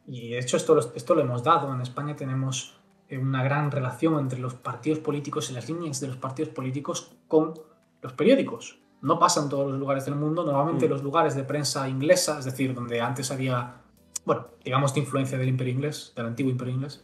y 0.07 0.29
de 0.29 0.39
hecho 0.39 0.57
esto, 0.57 0.75
lo- 0.75 0.93
esto 0.95 1.15
lo 1.15 1.21
hemos 1.21 1.43
dado. 1.43 1.73
En 1.73 1.81
España 1.81 2.15
tenemos 2.15 2.77
eh, 3.09 3.17
una 3.17 3.43
gran 3.43 3.71
relación 3.71 4.17
entre 4.19 4.37
los 4.39 4.53
partidos 4.53 4.99
políticos 4.99 5.49
y 5.49 5.53
las 5.53 5.67
líneas 5.67 5.99
de 5.99 6.07
los 6.07 6.17
partidos 6.17 6.49
políticos 6.53 7.11
con 7.27 7.53
los 8.01 8.13
periódicos. 8.13 8.79
No 9.01 9.17
pasa 9.19 9.41
en 9.41 9.49
todos 9.49 9.69
los 9.71 9.79
lugares 9.79 10.05
del 10.05 10.15
mundo. 10.15 10.43
Normalmente 10.45 10.85
Mm. 10.87 10.89
los 10.91 11.01
lugares 11.03 11.35
de 11.35 11.43
prensa 11.43 11.89
inglesa, 11.89 12.37
es 12.39 12.45
decir, 12.45 12.73
donde 12.75 13.01
antes 13.01 13.31
había, 13.31 13.81
bueno, 14.25 14.47
digamos 14.63 14.93
de 14.93 14.99
influencia 15.01 15.37
del 15.39 15.49
imperio 15.49 15.73
inglés, 15.73 16.13
del 16.15 16.27
antiguo 16.27 16.51
imperio 16.51 16.75
inglés, 16.75 17.03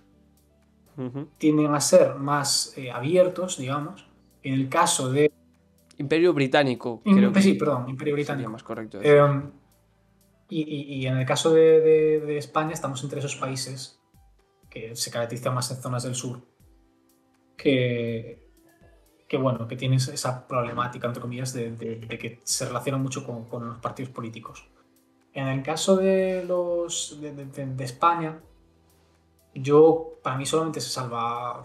Ujú. 0.98 1.28
tienden 1.40 1.74
a 1.74 1.82
ser 1.82 2.14
más 2.16 2.74
eh, 2.78 2.92
abiertos, 2.92 3.58
digamos. 3.58 4.06
En 4.44 4.54
el 4.54 4.70
caso 4.70 5.12
de... 5.12 5.32
Imperio 5.98 6.34
Británico, 6.34 7.02
creo 7.04 7.34
que 7.34 7.42
sí, 7.42 7.56
perdón, 7.56 7.90
imperio 7.90 8.14
británico. 8.14 8.50
más 8.50 8.64
correcto. 8.64 9.00
Eh, 9.02 9.20
Y, 10.50 11.06
en 11.06 11.18
el 11.18 11.26
caso 11.26 11.54
de, 11.54 12.38
España 12.38 12.74
estamos 12.74 13.04
entre 13.04 13.20
esos 13.20 13.36
países 13.36 14.00
que 14.70 14.96
se 14.96 15.12
caracterizan 15.12 15.54
más 15.54 15.70
en 15.72 15.78
zonas 15.78 16.04
del 16.04 16.16
sur, 16.16 16.42
que, 17.56 18.50
que 19.28 19.38
bueno, 19.38 19.68
que 19.68 19.76
tienen 19.76 20.00
esa 20.00 20.48
problemática, 20.48 21.06
entre 21.06 21.22
comillas, 21.22 21.54
de, 21.54 21.76
que 22.20 22.40
se 22.44 22.66
relacionan 22.66 23.04
mucho 23.04 23.26
con, 23.26 23.68
los 23.68 23.78
partidos 23.78 24.12
políticos. 24.12 24.68
En 25.34 25.48
el 25.48 25.62
caso 25.62 25.96
de 25.98 26.44
los 26.46 27.20
de, 27.22 27.84
España, 27.84 28.42
yo, 29.54 30.20
para 30.24 30.38
mí 30.38 30.46
solamente 30.46 30.82
se 30.82 30.90
salva, 30.90 31.64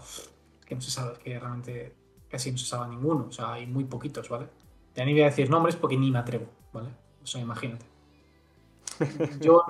que 0.65 0.75
no 0.75 0.81
se 0.81 0.91
salva, 0.91 1.17
que 1.17 1.39
realmente 1.39 1.95
casi 2.35 2.51
no 2.51 2.57
se 2.57 2.65
salva 2.65 2.89
ninguno, 2.89 3.27
o 3.29 3.31
sea, 3.31 3.53
hay 3.53 3.65
muy 3.65 3.85
poquitos, 3.85 4.27
¿vale? 4.27 4.47
Ya 4.93 5.05
ni 5.05 5.13
voy 5.13 5.21
a 5.21 5.25
decir 5.27 5.49
nombres 5.49 5.77
porque 5.77 5.95
ni 5.95 6.11
me 6.11 6.19
atrevo, 6.19 6.47
¿vale? 6.73 6.89
O 7.23 7.25
sea, 7.25 7.39
imagínate. 7.39 7.85
Yo... 9.39 9.63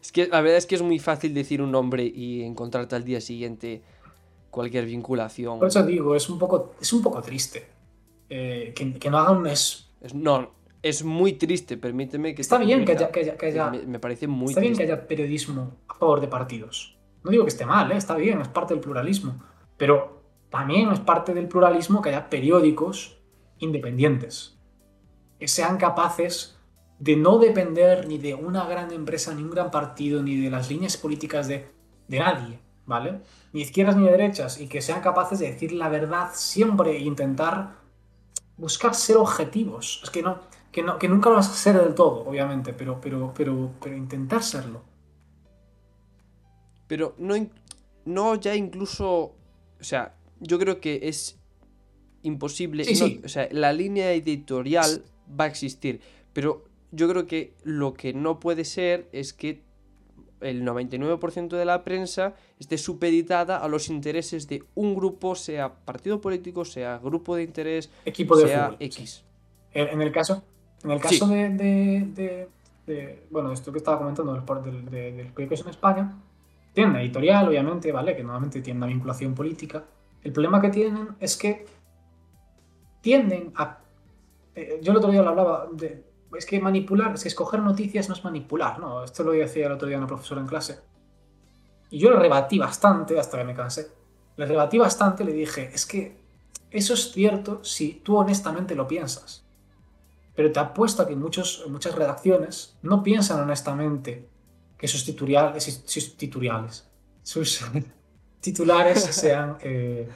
es 0.00 0.10
que 0.10 0.26
la 0.26 0.40
verdad 0.40 0.58
es 0.58 0.66
que 0.66 0.74
es 0.74 0.82
muy 0.82 0.98
fácil 0.98 1.32
decir 1.32 1.62
un 1.62 1.70
nombre 1.70 2.04
y 2.04 2.42
encontrarte 2.42 2.96
al 2.96 3.04
día 3.04 3.20
siguiente 3.20 3.82
cualquier 4.50 4.86
vinculación. 4.86 5.60
Por 5.60 5.68
eso 5.68 5.84
digo, 5.84 6.16
es 6.16 6.28
un 6.28 6.40
poco, 6.40 6.74
es 6.80 6.92
un 6.92 7.02
poco 7.02 7.22
triste. 7.22 7.68
Eh, 8.28 8.74
que, 8.74 9.08
no 9.08 9.18
hagan 9.18 9.36
un 9.36 9.46
es, 9.46 9.88
No, 10.12 10.50
es 10.82 11.04
muy 11.04 11.34
triste, 11.34 11.76
permíteme 11.76 12.34
que... 12.34 12.42
Está 12.42 12.58
bien 12.58 12.84
que 12.84 12.92
haya... 13.42 13.70
me, 13.70 14.00
parece 14.00 14.26
muy 14.26 14.48
Está 14.48 14.60
bien 14.60 14.76
que 14.76 14.82
haya 14.82 15.06
periodismo 15.06 15.76
a 15.86 15.94
favor 15.94 16.20
de 16.20 16.26
partidos. 16.26 16.98
No 17.22 17.30
digo 17.30 17.44
que 17.44 17.50
esté 17.50 17.64
mal, 17.64 17.92
¿eh? 17.92 17.96
está 17.96 18.16
bien, 18.16 18.40
es 18.40 18.48
parte 18.48 18.74
del 18.74 18.82
pluralismo. 18.82 19.40
Pero 19.76 20.21
también 20.52 20.92
es 20.92 21.00
parte 21.00 21.32
del 21.32 21.48
pluralismo 21.48 22.02
que 22.02 22.10
haya 22.10 22.28
periódicos 22.28 23.18
independientes. 23.58 24.58
Que 25.38 25.48
sean 25.48 25.78
capaces 25.78 26.58
de 26.98 27.16
no 27.16 27.38
depender 27.38 28.06
ni 28.06 28.18
de 28.18 28.34
una 28.34 28.66
gran 28.66 28.92
empresa, 28.92 29.34
ni 29.34 29.42
un 29.42 29.50
gran 29.50 29.70
partido, 29.70 30.22
ni 30.22 30.36
de 30.36 30.50
las 30.50 30.68
líneas 30.68 30.98
políticas 30.98 31.48
de, 31.48 31.70
nadie, 32.06 32.60
¿vale? 32.84 33.22
Ni 33.54 33.62
izquierdas 33.62 33.96
ni 33.96 34.06
derechas, 34.06 34.60
y 34.60 34.68
que 34.68 34.82
sean 34.82 35.00
capaces 35.00 35.38
de 35.38 35.50
decir 35.50 35.72
la 35.72 35.88
verdad 35.88 36.28
siempre 36.34 36.98
e 36.98 37.00
intentar 37.00 37.76
buscar 38.58 38.94
ser 38.94 39.16
objetivos. 39.16 40.02
Es 40.04 40.10
que 40.10 40.22
no, 40.22 40.38
que 40.70 40.82
no, 40.82 40.98
que 40.98 41.08
nunca 41.08 41.30
lo 41.30 41.36
vas 41.36 41.48
a 41.48 41.54
ser 41.54 41.82
del 41.82 41.94
todo, 41.94 42.28
obviamente, 42.28 42.74
pero, 42.74 43.00
pero, 43.00 43.32
pero, 43.34 43.70
pero 43.80 43.96
intentar 43.96 44.42
serlo. 44.42 44.82
Pero 46.86 47.14
no, 47.16 47.34
no 48.04 48.34
ya 48.34 48.54
incluso, 48.54 49.34
o 49.80 49.84
sea, 49.84 50.14
yo 50.42 50.58
creo 50.58 50.80
que 50.80 51.00
es 51.04 51.38
imposible. 52.22 52.84
O 53.24 53.28
sea, 53.28 53.48
la 53.50 53.72
línea 53.72 54.12
editorial 54.12 55.04
va 55.28 55.44
a 55.44 55.48
existir, 55.48 56.00
pero 56.32 56.64
yo 56.90 57.08
creo 57.08 57.26
que 57.26 57.54
lo 57.64 57.94
que 57.94 58.12
no 58.12 58.38
puede 58.38 58.64
ser 58.64 59.08
es 59.12 59.32
que 59.32 59.62
el 60.40 60.64
99% 60.64 61.56
de 61.56 61.64
la 61.64 61.84
prensa 61.84 62.34
esté 62.58 62.76
supeditada 62.76 63.58
a 63.58 63.68
los 63.68 63.88
intereses 63.88 64.48
de 64.48 64.64
un 64.74 64.94
grupo, 64.94 65.34
sea 65.34 65.72
partido 65.72 66.20
político, 66.20 66.64
sea 66.64 66.98
grupo 66.98 67.36
de 67.36 67.44
interés, 67.44 67.90
equipo 68.04 68.36
de 68.36 68.48
sea 68.48 68.76
X. 68.78 69.24
En 69.72 70.02
el 70.02 70.12
caso, 70.12 70.42
en 70.84 70.90
el 70.90 71.00
caso 71.00 71.26
de, 71.28 72.48
bueno, 73.30 73.52
esto 73.52 73.72
que 73.72 73.78
estaba 73.78 73.98
comentando 73.98 74.34
del, 74.34 74.84
de, 74.86 75.12
de, 75.12 75.30
en 75.36 75.68
España, 75.68 76.18
tienen 76.74 76.90
una 76.90 77.02
editorial, 77.02 77.48
obviamente, 77.48 77.92
¿vale? 77.92 78.16
Que 78.16 78.22
normalmente 78.22 78.60
tiene 78.60 78.78
una 78.78 78.86
vinculación 78.86 79.34
política. 79.34 79.84
El 80.22 80.32
problema 80.32 80.60
que 80.60 80.70
tienen 80.70 81.16
es 81.20 81.36
que 81.36 81.66
tienden 83.00 83.52
a... 83.56 83.78
Eh, 84.54 84.80
yo 84.82 84.92
el 84.92 84.98
otro 84.98 85.10
día 85.10 85.22
lo 85.22 85.30
hablaba 85.30 85.68
de 85.72 86.12
es 86.36 86.46
que 86.46 86.60
manipular, 86.60 87.14
es 87.14 87.22
que 87.22 87.28
escoger 87.28 87.60
noticias 87.60 88.08
no 88.08 88.14
es 88.14 88.24
manipular, 88.24 88.78
¿no? 88.78 89.04
Esto 89.04 89.22
lo 89.22 89.32
decía 89.32 89.66
el 89.66 89.72
otro 89.72 89.88
día 89.88 89.98
una 89.98 90.06
profesora 90.06 90.40
en 90.40 90.46
clase. 90.46 90.80
Y 91.90 91.98
yo 91.98 92.10
le 92.10 92.18
rebatí 92.18 92.58
bastante 92.58 93.18
hasta 93.18 93.38
que 93.38 93.44
me 93.44 93.54
cansé. 93.54 93.90
Le 94.36 94.46
rebatí 94.46 94.78
bastante, 94.78 95.24
le 95.24 95.32
dije, 95.32 95.70
es 95.74 95.84
que 95.84 96.16
eso 96.70 96.94
es 96.94 97.12
cierto 97.12 97.62
si 97.64 98.00
tú 98.02 98.16
honestamente 98.16 98.74
lo 98.74 98.88
piensas. 98.88 99.44
Pero 100.34 100.50
te 100.50 100.60
apuesto 100.60 101.02
a 101.02 101.06
que 101.06 101.14
muchos, 101.14 101.66
muchas 101.68 101.94
redacciones 101.94 102.78
no 102.80 103.02
piensan 103.02 103.40
honestamente 103.40 104.30
que 104.78 104.88
sus 104.88 105.04
titulares, 105.04 105.78
sus, 107.22 107.62
titulares, 108.42 109.02
sean, 109.22 109.56
eh, 109.62 110.06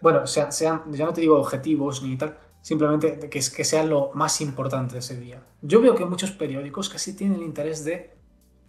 bueno, 0.00 0.26
sean, 0.26 0.52
sean, 0.52 0.92
ya 0.92 1.04
no 1.04 1.12
te 1.12 1.20
digo 1.20 1.38
objetivos 1.38 2.02
ni 2.02 2.16
tal, 2.16 2.36
simplemente 2.60 3.20
que, 3.20 3.28
que 3.28 3.64
sea 3.64 3.84
lo 3.84 4.10
más 4.14 4.40
importante 4.40 4.94
de 4.94 4.98
ese 4.98 5.16
día. 5.20 5.40
Yo 5.60 5.80
veo 5.80 5.94
que 5.94 6.04
muchos 6.04 6.32
periódicos 6.32 6.88
casi 6.88 7.14
tienen 7.14 7.38
el 7.38 7.44
interés 7.44 7.84
de, 7.84 8.16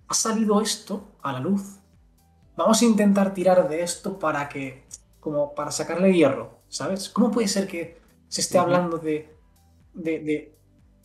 ha 0.07 0.13
salido 0.13 0.61
esto 0.61 1.15
a 1.23 1.33
la 1.33 1.39
luz, 1.39 1.79
vamos 2.55 2.81
a 2.81 2.85
intentar 2.85 3.33
tirar 3.33 3.67
de 3.67 3.81
esto 3.81 4.19
para 4.19 4.47
que, 4.49 4.85
como 5.19 5.55
para 5.55 5.71
sacarle 5.71 6.13
hierro, 6.13 6.59
¿sabes? 6.67 7.09
¿Cómo 7.09 7.31
puede 7.31 7.47
ser 7.47 7.67
que 7.67 7.97
se 8.27 8.41
esté 8.41 8.57
hablando 8.57 8.97
de... 8.97 9.35
de, 9.93 10.55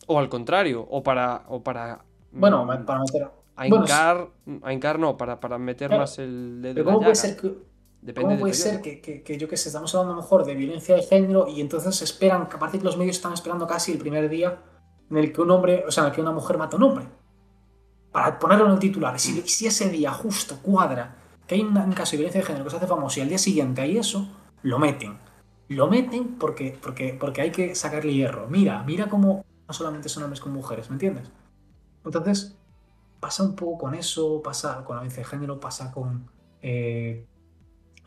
O 0.06 0.18
al 0.18 0.28
contrario, 0.28 0.86
o 0.90 1.02
para... 1.02 1.44
O 1.48 1.62
para 1.62 2.04
bueno, 2.32 2.64
mm, 2.64 2.84
para 2.84 3.00
meter... 3.00 3.37
A 3.58 3.66
hincar, 3.66 4.28
a 4.62 4.72
hincar 4.72 4.98
no, 4.98 5.16
para, 5.16 5.40
para 5.40 5.58
meter 5.58 5.90
más 5.90 6.18
el 6.18 6.62
dedo 6.62 6.84
¿Cómo 6.84 7.00
puede 7.00 7.16
ser 7.16 7.36
que 7.36 7.54
¿Cómo 8.14 8.38
puede 8.38 8.54
ser 8.54 8.80
que, 8.80 9.38
yo 9.38 9.48
que 9.48 9.56
sé, 9.56 9.70
estamos 9.70 9.92
hablando 9.94 10.14
mejor 10.14 10.44
de 10.44 10.54
violencia 10.54 10.94
de 10.94 11.02
género 11.02 11.48
y 11.48 11.60
entonces 11.60 12.00
esperan, 12.00 12.48
que 12.48 12.56
aparte 12.56 12.78
que 12.78 12.84
los 12.84 12.96
medios 12.96 13.16
están 13.16 13.32
esperando 13.32 13.66
casi 13.66 13.92
el 13.92 13.98
primer 13.98 14.28
día 14.28 14.60
en 15.10 15.16
el 15.16 15.32
que 15.32 15.40
un 15.40 15.50
hombre, 15.50 15.84
o 15.86 15.90
sea, 15.90 16.04
en 16.04 16.10
el 16.10 16.14
que 16.14 16.20
una 16.20 16.30
mujer 16.30 16.56
mata 16.56 16.76
a 16.76 16.78
un 16.78 16.84
hombre? 16.84 17.06
Para 18.12 18.38
ponerlo 18.38 18.66
en 18.66 18.72
el 18.72 18.78
titular. 18.78 19.18
Si, 19.18 19.42
si 19.42 19.66
ese 19.66 19.88
día 19.88 20.12
justo 20.12 20.58
cuadra 20.62 21.16
que 21.48 21.56
hay 21.56 21.62
un, 21.62 21.74
caso 21.92 22.12
de 22.12 22.18
violencia 22.18 22.40
de 22.40 22.46
género 22.46 22.64
que 22.64 22.70
se 22.70 22.76
hace 22.76 22.86
famoso 22.86 23.18
y 23.18 23.22
al 23.22 23.28
día 23.30 23.38
siguiente 23.38 23.80
hay 23.80 23.98
eso, 23.98 24.28
lo 24.62 24.78
meten. 24.78 25.18
Lo 25.68 25.88
meten 25.88 26.36
porque, 26.38 26.78
porque, 26.80 27.16
porque 27.18 27.40
hay 27.40 27.50
que 27.50 27.74
sacarle 27.74 28.14
hierro. 28.14 28.46
Mira, 28.48 28.82
mira 28.84 29.08
cómo 29.08 29.44
no 29.66 29.74
solamente 29.74 30.08
son 30.08 30.22
hombres 30.22 30.40
con 30.40 30.52
mujeres, 30.52 30.88
¿me 30.88 30.94
entiendes? 30.94 31.30
Entonces, 32.04 32.57
pasa 33.20 33.42
un 33.42 33.54
poco 33.54 33.78
con 33.78 33.94
eso, 33.94 34.42
pasa 34.42 34.84
con 34.84 34.96
la 34.96 35.02
violencia 35.02 35.22
de 35.22 35.28
género, 35.28 35.60
pasa 35.60 35.92
con... 35.92 36.30
Eh, 36.62 37.26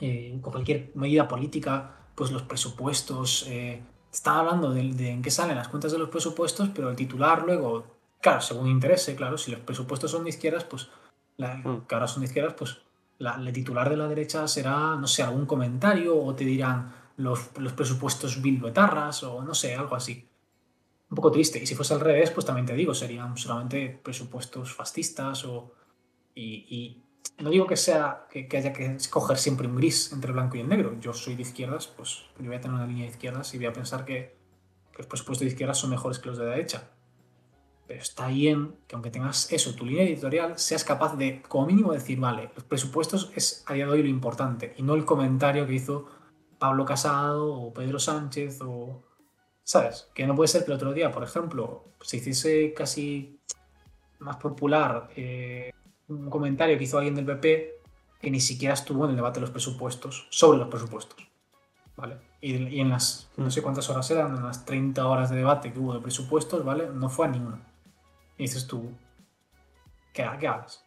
eh, 0.02 0.40
con 0.42 0.52
cualquier 0.52 0.92
medida 0.96 1.28
política, 1.28 2.10
pues 2.16 2.32
los 2.32 2.42
presupuestos. 2.42 3.46
Eh, 3.48 3.84
está 4.12 4.40
hablando 4.40 4.72
de, 4.72 5.12
en 5.12 5.22
qué 5.22 5.30
salen 5.30 5.56
las 5.56 5.68
cuentas 5.68 5.92
de 5.92 6.00
los 6.00 6.10
presupuestos, 6.10 6.70
pero 6.74 6.90
el 6.90 6.96
titular 6.96 7.44
luego, 7.44 7.86
claro, 8.20 8.42
según 8.42 8.68
interese, 8.68 9.16
claro, 9.16 9.38
si 9.38 9.52
los 9.52 9.60
presupuestos 9.60 10.10
son 10.10 10.24
de 10.24 10.32
izquierdas, 10.32 10.64
pues, 10.64 10.90
la, 11.38 11.56
mm. 11.56 11.86
que 11.88 11.96
ahora 11.96 12.08
son 12.08 12.22
de 12.22 12.28
izquierdas, 12.28 12.56
pues 12.56 12.80
la, 13.20 13.36
el 13.36 13.54
titular 13.54 13.92
de 13.92 13.98
la 13.98 14.08
derecha 14.08 14.48
será, 14.48 14.96
no 14.96 15.06
sé, 15.06 15.22
algún 15.22 15.46
comentario 15.46 16.20
o 16.20 16.34
te 16.34 16.46
dirán 16.46 16.94
los, 17.18 17.56
los 17.60 17.74
presupuestos 17.74 18.42
bilbetarras 18.42 19.22
o 19.22 19.44
no 19.44 19.54
sé, 19.54 19.76
algo 19.76 19.96
así. 19.96 20.28
Un 21.12 21.16
poco 21.16 21.32
triste. 21.32 21.62
Y 21.62 21.68
si 21.68 21.76
fuese 21.76 21.94
al 21.94 22.00
revés, 22.00 22.32
pues 22.32 22.46
también 22.46 22.66
te 22.66 22.74
digo, 22.74 22.96
serían 22.96 23.38
solamente 23.38 24.00
presupuestos 24.02 24.74
fascistas 24.74 25.46
o... 25.46 25.76
y 26.34 27.04
no 27.42 27.50
digo 27.50 27.66
que 27.68 27.78
sea 27.78 28.28
que, 28.30 28.48
haya 28.58 28.74
que 28.74 28.86
escoger 28.86 29.38
siempre 29.38 29.68
un 29.68 29.76
gris 29.76 30.12
entre 30.12 30.32
blanco 30.32 30.58
y 30.58 30.62
el 30.62 30.70
negro. 30.70 30.98
Yo 31.00 31.14
soy 31.14 31.36
de 31.36 31.42
izquierdas, 31.42 31.88
pues 31.88 32.26
yo 32.40 32.46
voy 32.46 32.56
a 32.56 32.62
tener 32.62 32.76
una 32.76 32.86
línea 32.86 33.06
de 33.06 33.12
izquierdas 33.12 33.54
y 33.54 33.58
voy 33.58 33.68
a 33.68 33.74
pensar 33.74 34.06
que, 34.06 34.40
los 34.98 35.08
presupuestos 35.08 35.46
de 35.46 35.52
izquierdas 35.52 35.80
son 35.80 35.90
mejores 35.90 36.20
que 36.20 36.28
los 36.28 36.38
de 36.38 36.46
derecha. 36.46 36.92
Pero 37.88 38.02
está 38.02 38.28
bien 38.28 38.76
que 38.88 38.96
aunque 38.96 39.10
tengas 39.10 39.52
eso, 39.52 39.74
tu 39.74 39.86
línea 39.86 40.04
editorial, 40.04 40.60
seas 40.60 40.84
capaz 40.84 41.16
de, 41.16 41.42
como 41.42 41.66
mínimo, 41.66 41.92
decir, 41.92 42.20
vale, 42.20 42.52
los 42.54 42.66
presupuestos 42.66 43.32
es 43.36 43.64
a 43.68 43.74
día 43.74 43.86
de 43.86 43.94
hoy 43.94 44.04
lo 44.04 44.10
importante 44.10 44.76
y 44.78 44.84
no 44.84 44.94
el 44.94 45.06
comentario 45.06 45.66
que 45.66 45.74
hizo 45.74 46.08
Pablo 46.60 46.86
Casado 46.86 47.54
o 47.54 47.74
Pedro 47.74 48.00
Sánchez 48.00 48.62
o... 48.62 49.04
¿Sabes? 49.64 50.10
Que 50.14 50.26
no 50.28 50.36
puede 50.36 50.48
ser 50.48 50.66
que 50.66 50.72
el 50.72 50.78
otro 50.78 50.94
día, 50.94 51.12
por 51.12 51.24
ejemplo, 51.24 51.86
se 52.02 52.18
hiciese 52.18 52.74
casi 52.74 53.40
más 54.20 54.38
popular 54.38 55.10
eh, 55.16 55.72
un 56.08 56.30
comentario 56.30 56.78
que 56.78 56.84
hizo 56.84 56.98
alguien 56.98 57.16
del 57.16 57.26
PP 57.26 57.82
que 58.22 58.32
ni 58.32 58.40
siquiera 58.40 58.74
estuvo 58.74 59.06
en 59.06 59.12
el 59.12 59.16
debate 59.16 59.40
de 59.40 59.42
los 59.42 59.50
presupuestos, 59.50 60.28
sobre 60.30 60.60
los 60.60 60.68
presupuestos. 60.68 61.18
¿Vale? 61.96 62.18
Y, 62.40 62.80
en 62.80 62.90
las, 62.90 63.30
no 63.38 63.50
sé 63.52 63.62
cuántas 63.62 63.90
horas 63.90 64.10
eran, 64.12 64.36
en 64.36 64.44
las 64.44 64.66
30 64.66 65.06
horas 65.06 65.30
de 65.30 65.38
debate 65.38 65.74
que 65.74 65.80
hubo 65.80 65.94
de 65.94 66.00
presupuestos, 66.00 66.64
¿vale? 66.64 66.88
No 66.94 67.10
fue 67.10 67.28
a 67.28 67.30
ninguna. 67.30 67.60
Y 68.38 68.44
dices 68.44 68.68
tú, 68.68 68.92
¿qué, 70.14 70.28
qué 70.40 70.48
hagas? 70.48 70.84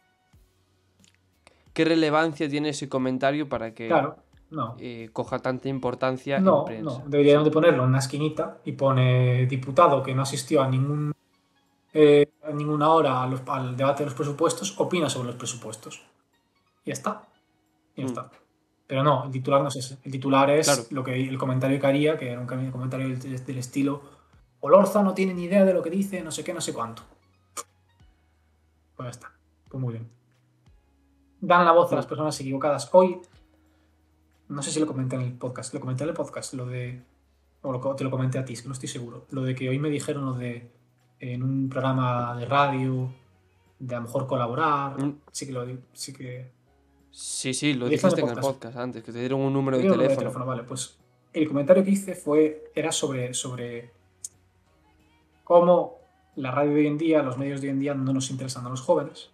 ¿Qué 1.73 1.85
relevancia 1.85 2.49
tiene 2.49 2.69
ese 2.69 2.87
comentario 2.87 3.49
para 3.49 3.73
que 3.73 3.87
claro, 3.87 4.17
no. 4.51 4.75
Eh, 4.79 5.09
coja 5.11 5.39
tanta 5.39 5.69
importancia 5.69 6.39
no, 6.39 6.59
en 6.59 6.65
prensa? 6.65 6.99
No, 6.99 7.03
deberíamos 7.07 7.45
de 7.45 7.51
ponerlo 7.51 7.83
en 7.83 7.89
una 7.89 7.99
esquinita 7.99 8.59
y 8.63 8.73
pone 8.73 9.45
diputado 9.47 10.03
que 10.03 10.13
no 10.13 10.21
asistió 10.21 10.61
a 10.61 10.69
ningún 10.69 11.13
eh, 11.93 12.29
ninguna 12.53 12.89
hora 12.89 13.23
al 13.23 13.77
debate 13.77 14.03
de 14.03 14.05
los 14.05 14.13
presupuestos, 14.13 14.77
opina 14.79 15.09
sobre 15.09 15.27
los 15.27 15.37
presupuestos. 15.37 16.01
Y 16.83 16.87
ya 16.87 16.93
está. 16.93 17.23
Y 17.95 18.01
ya 18.01 18.05
mm. 18.05 18.07
está. 18.07 18.31
Pero 18.85 19.03
no, 19.03 19.23
el 19.25 19.31
titular 19.31 19.61
no 19.61 19.69
es 19.69 19.77
ese. 19.77 19.97
El 20.03 20.11
titular 20.11 20.49
es 20.49 20.91
lo 20.91 21.03
que 21.03 21.15
el 21.15 21.37
comentario 21.37 21.79
que 21.79 21.87
haría, 21.87 22.17
que 22.17 22.31
era 22.31 22.41
un 22.41 22.71
comentario 22.71 23.07
del, 23.17 23.57
estilo 23.57 24.01
Olorza 24.59 25.03
no 25.03 25.13
tiene 25.13 25.33
ni 25.33 25.43
idea 25.43 25.63
de 25.63 25.73
lo 25.73 25.81
que 25.81 25.89
dice, 25.89 26.21
no 26.21 26.31
sé 26.31 26.43
qué, 26.43 26.53
no 26.53 26.61
sé 26.61 26.73
cuánto. 26.73 27.03
Pues 28.95 29.05
ya 29.05 29.11
está. 29.11 29.31
Pues 29.69 29.81
muy 29.81 29.93
bien. 29.93 30.09
Dan 31.39 31.65
la 31.65 31.71
voz 31.71 31.91
a 31.91 31.95
las 31.95 32.05
personas 32.05 32.39
equivocadas. 32.39 32.89
Hoy, 32.91 33.21
no 34.49 34.61
sé 34.61 34.71
si 34.71 34.79
lo 34.79 34.87
comenté 34.87 35.15
en 35.15 35.21
el 35.23 35.33
podcast, 35.33 35.73
lo 35.73 35.79
comenté 35.79 36.03
en 36.03 36.09
el 36.09 36.15
podcast, 36.15 36.53
lo 36.53 36.65
de, 36.65 37.01
o 37.61 37.71
lo- 37.71 37.95
te 37.95 38.03
lo 38.03 38.11
comenté 38.11 38.37
a 38.37 38.45
ti, 38.45 38.53
es 38.53 38.61
que 38.61 38.67
no 38.67 38.73
estoy 38.73 38.89
seguro, 38.89 39.25
lo 39.31 39.43
de 39.43 39.55
que 39.55 39.69
hoy 39.69 39.79
me 39.79 39.89
dijeron 39.89 40.25
lo 40.25 40.33
de 40.33 40.71
en 41.19 41.41
un 41.43 41.69
programa 41.69 42.35
de 42.37 42.45
radio, 42.45 43.09
de 43.79 43.95
a 43.95 43.99
lo 43.99 44.05
mejor 44.05 44.27
colaborar, 44.27 45.01
Mm. 45.03 45.19
sí 45.31 45.45
que 45.47 45.51
lo 45.51 45.65
sí 45.93 46.13
que 46.13 46.53
Sí, 47.11 47.53
sí, 47.53 47.73
lo 47.73 47.87
Dije 47.87 48.05
en 48.05 48.11
el 48.11 48.15
dijiste 48.15 48.21
en 48.21 48.27
el 48.27 48.33
podcast. 48.35 48.53
podcast 48.55 48.77
antes, 48.77 49.03
que 49.03 49.13
te 49.13 49.19
dieron 49.19 49.39
un 49.39 49.53
número 49.53 49.77
de 49.77 49.83
número 49.85 50.01
de 50.03 50.15
teléfono. 50.17 50.45
Vale, 50.45 50.63
pues 50.63 50.97
el 51.31 51.47
comentario 51.47 51.81
que 51.83 51.91
hice 51.91 52.13
fue, 52.13 52.71
era 52.75 52.91
sobre, 52.91 53.33
sobre 53.33 53.89
cómo 55.45 55.99
la 56.35 56.51
radio 56.51 56.71
de 56.73 56.79
hoy 56.81 56.87
en 56.87 56.97
día, 56.97 57.23
los 57.23 57.37
medios 57.37 57.61
de 57.61 57.67
hoy 57.67 57.73
en 57.73 57.79
día 57.79 57.93
no 57.93 58.11
nos 58.13 58.29
interesan 58.31 58.65
a 58.65 58.69
los 58.69 58.81
jóvenes. 58.81 59.29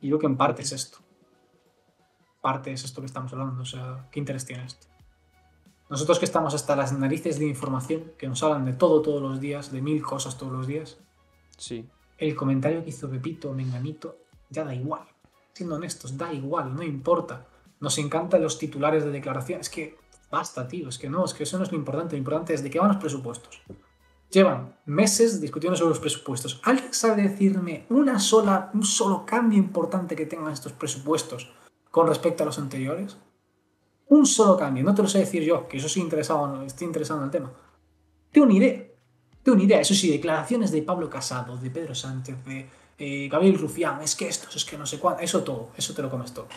Y 0.00 0.08
creo 0.08 0.18
que 0.18 0.26
en 0.26 0.36
parte 0.36 0.62
es 0.62 0.72
esto. 0.72 0.98
Parte 2.40 2.72
es 2.72 2.84
esto 2.84 3.00
que 3.00 3.06
estamos 3.06 3.32
hablando. 3.32 3.62
O 3.62 3.66
sea, 3.66 4.08
¿qué 4.10 4.20
interés 4.20 4.44
tiene 4.44 4.64
esto? 4.64 4.86
Nosotros 5.90 6.18
que 6.18 6.24
estamos 6.26 6.54
hasta 6.54 6.76
las 6.76 6.92
narices 6.92 7.38
de 7.38 7.46
información, 7.46 8.12
que 8.18 8.28
nos 8.28 8.42
hablan 8.42 8.64
de 8.66 8.74
todo 8.74 9.00
todos 9.02 9.22
los 9.22 9.40
días, 9.40 9.72
de 9.72 9.80
mil 9.80 10.02
cosas 10.02 10.36
todos 10.36 10.52
los 10.52 10.66
días, 10.66 10.98
Sí. 11.56 11.88
el 12.18 12.36
comentario 12.36 12.84
que 12.84 12.90
hizo 12.90 13.08
Pepito 13.10 13.52
Menganito 13.52 14.16
ya 14.50 14.64
da 14.64 14.74
igual. 14.74 15.02
Siendo 15.54 15.76
honestos, 15.76 16.16
da 16.16 16.32
igual, 16.32 16.74
no 16.76 16.82
importa. 16.82 17.46
Nos 17.80 17.98
encantan 17.98 18.42
los 18.42 18.58
titulares 18.58 19.04
de 19.04 19.10
declaración. 19.10 19.60
Es 19.60 19.70
que 19.70 19.96
basta, 20.30 20.68
tío, 20.68 20.88
es 20.88 20.98
que 20.98 21.08
no, 21.08 21.24
es 21.24 21.32
que 21.34 21.44
eso 21.44 21.56
no 21.58 21.64
es 21.64 21.72
lo 21.72 21.78
importante. 21.78 22.12
Lo 22.16 22.18
importante 22.18 22.54
es 22.54 22.62
de 22.62 22.70
qué 22.70 22.78
van 22.78 22.88
los 22.88 22.96
presupuestos. 22.98 23.60
Llevan 24.30 24.76
meses 24.84 25.40
discutiendo 25.40 25.76
sobre 25.76 25.90
los 25.90 26.00
presupuestos. 26.00 26.60
¿Alguien 26.64 26.92
sabe 26.92 27.22
decirme 27.22 27.86
una 27.88 28.18
sola, 28.20 28.70
un 28.74 28.84
solo 28.84 29.24
cambio 29.24 29.58
importante 29.58 30.14
que 30.14 30.26
tengan 30.26 30.52
estos 30.52 30.72
presupuestos 30.72 31.50
con 31.90 32.06
respecto 32.06 32.42
a 32.42 32.46
los 32.46 32.58
anteriores? 32.58 33.16
Un 34.08 34.26
solo 34.26 34.56
cambio, 34.56 34.82
no 34.84 34.94
te 34.94 35.02
lo 35.02 35.08
sé 35.08 35.18
decir 35.18 35.42
yo, 35.42 35.68
que 35.68 35.76
eso 35.76 35.88
sí 35.88 36.00
interesado, 36.00 36.62
estoy 36.62 36.86
interesado 36.86 37.20
en 37.20 37.26
el 37.26 37.30
tema. 37.30 37.52
Tengo 38.32 38.46
ni 38.46 38.56
idea. 38.56 38.84
Tengo 39.42 39.58
ni 39.58 39.64
idea. 39.64 39.80
Eso 39.80 39.94
sí, 39.94 40.10
declaraciones 40.10 40.70
de 40.70 40.82
Pablo 40.82 41.10
Casado, 41.10 41.56
de 41.58 41.70
Pedro 41.70 41.94
Sánchez, 41.94 42.36
de 42.44 42.68
eh, 42.98 43.28
Gabriel 43.28 43.58
Rufián, 43.58 44.00
es 44.02 44.16
que 44.16 44.28
estos, 44.28 44.54
es 44.56 44.64
que 44.64 44.78
no 44.78 44.86
sé 44.86 44.98
cuánto. 44.98 45.22
Eso 45.22 45.42
todo, 45.44 45.70
eso 45.76 45.92
te 45.94 46.02
lo 46.02 46.10
comes 46.10 46.32
todo. 46.32 46.48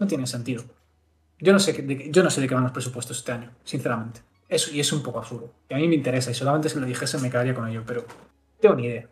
No 0.00 0.06
tiene 0.06 0.26
sentido. 0.26 0.64
Yo 1.40 1.52
no 1.52 1.58
sé, 1.58 1.72
de 1.72 1.96
qué- 1.98 2.10
yo 2.10 2.22
no 2.22 2.30
sé 2.30 2.40
de 2.40 2.48
qué 2.48 2.54
van 2.54 2.62
los 2.64 2.72
presupuestos 2.72 3.18
este 3.18 3.32
año, 3.32 3.50
sinceramente. 3.64 4.20
Eso, 4.48 4.72
y 4.72 4.78
es 4.80 4.92
un 4.92 5.02
poco 5.02 5.18
absurdo. 5.18 5.50
Y 5.68 5.74
a 5.74 5.76
mí 5.76 5.88
me 5.88 5.94
interesa, 5.96 6.30
y 6.30 6.34
solamente 6.34 6.68
si 6.68 6.78
lo 6.78 6.86
dijese 6.86 7.18
me 7.18 7.30
quedaría 7.30 7.54
con 7.54 7.68
ello, 7.68 7.82
pero 7.86 8.04
tengo 8.60 8.74
ni 8.76 8.86
idea. 8.86 9.08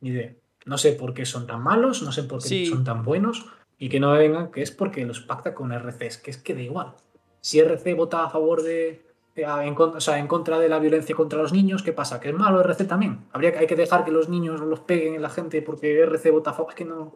Ni 0.00 0.10
idea. 0.10 0.34
No 0.66 0.76
sé 0.78 0.92
por 0.92 1.14
qué 1.14 1.24
son 1.24 1.46
tan 1.46 1.62
malos, 1.62 2.02
no 2.02 2.10
sé 2.12 2.24
por 2.24 2.42
qué 2.42 2.48
Sí. 2.48 2.66
son 2.66 2.82
tan 2.84 3.04
buenos, 3.04 3.46
y 3.78 3.88
que 3.88 4.00
no 4.00 4.12
me 4.12 4.18
vengan 4.18 4.50
que 4.50 4.62
es 4.62 4.70
porque 4.70 5.04
los 5.04 5.20
pacta 5.20 5.54
con 5.54 5.72
RCs, 5.72 6.18
que 6.18 6.30
es 6.30 6.38
que 6.38 6.54
da 6.54 6.62
igual. 6.62 6.94
Si 7.40 7.58
RC 7.60 7.94
vota 7.94 8.24
a 8.24 8.30
favor 8.30 8.62
de. 8.62 9.04
en, 9.36 9.74
con- 9.74 9.96
o 9.96 10.00
sea, 10.00 10.18
en 10.18 10.26
contra 10.28 10.58
de 10.58 10.68
la 10.68 10.78
violencia 10.78 11.14
contra 11.14 11.40
los 11.40 11.52
niños, 11.52 11.82
¿qué 11.82 11.92
pasa? 11.92 12.20
¿Que 12.20 12.30
es 12.30 12.34
malo 12.34 12.60
RC 12.60 12.84
también? 12.86 13.26
Habría 13.32 13.58
hay 13.58 13.66
que 13.66 13.76
dejar 13.76 14.04
que 14.04 14.10
los 14.10 14.28
niños 14.28 14.60
los 14.60 14.80
peguen 14.80 15.14
en 15.14 15.22
la 15.22 15.30
gente 15.30 15.62
porque 15.62 16.00
RC 16.00 16.30
vota 16.30 16.50
a 16.50 16.54
favor. 16.54 16.72
Es 16.72 16.76
que 16.76 16.84
no. 16.84 17.14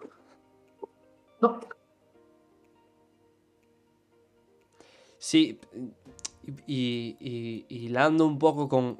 No. 1.41 1.61
Sí, 5.19 5.61
y, 6.67 7.17
y, 7.21 7.67
y 7.69 7.95
un 7.97 8.39
poco 8.39 8.69
con 8.69 8.99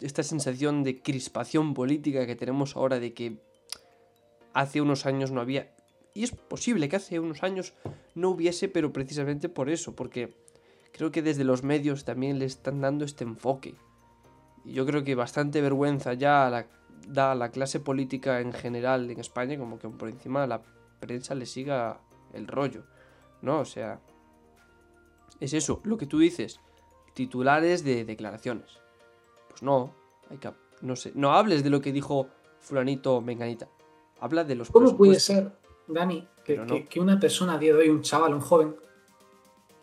esta 0.00 0.22
sensación 0.22 0.84
de 0.84 1.02
crispación 1.02 1.74
política 1.74 2.26
que 2.26 2.36
tenemos 2.36 2.76
ahora 2.76 3.00
de 3.00 3.12
que 3.14 3.38
hace 4.52 4.80
unos 4.80 5.06
años 5.06 5.30
no 5.32 5.40
había. 5.40 5.74
Y 6.16 6.24
es 6.24 6.30
posible 6.30 6.88
que 6.88 6.96
hace 6.96 7.20
unos 7.20 7.42
años 7.42 7.74
no 8.14 8.30
hubiese, 8.30 8.70
pero 8.70 8.90
precisamente 8.90 9.50
por 9.50 9.68
eso, 9.68 9.94
porque 9.94 10.32
creo 10.92 11.12
que 11.12 11.20
desde 11.20 11.44
los 11.44 11.62
medios 11.62 12.06
también 12.06 12.38
le 12.38 12.46
están 12.46 12.80
dando 12.80 13.04
este 13.04 13.24
enfoque. 13.24 13.74
Y 14.64 14.72
yo 14.72 14.86
creo 14.86 15.04
que 15.04 15.14
bastante 15.14 15.60
vergüenza 15.60 16.14
ya 16.14 16.48
la, 16.48 16.68
da 17.06 17.32
a 17.32 17.34
la 17.34 17.50
clase 17.50 17.80
política 17.80 18.40
en 18.40 18.54
general 18.54 19.10
en 19.10 19.20
España, 19.20 19.58
como 19.58 19.78
que 19.78 19.90
por 19.90 20.08
encima 20.08 20.40
de 20.40 20.46
la 20.46 20.62
prensa 21.00 21.34
le 21.34 21.44
siga 21.44 22.00
el 22.32 22.46
rollo, 22.46 22.84
¿no? 23.42 23.60
O 23.60 23.66
sea, 23.66 24.00
es 25.38 25.52
eso, 25.52 25.82
lo 25.84 25.98
que 25.98 26.06
tú 26.06 26.18
dices, 26.18 26.60
titulares 27.12 27.84
de 27.84 28.06
declaraciones. 28.06 28.80
Pues 29.50 29.62
no, 29.62 29.92
hay 30.30 30.38
que, 30.38 30.50
no 30.80 30.96
sé, 30.96 31.12
no 31.14 31.34
hables 31.34 31.62
de 31.62 31.68
lo 31.68 31.82
que 31.82 31.92
dijo 31.92 32.28
fulanito 32.60 33.20
menganita. 33.20 33.68
Habla 34.18 34.44
de 34.44 34.54
los 34.54 34.70
¿Cómo 34.70 34.96
puede 34.96 35.20
ser, 35.20 35.52
Dani, 35.88 36.28
que, 36.44 36.56
no. 36.56 36.66
que- 36.66 36.86
que 36.86 37.00
una 37.00 37.18
persona 37.20 37.54
a 37.54 37.58
día 37.58 37.72
de 37.74 37.80
hoy, 37.80 37.88
un 37.88 38.02
chaval, 38.02 38.34
un 38.34 38.40
joven, 38.40 38.76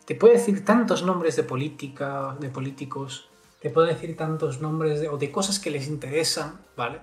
te 0.04 0.14
puede 0.14 0.34
decir 0.34 0.64
tantos 0.64 1.02
nombres 1.02 1.36
de 1.36 1.44
política, 1.44 2.36
de 2.38 2.48
políticos, 2.50 3.28
te 3.60 3.70
puede 3.70 3.88
decir 3.94 4.16
tantos 4.16 4.60
nombres 4.60 5.00
de, 5.00 5.08
o 5.08 5.16
de 5.16 5.32
cosas 5.32 5.58
que 5.58 5.70
les 5.70 5.88
interesan, 5.88 6.60
¿vale? 6.76 7.00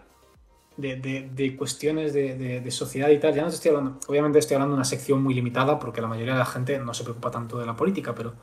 De, 0.78 0.96
de- 0.96 1.30
de 1.34 1.58
cuestiones 1.58 2.14
de, 2.14 2.36
de- 2.38 2.62
de 2.62 2.72
sociedad 2.72 3.10
y 3.10 3.20
tal. 3.20 3.34
Ya 3.34 3.42
no 3.44 3.50
te 3.50 3.56
estoy 3.56 3.70
hablando, 3.72 4.00
obviamente 4.08 4.38
estoy 4.40 4.56
hablando 4.56 4.74
de 4.76 4.78
una 4.78 4.86
sección 4.86 5.22
muy 5.24 5.34
limitada 5.34 5.80
porque 5.80 6.02
la 6.02 6.08
mayoría 6.08 6.34
de 6.34 6.40
la 6.40 6.46
gente 6.46 6.78
no 6.80 6.94
se 6.94 7.04
preocupa 7.04 7.32
tanto 7.32 7.58
de 7.58 7.66
la 7.66 7.76
política, 7.76 8.14
pero 8.14 8.34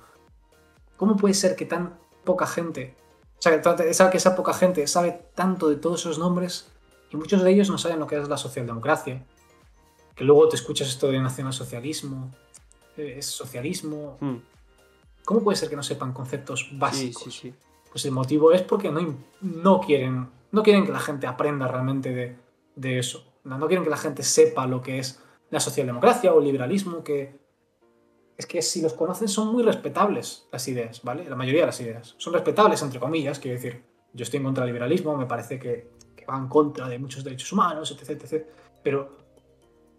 ¿cómo 0.96 1.16
puede 1.16 1.34
ser 1.34 1.54
que 1.54 1.64
tan 1.64 1.96
poca 2.24 2.46
gente, 2.46 2.96
o 3.38 3.42
sea, 3.42 3.62
que 3.62 4.10
que 4.10 4.16
esa 4.18 4.34
poca 4.36 4.52
gente 4.52 4.86
sabe 4.88 5.22
tanto 5.34 5.68
de 5.68 5.76
todos 5.76 6.00
esos 6.00 6.18
nombres 6.18 6.70
y 7.10 7.16
muchos 7.16 7.42
de 7.42 7.50
ellos 7.52 7.70
no 7.70 7.78
saben 7.78 8.00
lo 8.00 8.06
que 8.08 8.18
es 8.18 8.28
la 8.28 8.36
socialdemocracia? 8.36 9.24
Que 10.18 10.24
luego 10.24 10.48
te 10.48 10.56
escuchas 10.56 10.88
esto 10.88 11.12
de 11.12 11.20
nacionalsocialismo, 11.20 12.32
eh, 12.96 13.14
es 13.18 13.26
socialismo. 13.26 14.18
Hmm, 14.20 14.38
¿Cómo 15.24 15.44
puede 15.44 15.56
ser 15.56 15.70
que 15.70 15.76
no 15.76 15.82
sepan 15.84 16.12
conceptos 16.12 16.68
básicos? 16.72 17.22
sí, 17.22 17.30
sí. 17.30 17.54
Pues 17.90 18.04
el 18.04 18.10
motivo 18.10 18.52
es 18.52 18.62
porque 18.62 18.90
no, 18.90 19.16
no, 19.40 19.80
quieren, 19.80 20.28
no 20.50 20.62
quieren 20.64 20.84
que 20.84 20.92
la 20.92 20.98
gente 20.98 21.26
aprenda 21.26 21.68
realmente 21.68 22.12
de, 22.12 22.36
de 22.74 22.98
eso. 22.98 23.24
No, 23.44 23.58
no 23.58 23.68
quieren 23.68 23.84
que 23.84 23.90
la 23.90 23.96
gente 23.96 24.24
sepa 24.24 24.66
lo 24.66 24.82
que 24.82 24.98
es 24.98 25.22
la 25.50 25.60
socialdemocracia 25.60 26.34
o 26.34 26.40
el 26.40 26.46
liberalismo, 26.46 27.04
que 27.04 27.38
es 28.36 28.46
que 28.46 28.60
si 28.60 28.82
los 28.82 28.92
conocen 28.92 29.28
son 29.28 29.52
muy 29.52 29.62
respetables 29.62 30.48
las 30.52 30.66
ideas, 30.68 31.02
¿vale? 31.02 31.28
La 31.28 31.36
mayoría 31.36 31.62
de 31.62 31.66
las 31.66 31.80
ideas. 31.80 32.14
Son 32.18 32.32
respetables, 32.32 32.82
entre 32.82 33.00
comillas, 33.00 33.38
quiero 33.38 33.56
decir, 33.56 33.84
yo 34.12 34.24
estoy 34.24 34.38
en 34.38 34.44
contra 34.44 34.64
del 34.64 34.72
liberalismo, 34.72 35.16
me 35.16 35.26
parece 35.26 35.58
que, 35.58 35.90
que 36.14 36.26
va 36.26 36.36
en 36.36 36.48
contra 36.48 36.88
de 36.88 36.98
muchos 36.98 37.24
derechos 37.24 37.52
humanos, 37.52 37.90
etc, 37.90 38.22
etc. 38.22 38.46
Pero 38.82 39.27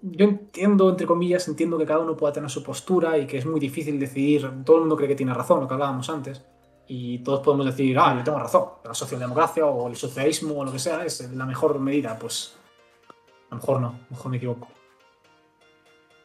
yo 0.01 0.25
entiendo, 0.25 0.89
entre 0.89 1.05
comillas, 1.05 1.47
entiendo 1.47 1.77
que 1.77 1.85
cada 1.85 1.99
uno 1.99 2.15
pueda 2.15 2.33
tener 2.33 2.49
su 2.49 2.63
postura 2.63 3.17
y 3.17 3.27
que 3.27 3.37
es 3.37 3.45
muy 3.45 3.59
difícil 3.59 3.99
decidir, 3.99 4.49
todo 4.63 4.77
el 4.77 4.81
mundo 4.83 4.95
cree 4.95 5.09
que 5.09 5.15
tiene 5.15 5.33
razón, 5.33 5.61
lo 5.61 5.67
que 5.67 5.73
hablábamos 5.73 6.09
antes, 6.09 6.45
y 6.87 7.19
todos 7.19 7.41
podemos 7.41 7.65
decir, 7.65 7.97
ah, 7.99 8.15
yo 8.17 8.23
tengo 8.23 8.39
razón, 8.39 8.65
la 8.83 8.93
socialdemocracia 8.93 9.65
o 9.65 9.87
el 9.87 9.95
socialismo 9.95 10.55
o 10.55 10.65
lo 10.65 10.71
que 10.71 10.79
sea 10.79 11.05
es 11.05 11.29
la 11.31 11.45
mejor 11.45 11.79
medida, 11.79 12.17
pues 12.17 12.57
a 13.49 13.55
lo 13.55 13.57
mejor 13.57 13.81
no, 13.81 13.87
a 13.87 13.91
lo 13.91 14.07
mejor 14.09 14.31
me 14.31 14.37
equivoco. 14.37 14.67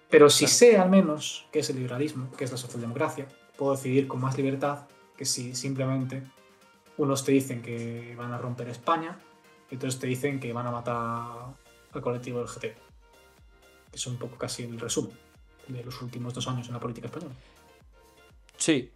Pero 0.09 0.31
si 0.31 0.45
Claro. 0.45 0.55
sé 0.55 0.79
al 0.79 0.91
menos 0.91 1.47
qué 1.51 1.59
es 1.59 1.71
el 1.71 1.77
liberalismo, 1.77 2.29
qué 2.37 2.45
es 2.45 2.53
la 2.53 2.57
socialdemocracia, 2.57 3.27
puedo 3.57 3.73
decidir 3.73 4.07
con 4.07 4.21
más 4.21 4.37
libertad 4.37 4.87
que 5.17 5.25
si 5.25 5.55
simplemente 5.55 6.23
unos 6.97 7.25
te 7.25 7.33
dicen 7.33 7.61
que 7.61 8.15
van 8.17 8.33
a 8.33 8.39
romper 8.39 8.69
España 8.69 9.19
y 9.71 9.77
otros 9.77 9.99
te 9.99 10.07
dicen 10.07 10.39
que 10.39 10.53
van 10.53 10.67
a 10.67 10.71
matar 10.71 11.55
al 11.93 12.01
colectivo 12.01 12.39
del 12.39 12.49
GT. 12.49 12.84
Es 13.95 14.07
un 14.07 14.17
poco 14.17 14.37
casi 14.37 14.65
el 14.65 14.79
resumen 14.79 15.17
de 15.69 15.85
los 15.85 16.03
últimos 16.03 16.35
dos 16.35 16.47
años 16.49 16.67
en 16.67 16.75
la 16.75 16.81
política 16.81 17.07
española. 17.07 17.35
Sí, 18.59 18.91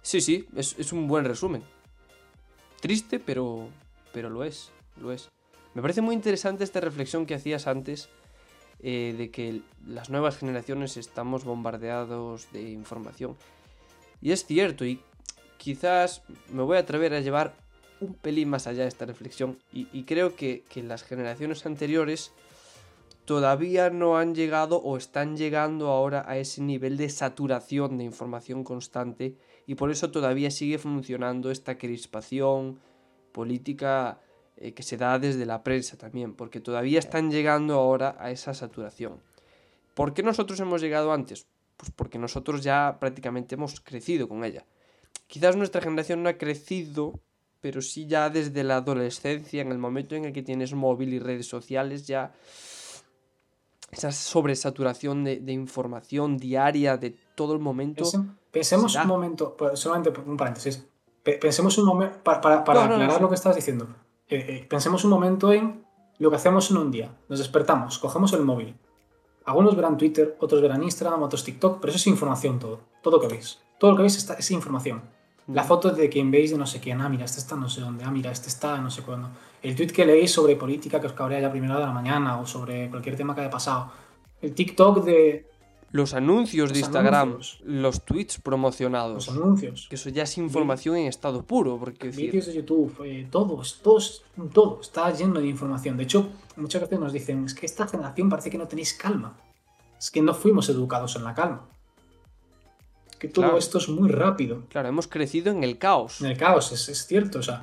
sí, 0.00 0.20
sí, 0.20 0.46
es, 0.56 0.78
es 0.78 0.92
un 0.92 1.08
buen 1.08 1.24
resumen. 1.24 1.62
Triste, 2.80 3.18
pero, 3.18 3.68
pero 4.12 4.30
lo 4.30 4.44
es, 4.44 4.70
lo 5.00 5.12
es. 5.12 5.28
Me 5.74 5.82
parece 5.82 6.00
muy 6.00 6.14
interesante 6.14 6.62
esta 6.62 6.80
reflexión 6.80 7.26
que 7.26 7.34
hacías 7.34 7.66
antes 7.66 8.08
eh, 8.80 9.14
de 9.18 9.30
que 9.30 9.62
las 9.86 10.08
nuevas 10.08 10.38
generaciones 10.38 10.96
estamos 10.96 11.44
bombardeados 11.44 12.50
de 12.52 12.70
información. 12.70 13.36
Y 14.20 14.30
es 14.30 14.46
cierto, 14.46 14.84
y 14.84 15.00
quizás 15.58 16.22
me 16.50 16.62
voy 16.62 16.76
a 16.76 16.80
atrever 16.80 17.12
a 17.14 17.20
llevar 17.20 17.54
un 18.00 18.14
pelín 18.14 18.50
más 18.50 18.66
allá 18.66 18.82
de 18.82 18.88
esta 18.88 19.06
reflexión, 19.06 19.58
y, 19.72 19.88
y 19.92 20.04
creo 20.04 20.36
que, 20.36 20.62
que 20.68 20.82
las 20.82 21.02
generaciones 21.02 21.64
anteriores 21.66 22.32
todavía 23.24 23.90
no 23.90 24.18
han 24.18 24.34
llegado 24.34 24.76
o 24.76 24.96
están 24.96 25.36
llegando 25.36 25.88
ahora 25.88 26.24
a 26.26 26.38
ese 26.38 26.62
nivel 26.62 26.96
de 26.96 27.08
saturación 27.08 27.98
de 27.98 28.04
información 28.04 28.64
constante 28.64 29.36
y 29.66 29.76
por 29.76 29.90
eso 29.90 30.10
todavía 30.10 30.50
sigue 30.50 30.78
funcionando 30.78 31.50
esta 31.50 31.78
crispación 31.78 32.78
política 33.32 34.20
eh, 34.56 34.72
que 34.72 34.82
se 34.82 34.96
da 34.96 35.18
desde 35.18 35.46
la 35.46 35.64
prensa 35.64 35.96
también, 35.96 36.34
porque 36.34 36.60
todavía 36.60 36.98
están 36.98 37.30
llegando 37.30 37.74
ahora 37.74 38.16
a 38.18 38.30
esa 38.30 38.54
saturación. 38.54 39.20
¿Por 39.94 40.12
qué 40.12 40.22
nosotros 40.22 40.60
hemos 40.60 40.80
llegado 40.80 41.12
antes? 41.12 41.46
Pues 41.76 41.90
porque 41.90 42.18
nosotros 42.18 42.62
ya 42.62 42.98
prácticamente 43.00 43.54
hemos 43.54 43.80
crecido 43.80 44.28
con 44.28 44.44
ella. 44.44 44.64
Quizás 45.26 45.56
nuestra 45.56 45.80
generación 45.80 46.22
no 46.22 46.28
ha 46.28 46.38
crecido, 46.38 47.18
pero 47.60 47.80
sí 47.80 48.06
ya 48.06 48.28
desde 48.28 48.62
la 48.62 48.76
adolescencia, 48.76 49.62
en 49.62 49.72
el 49.72 49.78
momento 49.78 50.14
en 50.14 50.26
el 50.26 50.32
que 50.32 50.42
tienes 50.42 50.74
móvil 50.74 51.14
y 51.14 51.18
redes 51.18 51.46
sociales, 51.46 52.06
ya 52.06 52.32
esa 53.94 54.12
sobresaturación 54.12 55.24
de, 55.24 55.40
de 55.40 55.52
información 55.52 56.36
diaria 56.36 56.96
de 56.96 57.16
todo 57.34 57.54
el 57.54 57.60
momento. 57.60 58.04
pensemos 58.50 58.94
un 58.96 59.06
momento, 59.06 59.56
pues, 59.56 59.78
solamente 59.78 60.12
un 60.26 60.36
paréntesis. 60.36 60.86
Pensemos 61.22 61.78
un 61.78 61.86
momento, 61.86 62.18
para, 62.22 62.40
para, 62.40 62.64
para 62.64 62.84
aclarar 62.84 63.20
lo 63.20 63.28
que 63.28 63.34
estabas 63.34 63.56
diciendo. 63.56 63.86
Eh, 64.28 64.44
eh, 64.48 64.66
pensemos 64.68 65.04
un 65.04 65.10
momento 65.10 65.52
en 65.52 65.84
lo 66.18 66.28
que 66.30 66.36
hacemos 66.36 66.70
en 66.70 66.76
un 66.76 66.90
día. 66.90 67.16
Nos 67.28 67.38
despertamos, 67.38 67.98
cogemos 67.98 68.32
el 68.34 68.42
móvil. 68.42 68.76
Algunos 69.46 69.76
verán 69.76 69.96
Twitter, 69.96 70.36
otros 70.40 70.60
verán 70.60 70.82
Instagram, 70.82 71.22
otros 71.22 71.44
TikTok, 71.44 71.80
pero 71.80 71.90
eso 71.90 71.98
es 71.98 72.06
información 72.06 72.58
todo. 72.58 72.80
Todo 73.02 73.16
lo 73.16 73.20
que 73.22 73.28
veis. 73.28 73.60
Todo 73.78 73.92
lo 73.92 73.96
que 73.96 74.02
veis 74.02 74.16
es 74.16 74.50
información. 74.50 75.02
La 75.48 75.64
foto 75.64 75.90
de 75.90 76.08
quien 76.08 76.30
veis 76.30 76.50
de 76.50 76.58
no 76.58 76.66
sé 76.66 76.80
quién. 76.80 77.00
Ah, 77.00 77.08
mira, 77.08 77.24
este 77.24 77.40
está 77.40 77.56
no 77.56 77.68
sé 77.68 77.80
dónde. 77.80 78.04
Ah, 78.04 78.10
mira, 78.10 78.30
este 78.30 78.48
está 78.48 78.78
no 78.78 78.90
sé 78.90 79.02
cuándo. 79.02 79.28
El 79.62 79.76
tweet 79.76 79.88
que 79.88 80.06
leéis 80.06 80.32
sobre 80.32 80.56
política 80.56 81.00
que 81.00 81.06
os 81.06 81.12
cabrea 81.12 81.40
ya 81.40 81.48
a 81.48 81.50
primera 81.50 81.74
de 81.78 81.84
la 81.84 81.92
mañana 81.92 82.40
o 82.40 82.46
sobre 82.46 82.88
cualquier 82.88 83.16
tema 83.16 83.34
que 83.34 83.42
haya 83.42 83.50
pasado. 83.50 83.92
El 84.40 84.54
TikTok 84.54 85.04
de 85.04 85.46
los 85.94 86.12
anuncios 86.12 86.72
de 86.72 86.80
Instagram, 86.80 87.38
los 87.62 88.04
tweets 88.04 88.40
promocionados. 88.40 89.28
Los 89.28 89.36
anuncios. 89.36 89.86
Que 89.88 89.94
eso 89.94 90.08
ya 90.08 90.24
es 90.24 90.36
información 90.38 90.96
en 90.96 91.06
estado 91.06 91.44
puro. 91.44 91.78
Porque 91.78 92.08
Vídeos 92.08 92.46
de 92.46 92.54
YouTube, 92.54 92.92
eh, 93.04 93.28
todo, 93.30 93.62
todo, 93.80 94.00
todo 94.52 94.80
está 94.80 95.12
lleno 95.12 95.38
de 95.38 95.46
información. 95.46 95.96
De 95.96 96.02
hecho, 96.02 96.30
muchas 96.56 96.82
veces 96.82 96.98
nos 96.98 97.12
dicen, 97.12 97.44
es 97.44 97.54
que 97.54 97.64
esta 97.64 97.86
generación 97.86 98.28
parece 98.28 98.50
que 98.50 98.58
no 98.58 98.66
tenéis 98.66 98.92
calma. 98.94 99.36
Es 99.96 100.10
que 100.10 100.20
no 100.20 100.34
fuimos 100.34 100.68
educados 100.68 101.14
en 101.14 101.22
la 101.22 101.32
calma. 101.32 101.68
Que 103.26 103.32
todo 103.32 103.56
esto 103.56 103.78
es 103.78 103.88
muy 103.88 104.10
rápido. 104.10 104.64
Claro, 104.68 104.88
hemos 104.88 105.08
crecido 105.08 105.50
en 105.50 105.64
el 105.64 105.78
caos. 105.78 106.20
En 106.20 106.26
el 106.26 106.36
caos, 106.36 106.72
es, 106.72 107.06
cierto. 107.06 107.38
O 107.38 107.42
sea, 107.42 107.62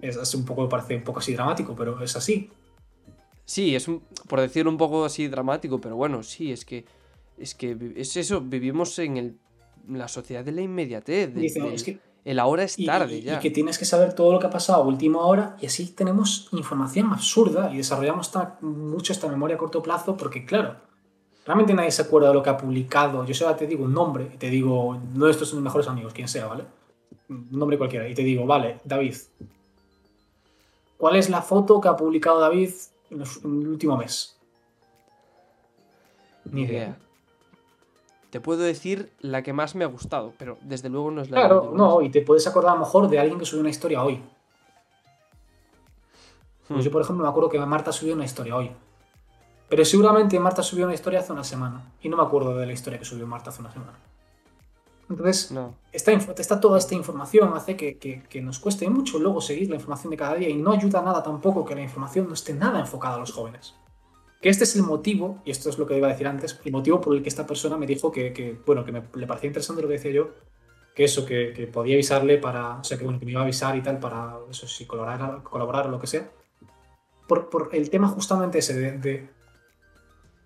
es, 0.00 0.34
un 0.34 0.44
poco, 0.44 0.68
parece 0.68 0.96
un 0.96 1.04
poco 1.04 1.20
así 1.20 1.34
dramático, 1.34 1.74
pero 1.76 2.02
es 2.02 2.16
así. 2.16 2.50
Sí, 3.44 3.76
es 3.76 3.86
por 4.26 4.40
decir 4.40 4.66
un 4.66 4.78
poco 4.78 5.04
así 5.04 5.28
dramático, 5.28 5.78
pero 5.78 5.96
bueno, 5.96 6.22
sí, 6.22 6.52
es 6.52 6.64
que 6.64 6.86
es 7.36 7.54
que 7.54 7.76
es 7.96 8.16
eso, 8.16 8.40
vivimos 8.40 8.98
en, 8.98 9.16
el, 9.16 9.36
la 9.88 10.08
sociedad 10.08 10.44
de 10.44 10.52
la 10.52 10.62
inmediatez. 10.62 11.30
el 12.24 12.38
ahora 12.38 12.62
es 12.62 12.76
tarde 12.86 13.20
ya. 13.20 13.36
Y 13.36 13.40
que 13.40 13.50
tienes 13.50 13.76
que 13.76 13.84
saber 13.84 14.14
todo 14.14 14.32
lo 14.32 14.38
que 14.38 14.46
ha 14.46 14.50
pasado 14.50 14.82
a 14.82 14.86
última 14.86 15.20
hora 15.26 15.56
y 15.60 15.66
así 15.66 15.88
tenemos 15.88 16.48
información 16.52 17.12
absurda 17.12 17.70
y 17.74 17.76
desarrollamos 17.76 18.30
mucho 18.62 19.12
esta 19.12 19.28
memoria 19.28 19.56
a 19.56 19.58
corto 19.58 19.82
plazo 19.82 20.16
porque, 20.16 20.46
claro, 20.46 20.76
realmente 21.44 21.74
nadie 21.74 21.90
se 21.90 22.02
acuerda 22.02 22.28
de 22.28 22.34
lo 22.34 22.42
que 22.42 22.50
ha 22.50 22.56
publicado. 22.56 23.24
Yo 23.24 23.34
solo 23.34 23.54
te 23.54 23.66
digo 23.66 23.84
un 23.84 23.94
nombre 23.94 24.30
y 24.34 24.36
te 24.36 24.50
digo, 24.50 24.98
no 25.14 25.28
estos 25.28 25.48
son 25.48 25.58
mis 25.58 25.64
mejores 25.64 25.88
amigos, 25.88 26.12
quien 26.12 26.28
sea, 26.28 26.46
¿vale? 26.46 26.64
Un 27.28 27.48
nombre 27.50 27.78
cualquiera. 27.78 28.08
Y 28.08 28.14
te 28.14 28.22
digo, 28.22 28.46
vale, 28.46 28.80
David, 28.84 29.14
¿cuál 30.96 31.16
es 31.16 31.28
la 31.28 31.42
foto 31.42 31.80
que 31.80 31.88
ha 31.88 31.96
publicado 31.96 32.40
David 32.40 32.70
en, 33.10 33.20
el 33.20 33.68
último 33.68 33.96
mes? 33.96 34.36
Ni 36.50 36.62
idea. 36.62 36.98
Te 38.30 38.40
puedo 38.40 38.62
decir 38.62 39.12
la 39.20 39.42
que 39.42 39.52
más 39.52 39.74
me 39.74 39.84
ha 39.84 39.86
gustado, 39.86 40.32
pero 40.38 40.58
desde 40.62 40.88
luego 40.88 41.10
no 41.10 41.22
es 41.22 41.30
la 41.30 41.36
Claro, 41.36 41.72
no, 41.74 42.02
y 42.02 42.10
te 42.10 42.20
puedes 42.22 42.46
acordar 42.46 42.72
a 42.72 42.74
lo 42.74 42.80
mejor 42.80 43.08
de 43.08 43.18
alguien 43.18 43.38
que 43.38 43.44
subió 43.44 43.60
una 43.60 43.70
historia 43.70 44.02
hoy. 44.02 44.20
Pues 46.66 46.80
hmm. 46.80 46.82
yo, 46.82 46.90
por 46.90 47.02
ejemplo, 47.02 47.22
me 47.22 47.30
acuerdo 47.30 47.48
que 47.48 47.58
Marta 47.60 47.92
subió 47.92 48.14
una 48.14 48.24
historia 48.24 48.56
hoy. 48.56 48.72
Pero 49.74 49.84
seguramente 49.84 50.38
Marta 50.38 50.62
subió 50.62 50.84
una 50.84 50.94
historia 50.94 51.18
hace 51.18 51.32
una 51.32 51.42
semana. 51.42 51.94
Y 52.00 52.08
no 52.08 52.16
me 52.16 52.22
acuerdo 52.22 52.56
de 52.56 52.64
la 52.64 52.72
historia 52.72 52.96
que 52.96 53.04
subió 53.04 53.26
Marta 53.26 53.50
hace 53.50 53.60
una 53.60 53.72
semana. 53.72 53.98
Entonces, 55.10 55.52
está, 55.90 56.60
toda 56.60 56.78
esta 56.78 56.94
información 56.94 57.52
hace 57.54 57.76
que, 57.76 57.98
que, 57.98 58.40
nos 58.40 58.60
cueste 58.60 58.88
mucho 58.88 59.18
luego 59.18 59.40
seguir 59.40 59.68
la 59.68 59.74
información 59.74 60.12
de 60.12 60.16
cada 60.16 60.36
día 60.36 60.48
y 60.48 60.54
no 60.54 60.70
ayuda 60.70 61.02
nada 61.02 61.24
tampoco 61.24 61.64
que 61.64 61.74
la 61.74 61.80
información 61.80 62.28
no 62.28 62.34
esté 62.34 62.54
nada 62.54 62.78
enfocada 62.78 63.16
a 63.16 63.18
los 63.18 63.32
jóvenes. 63.32 63.74
Que 64.40 64.48
este 64.48 64.62
es 64.62 64.76
el 64.76 64.84
motivo, 64.84 65.42
y 65.44 65.50
esto 65.50 65.68
es 65.70 65.76
lo 65.76 65.88
que 65.88 65.98
iba 65.98 66.06
a 66.06 66.12
decir 66.12 66.28
antes, 66.28 66.56
el 66.64 66.70
motivo 66.70 67.00
por 67.00 67.16
el 67.16 67.24
que 67.24 67.28
esta 67.28 67.44
persona 67.44 67.76
me 67.76 67.86
dijo 67.88 68.12
que, 68.12 68.60
bueno, 68.64 68.84
que 68.84 68.92
me, 68.92 69.02
le 69.12 69.26
parecía 69.26 69.48
interesante 69.48 69.82
lo 69.82 69.88
que 69.88 69.94
decía 69.94 70.12
yo, 70.12 70.34
que 70.94 71.02
eso, 71.02 71.26
que, 71.26 71.68
podía 71.72 71.96
avisarle 71.96 72.38
para, 72.38 72.78
o 72.78 72.84
sea, 72.84 72.96
que, 72.96 73.02
bueno, 73.02 73.18
que 73.18 73.24
me 73.24 73.32
iba 73.32 73.40
a 73.40 73.42
avisar 73.42 73.74
y 73.74 73.82
tal 73.82 73.98
para, 73.98 74.36
eso, 74.48 74.68
si 74.68 74.86
colaborar, 74.86 75.42
colaborar 75.42 75.88
o 75.88 75.90
lo 75.90 75.98
que 75.98 76.06
sea. 76.06 76.30
Por, 77.26 77.50
por 77.50 77.70
el 77.72 77.90
tema 77.90 78.06
justamente 78.06 78.58
ese 78.58 78.74
de, 78.74 79.34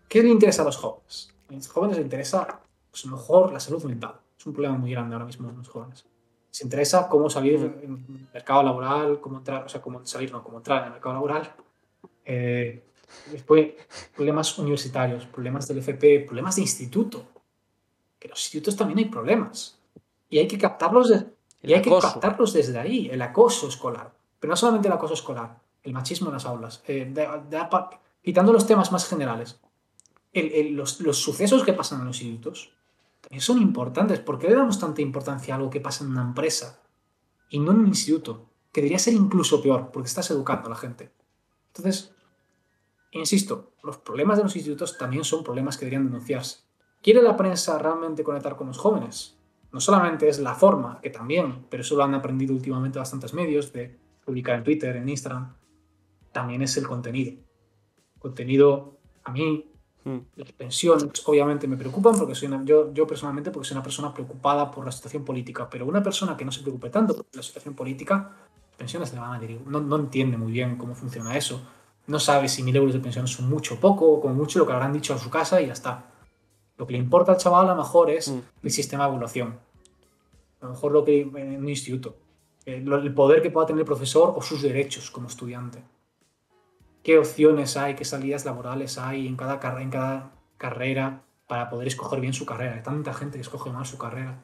¿qué 0.09 0.23
le 0.23 0.29
interesa 0.29 0.63
a 0.63 0.65
los 0.67 0.77
jóvenes? 0.77 1.35
A 1.49 1.53
los 1.55 1.69
jóvenes 1.69 1.97
les 1.97 2.05
interesa, 2.05 2.61
pues, 2.91 3.07
mejor 3.07 3.53
la 3.53 3.61
salud 3.61 3.83
mental. 3.85 4.15
Es 4.39 4.47
un 4.47 4.53
problema 4.53 4.77
muy 4.77 4.91
grande 4.91 5.15
ahora 5.15 5.27
mismo 5.27 5.49
en 5.49 5.57
los 5.57 5.69
jóvenes. 5.69 6.05
Les 6.51 6.63
interesa 6.63 7.09
cómo 7.09 7.29
salir 7.29 7.59
mm. 7.59 7.85
en 7.85 7.93
el 8.09 8.29
mercado 8.33 8.63
laboral, 8.63 9.21
cómo 9.21 9.39
entrar, 9.39 9.65
o 9.65 9.69
sea, 9.69 9.81
cómo 9.81 10.05
salir, 10.07 10.33
no, 10.33 10.43
cómo 10.43 10.59
entrar 10.59 10.79
en 10.79 10.85
el 10.87 10.93
mercado 10.93 11.15
laboral. 11.15 11.55
Eh, 12.25 12.85
Después, 13.31 13.73
problemas 14.15 14.59
universitarios, 14.59 15.27
problemas 15.27 15.67
del 15.69 15.79
FP, 15.79 16.21
problemas 16.21 16.57
de 16.57 16.63
instituto. 16.63 17.25
Que 18.19 18.29
los 18.29 18.41
institutos 18.41 18.77
también 18.77 18.99
hay 18.99 19.05
problemas. 19.07 19.79
Y 20.29 20.39
hay 20.39 20.47
que 20.47 20.59
captarlos, 20.59 21.13
y 21.63 21.73
hay 21.73 21.83
que 21.83 21.91
captarlos 21.91 22.53
desde 22.53 22.79
ahí, 22.79 23.09
el 23.11 23.23
acoso 23.23 23.69
escolar. 23.69 24.13
Pero 24.39 24.51
no 24.51 24.57
solamente 24.57 24.89
el 24.89 24.95
acoso 24.95 25.15
escolar, 25.15 25.59
el 25.83 25.93
machismo 25.93 26.29
en 26.29 26.35
las 26.35 26.45
aulas. 26.45 26.83
Eh, 26.87 27.13
quitando 28.23 28.53
los 28.53 28.67
temas 28.67 28.93
más 28.93 29.09
generales. 29.09 29.59
Los, 30.33 31.01
los, 31.01 31.17
sucesos 31.19 31.65
que 31.65 31.73
pasan 31.73 32.01
en 32.01 32.07
los 32.07 32.21
institutos 32.21 32.73
también 33.21 33.41
son 33.41 33.61
importantes. 33.61 34.21
¿Por 34.21 34.39
qué 34.39 34.49
le 34.49 34.55
damos 34.55 34.79
tanta 34.79 35.03
importancia 35.03 35.55
a 35.55 35.57
algo 35.57 35.71
que 35.71 35.81
pasa 35.81 36.05
en 36.05 36.11
una 36.11 36.23
empresa 36.23 36.83
y 37.49 37.59
no 37.59 37.73
en 37.73 37.81
un 37.81 37.89
instituto? 37.89 38.51
Que 38.73 38.81
debería 38.81 38.99
ser 38.99 39.15
incluso 39.15 39.63
peor, 39.63 39.91
porque 39.93 40.09
estás 40.09 40.31
educando 40.31 40.67
a 40.67 40.71
la 40.71 40.77
gente. 40.77 41.11
Entonces, 41.69 42.15
Insisto, 43.13 43.73
los 43.83 43.99
problemas 43.99 44.37
de 44.37 44.45
los 44.45 44.55
institutos 44.55 44.99
también 44.99 45.25
son 45.25 45.43
problemas 45.43 45.77
que 45.77 45.87
deberían 45.87 46.07
denunciarse. 46.07 46.61
¿Quiere 47.03 47.23
la 47.23 47.37
prensa 47.37 47.79
realmente 47.79 48.23
conectar 48.23 48.57
con 48.57 48.67
los 48.67 48.79
jóvenes? 48.79 49.39
No 49.73 49.81
solamente 49.81 50.29
es 50.29 50.39
la 50.41 50.55
forma, 50.55 51.01
que 51.01 51.11
también, 51.11 51.67
pero 51.71 51.83
eso 51.83 51.97
lo 51.97 52.05
han 52.05 52.15
aprendido 52.15 52.55
últimamente 52.55 52.99
bastantes 52.99 53.33
medios, 53.33 53.73
de 53.73 53.99
publicar 54.25 54.57
en 54.57 54.65
Twitter, 54.65 54.97
en 54.97 55.09
Instagram, 55.09 55.57
también 56.33 56.63
es 56.63 56.77
el 56.77 56.87
contenido. 56.87 57.43
Contenido, 58.19 58.99
a 59.25 59.33
mí. 59.33 59.73
Las 60.37 60.53
pensiones 60.53 61.05
obviamente 61.27 61.69
me 61.69 61.77
preocupan, 61.77 62.17
porque 62.17 62.35
soy 62.35 62.49
yo, 62.65 62.93
yo 62.95 63.07
personalmente 63.07 63.51
porque 63.51 63.69
soy 63.69 63.75
una 63.75 63.83
persona 63.83 64.15
preocupada 64.15 64.71
por 64.71 64.85
la 64.85 64.93
situación 64.93 65.25
política, 65.25 65.69
pero 65.69 65.85
una 65.85 66.03
persona 66.03 66.37
que 66.37 66.45
no 66.45 66.53
se 66.53 66.63
preocupe 66.63 66.89
tanto 66.89 67.15
por 67.15 67.27
la 67.33 67.43
situación 67.43 67.75
política, 67.75 68.31
pensiones 68.77 69.13
le 69.13 69.21
van 69.21 69.35
a 69.35 69.39
dirigir. 69.39 69.67
No, 69.67 69.81
no 69.81 69.97
entiende 69.97 70.37
muy 70.39 70.53
bien 70.53 70.77
cómo 70.77 70.95
funciona 70.95 71.37
eso 71.37 71.61
no 72.09 72.19
sabe 72.19 72.49
si 72.49 72.63
mil 72.63 72.75
euros 72.75 72.95
de 72.95 73.01
pensión 73.01 73.29
son 73.29 73.49
mucho 73.49 73.75
o 73.75 73.81
poco, 73.81 74.11
o 74.11 74.21
como 74.21 74.35
mucho 74.35 74.59
lo 74.59 74.67
que 74.67 74.73
habrán 74.73 74.93
dicho 74.93 75.13
en 75.13 75.19
su 75.19 75.31
casa 75.31 75.61
y 75.61 75.67
ya 75.67 75.75
está. 75.75 76.07
Lo 76.79 76.87
que 76.87 76.95
le 76.95 76.99
importa 76.99 77.33
al 77.33 77.39
chaval 77.39 77.67
a 77.67 77.75
lo 77.75 77.83
mejor 77.83 78.11
es 78.11 78.29
mm. 78.29 78.41
el 78.63 78.71
sistema 78.71 79.05
de 79.05 79.11
evaluación. 79.11 79.59
A 80.61 80.67
lo 80.67 80.71
mejor 80.73 80.93
lo 80.93 81.05
que 81.05 81.21
en 81.21 81.59
un 81.59 81.69
instituto. 81.69 82.17
El 82.65 83.15
poder 83.15 83.41
que 83.41 83.51
pueda 83.51 83.67
tener 83.67 83.81
el 83.81 83.87
profesor 83.87 84.35
o 84.37 84.43
sus 84.43 84.63
derechos 84.63 85.11
como 85.11 85.29
estudiante. 85.29 85.83
¿Qué 87.03 87.19
opciones 87.19 87.77
hay, 87.77 87.95
qué 87.95 88.05
salidas 88.05 88.45
laborales 88.45 88.99
hay 88.99 89.27
en 89.27 89.37
cada, 89.37 89.61
en 89.81 89.91
cada 89.91 90.33
carrera 90.57 91.23
para 91.47 91.71
poder 91.71 91.89
escoger 91.89 92.21
bien 92.21 92.35
su 92.35 92.45
carrera? 92.45 92.75
Hay 92.75 92.83
tanta 92.83 93.15
gente 93.15 93.39
que 93.39 93.43
escoge 93.43 93.71
mal 93.71 93.87
su 93.87 93.99
carrera. 93.99 94.43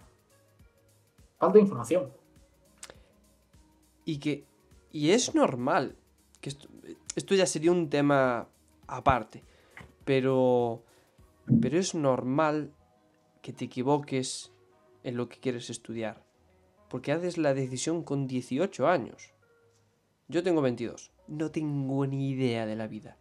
Falta 1.39 1.59
información. 1.59 2.11
Y 4.05 4.19
que. 4.19 4.45
Y 4.93 5.11
es 5.11 5.35
normal 5.35 5.97
que 6.41 6.51
esto, 6.51 6.69
esto 7.17 7.35
ya 7.35 7.47
sería 7.47 7.73
un 7.73 7.91
tema 7.91 8.49
aparte, 8.87 9.43
pero, 10.05 10.85
pero 11.61 11.79
es 11.79 11.95
normal 11.95 12.73
que 13.43 13.53
te 13.53 13.67
equivoques 13.67 14.53
en 15.03 15.17
lo 15.17 15.29
que 15.29 15.39
quieres 15.39 15.71
estudiar, 15.71 16.25
porque 16.89 17.13
haces 17.13 17.39
la 17.39 17.55
decisión 17.55 18.03
con 18.03 18.27
18 18.27 18.89
años. 18.89 19.35
Yo 20.29 20.43
tengo 20.43 20.63
22, 20.63 21.13
no 21.29 21.51
tengo 21.51 22.07
ni 22.07 22.31
idea 22.31 22.67
de 22.67 22.77
la 22.77 22.87
vida, 22.87 23.17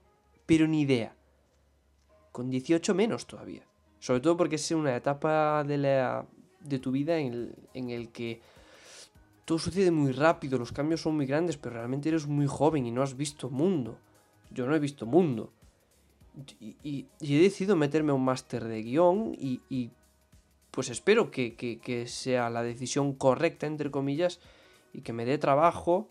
pero 0.45 0.68
ni 0.68 0.82
idea. 0.82 1.16
Con 2.32 2.49
18 2.49 2.95
menos 2.95 3.28
todavía, 3.28 3.64
sobre 3.99 4.22
todo 4.22 4.36
porque 4.38 4.56
es 4.56 4.72
una 4.72 4.95
etapa 4.95 5.64
de, 5.64 5.78
la, 5.78 6.26
de 6.62 6.80
tu 6.80 6.91
vida 6.91 7.18
en 7.20 7.34
el, 7.34 7.56
en 7.74 7.89
el 7.91 8.10
que 8.10 8.41
todo 9.45 9.60
sucede 9.60 9.91
muy 9.91 10.12
rápido, 10.12 10.58
los 10.58 10.72
cambios 10.72 11.01
son 11.01 11.16
muy 11.16 11.26
grandes, 11.26 11.58
pero 11.58 11.76
realmente 11.76 12.10
eres 12.10 12.28
muy 12.28 12.47
joven 12.47 12.86
y 12.86 12.91
no 12.91 13.01
has 13.01 13.18
visto 13.18 13.49
mundo. 13.49 13.97
Yo 14.51 14.66
no 14.66 14.76
he 14.76 14.80
visto 14.80 15.06
mundo. 15.06 15.51
Y, 16.60 17.08
he 17.20 17.39
decidido 17.39 17.76
meterme 17.76 18.12
a 18.12 18.16
un 18.16 18.24
máster 18.24 18.64
de 18.64 18.82
guion 18.82 19.36
y, 19.38 19.91
pues 20.72 20.89
espero 20.89 21.30
que, 21.30 22.06
sea 22.08 22.49
la 22.49 22.64
decisión 22.64 23.14
correcta, 23.14 23.68
entre 23.68 23.91
comillas, 23.91 24.39
y 24.93 25.01
que 25.01 25.14
me 25.14 25.26
dé 25.26 25.38
trabajo 25.38 26.10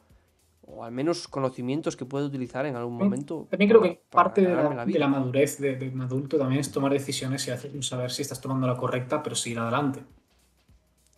o 0.66 0.84
al 0.84 0.92
menos 0.92 1.28
conocimientos 1.28 1.96
que 1.96 2.04
pueda 2.04 2.24
utilizar 2.24 2.66
en 2.66 2.76
algún 2.76 2.96
momento. 2.96 3.46
También 3.50 3.68
creo 3.68 3.82
que 3.82 4.02
parte 4.10 4.42
de 4.42 4.98
la, 4.98 5.08
madurez 5.08 5.58
de, 5.58 5.76
de, 5.76 5.88
un 5.88 6.02
adulto 6.02 6.38
también 6.38 6.60
es 6.60 6.70
tomar 6.70 6.92
decisiones 6.92 7.46
y 7.48 7.50
hacer 7.50 7.82
saber 7.82 8.10
si 8.10 8.22
estás 8.22 8.40
tomando 8.40 8.66
la 8.66 8.76
correcta, 8.76 9.22
pero 9.22 9.34
seguir 9.34 9.58
adelante 9.58 10.02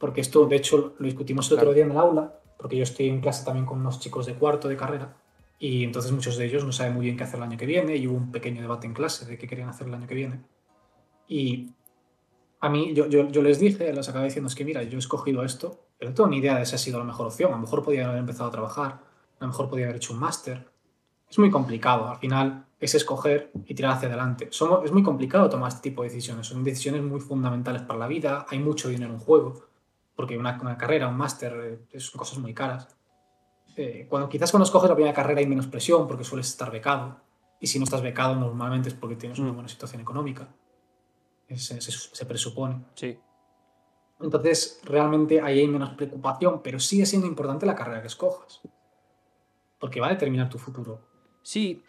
porque 0.04 0.20
esto, 0.20 0.46
de 0.46 0.56
hecho, 0.56 0.94
lo 0.98 1.06
discutimos 1.06 1.50
el 1.50 1.56
otro 1.56 1.72
día 1.72 1.84
en 1.84 1.92
el 1.92 1.96
aula, 1.96 2.38
porque 2.58 2.76
yo 2.76 2.82
estoy 2.82 3.08
en 3.08 3.22
clase 3.22 3.42
también 3.42 3.64
con 3.64 3.80
unos 3.80 4.00
chicos 4.00 4.26
de 4.26 4.34
cuarto 4.34 4.68
de 4.68 4.76
carrera, 4.76 5.16
Y 5.58 5.82
entonces 5.82 6.12
muchos 6.12 6.36
de 6.36 6.44
ellos 6.44 6.62
no 6.62 6.72
saben 6.72 6.92
muy 6.92 7.06
bien 7.06 7.16
qué 7.16 7.24
hacer 7.24 7.36
el 7.36 7.44
año 7.44 7.56
que 7.56 7.64
viene 7.64 7.96
y 7.96 8.06
hubo 8.06 8.16
un 8.18 8.30
pequeño 8.30 8.60
debate 8.60 8.86
en 8.86 8.92
clase 8.92 9.24
de 9.24 9.38
qué 9.38 9.46
querían 9.46 9.70
hacer 9.70 9.86
el 9.86 9.94
año 9.94 10.06
que 10.06 10.14
viene. 10.14 10.40
Y 11.26 11.70
a 12.60 12.68
mí, 12.68 12.92
yo, 12.92 13.06
yo, 13.06 13.28
yo 13.30 13.40
les 13.40 13.58
dije, 13.60 13.92
les 13.94 14.06
acabé 14.06 14.26
diciendo, 14.26 14.48
es 14.48 14.54
que 14.54 14.66
mira, 14.66 14.82
yo 14.82 14.96
he 14.96 14.98
escogido 14.98 15.42
esto, 15.42 15.86
pero 15.98 16.10
no 16.10 16.14
tengo 16.14 16.28
ni 16.28 16.36
idea 16.36 16.58
de 16.58 16.66
si 16.66 16.74
ha 16.74 16.78
sido 16.78 16.98
la 16.98 17.06
mejor 17.06 17.28
opción. 17.28 17.52
A 17.52 17.56
lo 17.56 17.62
mejor 17.62 17.82
podía 17.82 18.06
haber 18.06 18.18
empezado 18.18 18.50
a 18.50 18.52
trabajar, 18.52 19.00
a 19.38 19.44
lo 19.44 19.48
mejor 19.48 19.68
podía 19.68 19.84
haber 19.86 19.96
hecho 19.96 20.12
un 20.12 20.20
máster. 20.20 20.70
Es 21.28 21.38
muy 21.38 21.50
complicado, 21.50 22.08
al 22.08 22.18
final 22.18 22.66
es 22.78 22.94
escoger 22.94 23.50
y 23.66 23.74
tirar 23.74 23.92
hacia 23.92 24.08
adelante. 24.08 24.48
Somos, 24.50 24.84
es 24.84 24.92
muy 24.92 25.02
complicado 25.02 25.48
tomar 25.48 25.68
este 25.68 25.82
tipo 25.90 26.02
de 26.02 26.08
decisiones, 26.08 26.46
son 26.46 26.62
decisiones 26.62 27.02
muy 27.02 27.20
fundamentales 27.20 27.82
para 27.82 27.98
la 27.98 28.06
vida, 28.06 28.46
hay 28.48 28.58
mucho 28.58 28.88
dinero 28.88 29.12
en 29.12 29.18
juego, 29.18 29.54
porque 30.14 30.36
una, 30.38 30.58
una 30.60 30.76
carrera, 30.76 31.08
un 31.08 31.16
máster, 31.16 31.86
eh, 31.92 31.98
son 32.00 32.18
cosas 32.18 32.38
muy 32.38 32.54
caras. 32.54 32.88
Eh, 33.76 34.06
cuando 34.08 34.28
quizás 34.28 34.50
cuando 34.52 34.64
escoges 34.64 34.88
la 34.88 34.94
primera 34.94 35.14
carrera 35.14 35.40
hay 35.40 35.46
menos 35.46 35.66
presión 35.66 36.06
porque 36.06 36.22
sueles 36.24 36.46
estar 36.48 36.70
becado. 36.70 37.20
Y 37.58 37.66
si 37.66 37.78
no 37.78 37.84
estás 37.84 38.02
becado 38.02 38.34
normalmente 38.36 38.88
es 38.90 38.94
porque 38.94 39.16
tienes 39.16 39.38
una 39.38 39.50
Mm. 39.50 39.54
buena 39.54 39.68
situación 39.68 40.00
económica. 40.02 40.46
Se, 41.48 41.80
se- 41.80 41.90
se 41.90 42.26
presupone. 42.26 42.84
Sí. 42.94 43.18
Entonces, 44.20 44.80
realmente 44.84 45.40
ahí 45.40 45.58
hay 45.60 45.68
menos 45.68 45.90
preocupación, 45.90 46.60
pero 46.62 46.78
sigue 46.78 47.04
siendo 47.06 47.26
importante 47.26 47.66
la 47.66 47.74
carrera 47.74 48.00
que 48.00 48.06
escojas. 48.06 48.60
Porque 49.78 50.00
va 50.00 50.06
a 50.08 50.10
determinar 50.10 50.48
tu 50.48 50.58
futuro. 50.58 51.00
Sí, 51.42 51.82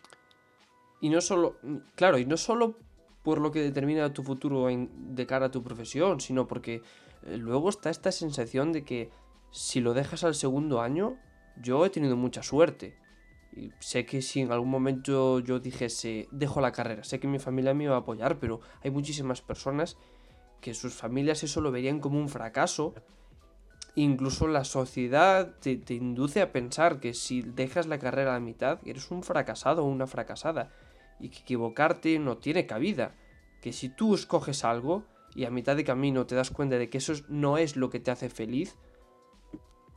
y 1.02 1.10
no 1.10 1.22
solo, 1.22 1.58
claro, 1.96 2.18
y 2.18 2.26
no 2.26 2.38
solo 2.38 2.76
por 3.24 3.40
lo 3.40 3.52
que 3.52 3.62
determina 3.62 4.14
tu 4.14 4.24
futuro 4.24 4.70
en- 4.70 5.16
de 5.16 5.26
cara 5.26 5.48
a 5.48 5.52
tu 5.52 5.64
profesión, 5.64 6.20
sino 6.22 6.48
porque 6.48 6.82
eh, 7.24 7.38
luego 7.38 7.70
está 7.70 7.90
esta 7.90 8.12
sensación 8.12 8.72
de 8.72 8.84
que 8.84 9.10
si 9.52 9.82
lo 9.82 9.94
dejas 9.94 10.24
al 10.24 10.36
segundo 10.36 10.82
año, 10.82 11.18
yo 11.62 11.86
he 11.86 11.90
tenido 11.90 12.16
mucha 12.16 12.44
suerte. 12.44 12.96
Sé 13.80 14.06
que 14.06 14.22
si 14.22 14.42
en 14.42 14.52
algún 14.52 14.70
momento 14.70 15.40
yo 15.40 15.60
dijese, 15.60 16.28
dejo 16.32 16.60
la 16.60 16.74
carrera, 16.74 17.04
sé 17.06 17.20
que 17.22 17.28
mi 17.28 17.40
familia 17.40 17.74
me 17.74 17.88
va 17.88 17.96
a 17.96 18.00
apoyar, 18.00 18.38
pero 18.38 18.60
hay 18.84 18.92
muchísimas 18.92 19.42
personas 19.42 19.98
que 20.60 20.74
sus 20.74 20.94
familias 20.94 21.44
eso 21.44 21.62
lo 21.62 21.72
verían 21.72 22.00
como 22.02 22.20
un 22.20 22.28
fracaso. 22.28 22.94
Incluso 23.96 24.48
la 24.48 24.66
sociedad 24.66 25.56
te, 25.62 25.80
induce 25.94 26.42
a 26.42 26.52
pensar 26.52 27.00
que 27.00 27.14
si 27.14 27.42
dejas 27.42 27.88
la 27.88 27.98
carrera 27.98 28.36
a 28.36 28.42
mitad, 28.42 28.80
eres 28.86 29.10
un 29.10 29.24
fracasado 29.24 29.84
o 29.84 29.88
una 29.88 30.06
fracasada. 30.06 30.72
Y 31.20 31.30
que 31.30 31.40
equivocarte 31.40 32.20
no 32.20 32.38
tiene 32.38 32.66
cabida. 32.66 33.16
Que 33.62 33.72
si 33.72 33.88
tú 33.88 34.14
escoges 34.14 34.66
algo 34.66 35.06
y 35.34 35.46
a 35.46 35.50
mitad 35.50 35.78
de 35.78 35.86
camino 35.86 36.26
te 36.26 36.36
das 36.36 36.52
cuenta 36.52 36.78
de 36.78 36.90
que 36.90 36.98
eso 36.98 37.14
es- 37.14 37.30
no 37.30 37.58
es 37.58 37.78
lo 37.78 37.90
que 37.90 38.02
te 38.02 38.12
hace 38.12 38.30
feliz, 38.30 38.78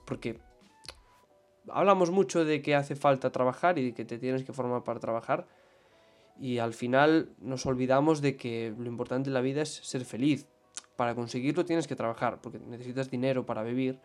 porque 0.06 0.40
hablamos 1.68 2.10
mucho 2.12 2.44
de 2.44 2.62
que 2.62 2.76
hace 2.76 2.94
falta 2.94 3.32
trabajar 3.32 3.78
y 3.78 3.86
de 3.86 3.94
que 3.94 4.04
te 4.04 4.18
tienes 4.18 4.44
que 4.44 4.52
formar 4.52 4.84
para 4.84 5.00
trabajar. 5.00 5.48
Y 6.40 6.58
al 6.58 6.72
final 6.72 7.34
nos 7.40 7.66
olvidamos 7.66 8.20
de 8.22 8.36
que 8.36 8.72
lo 8.78 8.86
importante 8.86 9.28
en 9.28 9.34
la 9.34 9.40
vida 9.40 9.62
es 9.62 9.74
ser 9.74 10.04
feliz. 10.04 10.46
Para 10.98 11.14
conseguirlo 11.14 11.64
tienes 11.64 11.86
que 11.86 11.94
trabajar, 11.94 12.40
porque 12.42 12.58
necesitas 12.58 13.08
dinero 13.08 13.46
para 13.46 13.62
vivir, 13.62 14.00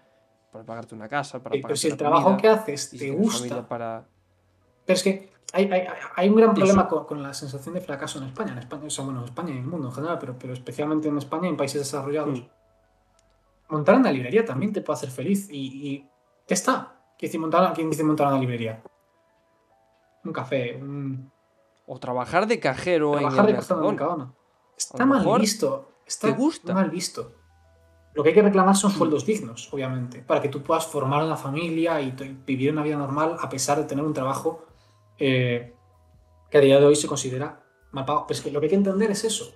para 0.52 0.64
pagarte 0.64 0.94
una 0.94 1.10
casa, 1.10 1.42
para 1.42 1.56
Pero 1.60 1.76
si 1.76 1.88
el 1.88 1.98
trabajo 1.98 2.26
comida, 2.26 2.42
que 2.42 2.48
haces 2.50 2.92
te 2.92 3.10
gusta. 3.10 3.68
para... 3.68 4.06
Pero 4.86 4.96
es 4.98 5.02
que 5.02 5.34
hay, 5.54 5.66
hay- 5.72 5.88
hay 6.16 6.30
un 6.30 6.36
gran 6.36 6.50
Eso. 6.52 6.56
problema 6.60 6.88
con, 6.88 7.06
con 7.06 7.24
la 7.24 7.34
sensación 7.34 7.74
de 7.74 7.82
fracaso 7.82 8.20
en 8.20 8.26
España. 8.26 8.52
En 8.52 8.60
España, 8.60 8.84
o 8.86 8.90
sea, 8.92 9.06
bueno, 9.06 9.22
en 9.22 9.26
España 9.26 9.50
y 9.50 9.54
en 9.54 9.64
el 9.64 9.66
mundo 9.68 9.88
en 9.88 9.94
general, 9.96 10.20
pero, 10.20 10.38
pero 10.38 10.54
especialmente 10.54 11.08
en 11.08 11.18
España 11.18 11.48
y 11.48 11.50
en 11.50 11.58
países 11.58 11.82
desarrollados. 11.82 12.40
Mm. 12.42 12.48
Montar 13.70 13.96
una 13.96 14.12
librería 14.12 14.46
también 14.46 14.72
te 14.72 14.82
puede 14.82 14.98
hacer 14.98 15.10
feliz. 15.10 15.50
Y, 15.50 15.88
y 15.90 16.10
ya 16.48 16.54
está. 16.54 16.96
¿Quién 17.18 17.30
dice 17.30 17.40
montar, 17.40 17.74
quién 17.74 17.90
dice 17.90 18.04
montar 18.04 18.28
una 18.28 18.38
librería? 18.38 18.84
Un 20.26 20.32
café, 20.32 20.76
un, 20.76 21.32
O 21.88 21.98
trabajar 22.00 22.46
de 22.46 22.60
cajero 22.60 23.14
trabajar 23.14 23.40
en 23.40 23.46
de 23.48 23.52
el 23.52 23.56
el 23.58 23.62
Mercadona. 23.62 23.90
Mercadona. 23.90 24.34
Está 24.78 25.06
mal 25.08 25.20
mejor 25.20 25.42
visto. 25.42 25.90
Está 26.14 26.28
te 26.28 26.34
gusta. 26.34 26.74
mal 26.74 26.90
visto. 26.90 27.34
Lo 28.14 28.22
que 28.22 28.30
hay 28.30 28.36
que 28.36 28.42
reclamar 28.44 28.76
son 28.76 28.92
sueldos 28.92 29.26
dignos, 29.26 29.74
obviamente, 29.74 30.20
para 30.22 30.40
que 30.42 30.48
tú 30.50 30.62
puedas 30.62 30.86
formar 30.86 31.24
una 31.24 31.36
familia 31.36 32.00
y 32.00 32.12
vivir 32.46 32.72
una 32.72 32.84
vida 32.84 32.96
normal 32.98 33.38
a 33.42 33.50
pesar 33.50 33.80
de 33.80 33.86
tener 33.86 34.04
un 34.06 34.14
trabajo 34.14 34.66
eh, 35.18 35.74
que 36.52 36.58
a 36.60 36.62
día 36.62 36.80
de 36.80 36.86
hoy 36.86 36.96
se 36.96 37.08
considera 37.08 37.64
mal 37.92 38.06
pagado. 38.06 38.28
Pero 38.28 38.38
es 38.38 38.44
que 38.44 38.52
lo 38.52 38.60
que 38.60 38.68
hay 38.68 38.70
que 38.70 38.76
entender 38.76 39.10
es 39.10 39.24
eso. 39.24 39.56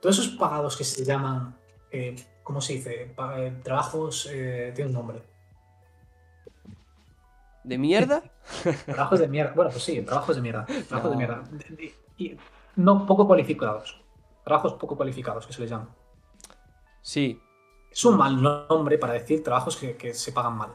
Todos 0.00 0.18
esos 0.18 0.34
pagados 0.34 0.76
que 0.76 0.82
se 0.82 1.04
llaman, 1.04 1.56
eh, 1.92 2.16
¿cómo 2.42 2.60
se 2.60 2.72
dice? 2.72 3.12
Pa- 3.14 3.38
eh, 3.40 3.52
trabajos, 3.62 4.28
eh, 4.32 4.72
tiene 4.74 4.88
un 4.90 4.94
nombre. 4.96 5.22
¿De 7.62 7.78
mierda? 7.78 8.24
Trabajos 8.86 9.20
de 9.20 9.28
mierda. 9.28 9.52
Bueno, 9.54 9.70
pues 9.70 9.84
sí, 9.84 10.02
trabajos 10.02 10.34
de 10.34 10.42
mierda. 10.42 10.66
Trabajos 10.88 11.10
de 11.12 11.16
mierda. 11.16 11.42
De- 11.52 11.76
de- 11.76 11.94
y 12.18 12.36
no 12.74 13.06
poco 13.06 13.28
cualificados. 13.28 14.01
Trabajos 14.44 14.74
poco 14.74 14.96
cualificados, 14.96 15.46
que 15.46 15.52
se 15.52 15.60
les 15.60 15.70
llama. 15.70 15.94
Sí. 17.00 17.40
Es 17.90 18.04
un 18.04 18.16
mal 18.16 18.40
nombre 18.42 18.98
para 18.98 19.12
decir 19.12 19.42
trabajos 19.42 19.76
que, 19.76 19.96
que 19.96 20.14
se 20.14 20.32
pagan 20.32 20.56
mal. 20.56 20.74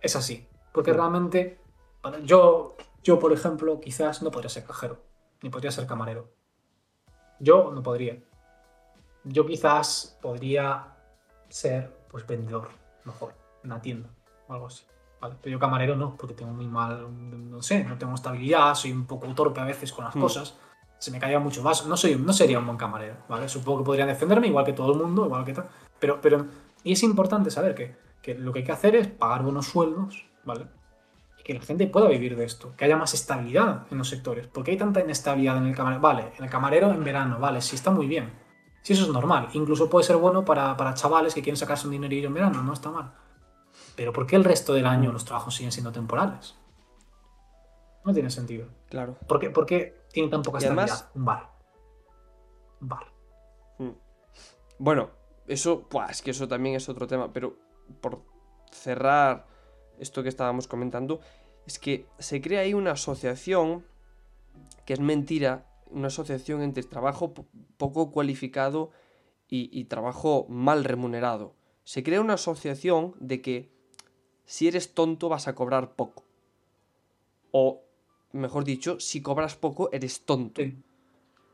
Es 0.00 0.16
así. 0.16 0.48
Porque 0.72 0.92
realmente, 0.92 1.60
yo, 2.24 2.76
yo, 3.02 3.18
por 3.18 3.32
ejemplo, 3.32 3.80
quizás 3.80 4.22
no 4.22 4.30
podría 4.30 4.48
ser 4.48 4.64
cajero, 4.64 5.02
ni 5.42 5.50
podría 5.50 5.70
ser 5.70 5.86
camarero. 5.86 6.30
Yo 7.40 7.70
no 7.72 7.82
podría. 7.82 8.22
Yo 9.24 9.46
quizás 9.46 10.18
podría 10.22 10.96
ser, 11.48 11.92
pues, 12.08 12.26
vendedor, 12.26 12.68
mejor, 13.04 13.34
en 13.62 13.70
una 13.70 13.82
tienda 13.82 14.08
o 14.48 14.54
algo 14.54 14.66
así. 14.66 14.84
¿vale? 15.20 15.36
Pero 15.40 15.52
yo 15.52 15.58
camarero 15.60 15.94
no, 15.94 16.16
porque 16.16 16.34
tengo 16.34 16.52
muy 16.52 16.66
mal, 16.66 17.50
no 17.50 17.62
sé, 17.62 17.84
no 17.84 17.96
tengo 17.98 18.14
estabilidad, 18.14 18.74
soy 18.74 18.92
un 18.92 19.06
poco 19.06 19.32
torpe 19.34 19.60
a 19.60 19.64
veces 19.64 19.92
con 19.92 20.04
las 20.04 20.16
Mm. 20.16 20.20
cosas 20.20 20.58
se 21.02 21.10
me 21.10 21.18
caía 21.18 21.40
mucho 21.40 21.64
más. 21.64 21.84
No, 21.84 21.96
soy, 21.96 22.14
no 22.14 22.32
sería 22.32 22.60
un 22.60 22.66
buen 22.66 22.78
camarero, 22.78 23.16
¿vale? 23.28 23.48
Supongo 23.48 23.78
que 23.80 23.84
podría 23.86 24.06
defenderme 24.06 24.46
igual 24.46 24.64
que 24.64 24.72
todo 24.72 24.92
el 24.92 25.00
mundo, 25.00 25.24
igual 25.24 25.44
que 25.44 25.52
tal. 25.52 25.68
Pero, 25.98 26.20
pero, 26.20 26.46
y 26.84 26.92
es 26.92 27.02
importante 27.02 27.50
saber 27.50 27.74
que, 27.74 27.96
que 28.22 28.36
lo 28.36 28.52
que 28.52 28.60
hay 28.60 28.64
que 28.64 28.70
hacer 28.70 28.94
es 28.94 29.08
pagar 29.08 29.42
buenos 29.42 29.66
sueldos, 29.66 30.24
¿vale? 30.44 30.68
Y 31.40 31.42
que 31.42 31.54
la 31.54 31.60
gente 31.60 31.88
pueda 31.88 32.06
vivir 32.06 32.36
de 32.36 32.44
esto, 32.44 32.72
que 32.76 32.84
haya 32.84 32.96
más 32.96 33.14
estabilidad 33.14 33.88
en 33.90 33.98
los 33.98 34.08
sectores. 34.08 34.46
porque 34.46 34.70
hay 34.70 34.76
tanta 34.76 35.00
inestabilidad 35.00 35.56
en 35.56 35.66
el 35.66 35.74
camarero? 35.74 36.00
Vale, 36.00 36.32
en 36.38 36.44
el 36.44 36.48
camarero 36.50 36.92
en 36.92 37.02
verano, 37.02 37.40
vale, 37.40 37.60
sí 37.62 37.74
está 37.74 37.90
muy 37.90 38.06
bien. 38.06 38.32
Sí, 38.82 38.92
eso 38.92 39.02
es 39.02 39.08
normal. 39.08 39.48
Incluso 39.54 39.90
puede 39.90 40.06
ser 40.06 40.18
bueno 40.18 40.44
para, 40.44 40.76
para 40.76 40.94
chavales 40.94 41.34
que 41.34 41.42
quieren 41.42 41.56
sacarse 41.56 41.88
un 41.88 41.94
dinerillo 41.94 42.28
en 42.28 42.34
verano, 42.34 42.62
no 42.62 42.72
está 42.72 42.92
mal. 42.92 43.12
Pero 43.96 44.12
¿por 44.12 44.28
qué 44.28 44.36
el 44.36 44.44
resto 44.44 44.72
del 44.72 44.86
año 44.86 45.10
los 45.10 45.24
trabajos 45.24 45.56
siguen 45.56 45.72
siendo 45.72 45.90
temporales? 45.90 46.54
No 48.04 48.14
tiene 48.14 48.30
sentido. 48.30 48.68
Claro. 48.88 49.16
¿Por 49.26 49.40
qué, 49.40 49.50
por 49.50 49.66
qué 49.66 50.01
tiene 50.12 50.28
tan 50.28 50.42
poca 50.42 50.58
además- 50.58 50.90
estabilidad? 50.90 51.16
Un 51.16 51.24
bar. 51.24 51.52
Un 52.80 52.88
bar. 52.88 53.12
Mm. 53.78 53.90
Bueno, 54.78 55.10
eso, 55.46 55.86
buah, 55.90 56.10
es 56.10 56.22
que 56.22 56.30
eso 56.32 56.48
también 56.48 56.76
es 56.76 56.88
otro 56.88 57.06
tema, 57.06 57.32
pero 57.32 57.56
por 58.00 58.22
cerrar 58.70 59.46
esto 59.98 60.22
que 60.22 60.28
estábamos 60.28 60.66
comentando, 60.66 61.20
es 61.66 61.78
que 61.78 62.06
se 62.18 62.40
crea 62.40 62.60
ahí 62.60 62.74
una 62.74 62.92
asociación 62.92 63.84
que 64.84 64.94
es 64.94 65.00
mentira, 65.00 65.66
una 65.90 66.08
asociación 66.08 66.62
entre 66.62 66.82
trabajo 66.82 67.34
po- 67.34 67.46
poco 67.76 68.10
cualificado 68.10 68.90
y, 69.48 69.68
y 69.78 69.84
trabajo 69.84 70.46
mal 70.48 70.84
remunerado. 70.84 71.54
Se 71.84 72.02
crea 72.02 72.20
una 72.20 72.34
asociación 72.34 73.14
de 73.20 73.40
que 73.42 73.72
si 74.44 74.66
eres 74.68 74.94
tonto 74.94 75.28
vas 75.28 75.46
a 75.48 75.54
cobrar 75.54 75.94
poco. 75.94 76.24
O, 77.52 77.82
mejor 78.32 78.64
dicho, 78.64 78.98
si 79.00 79.22
cobras 79.22 79.56
poco 79.56 79.90
eres 79.92 80.22
tonto. 80.22 80.62
Sí. 80.62 80.76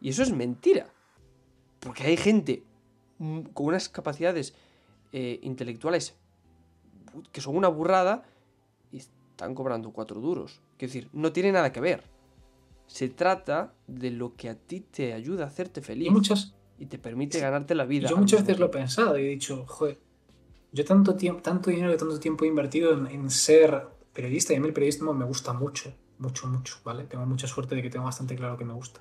Y 0.01 0.11
eso 0.11 0.23
es 0.23 0.33
mentira. 0.33 0.93
Porque 1.81 2.05
hay 2.05 2.17
gente 2.17 2.63
mm, 3.19 3.41
con 3.53 3.67
unas 3.67 3.89
capacidades 3.89 4.55
eh, 5.13 5.39
intelectuales 5.43 6.15
que 7.33 7.41
son 7.41 7.57
una 7.57 7.69
burrada 7.69 8.25
y 8.93 8.99
están 8.99 9.55
cobrando 9.55 9.91
cuatro 9.91 10.21
duros. 10.21 10.61
Quiero 10.77 10.93
decir, 10.93 11.09
no 11.13 11.33
tiene 11.33 11.53
nada 11.53 11.73
que 11.73 11.81
ver. 11.81 12.05
Se 12.87 13.09
trata 13.09 13.75
de 13.87 14.11
lo 14.11 14.35
que 14.37 14.49
a 14.49 14.55
ti 14.55 14.81
te 14.81 15.13
ayuda 15.13 15.45
a 15.45 15.47
hacerte 15.49 15.83
feliz 15.83 16.09
Y 16.09 16.11
muchas, 16.11 16.55
y 16.79 16.87
te 16.87 16.99
permite 16.99 17.41
ganarte 17.41 17.75
la 17.75 17.85
vida. 17.85 18.09
yo 18.09 18.17
muchas 18.17 18.43
veces 18.43 18.59
lo 18.59 18.67
he 18.67 18.71
pensado 18.71 19.19
y 19.19 19.27
he 19.27 19.29
dicho, 19.29 19.65
joder, 19.67 19.99
yo 20.73 20.85
tanto, 20.85 21.17
tiempo, 21.17 21.43
tanto 21.43 21.71
dinero 21.71 21.93
y 21.93 21.97
tanto 21.97 22.19
tiempo 22.21 22.45
he 22.45 22.49
invertido 22.49 22.93
en, 22.93 23.07
en 23.07 23.31
ser 23.31 23.89
periodista 24.13 24.53
y 24.53 24.57
a 24.57 24.61
mí 24.61 24.69
el 24.69 24.73
periodismo 24.73 25.13
me 25.13 25.25
gusta 25.25 25.53
mucho, 25.53 25.93
mucho, 26.19 26.47
mucho, 26.49 26.77
¿vale? 26.85 27.05
Tengo 27.05 27.25
mucha 27.27 27.47
suerte 27.47 27.75
de 27.75 27.83
que 27.83 27.91
tengo 27.91 28.05
bastante 28.05 28.35
claro 28.37 28.57
que 28.57 28.65
me 28.65 28.73
gusta. 28.75 29.01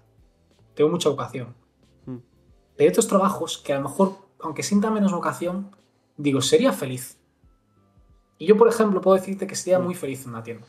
Tengo 0.76 0.90
mucha 0.90 1.10
vocación. 1.10 1.56
Mm. 2.06 2.18
Pero 2.76 2.88
hay 2.88 2.88
otros 2.88 3.08
trabajos 3.08 3.58
que 3.58 3.74
a 3.74 3.78
lo 3.78 3.84
mejor, 3.90 4.18
aunque 4.40 4.64
sienta 4.64 4.92
menos 4.92 5.12
vocación, 5.12 5.76
digo, 6.18 6.42
sería 6.42 6.72
feliz. 6.74 7.18
Y 8.38 8.46
yo, 8.46 8.56
por 8.56 8.68
ejemplo, 8.68 9.02
puedo 9.02 9.18
decirte 9.18 9.48
que 9.48 9.56
sería 9.56 9.80
Mm. 9.80 9.84
muy 9.84 9.96
feliz 9.96 10.24
en 10.24 10.30
una 10.30 10.44
tienda. 10.44 10.68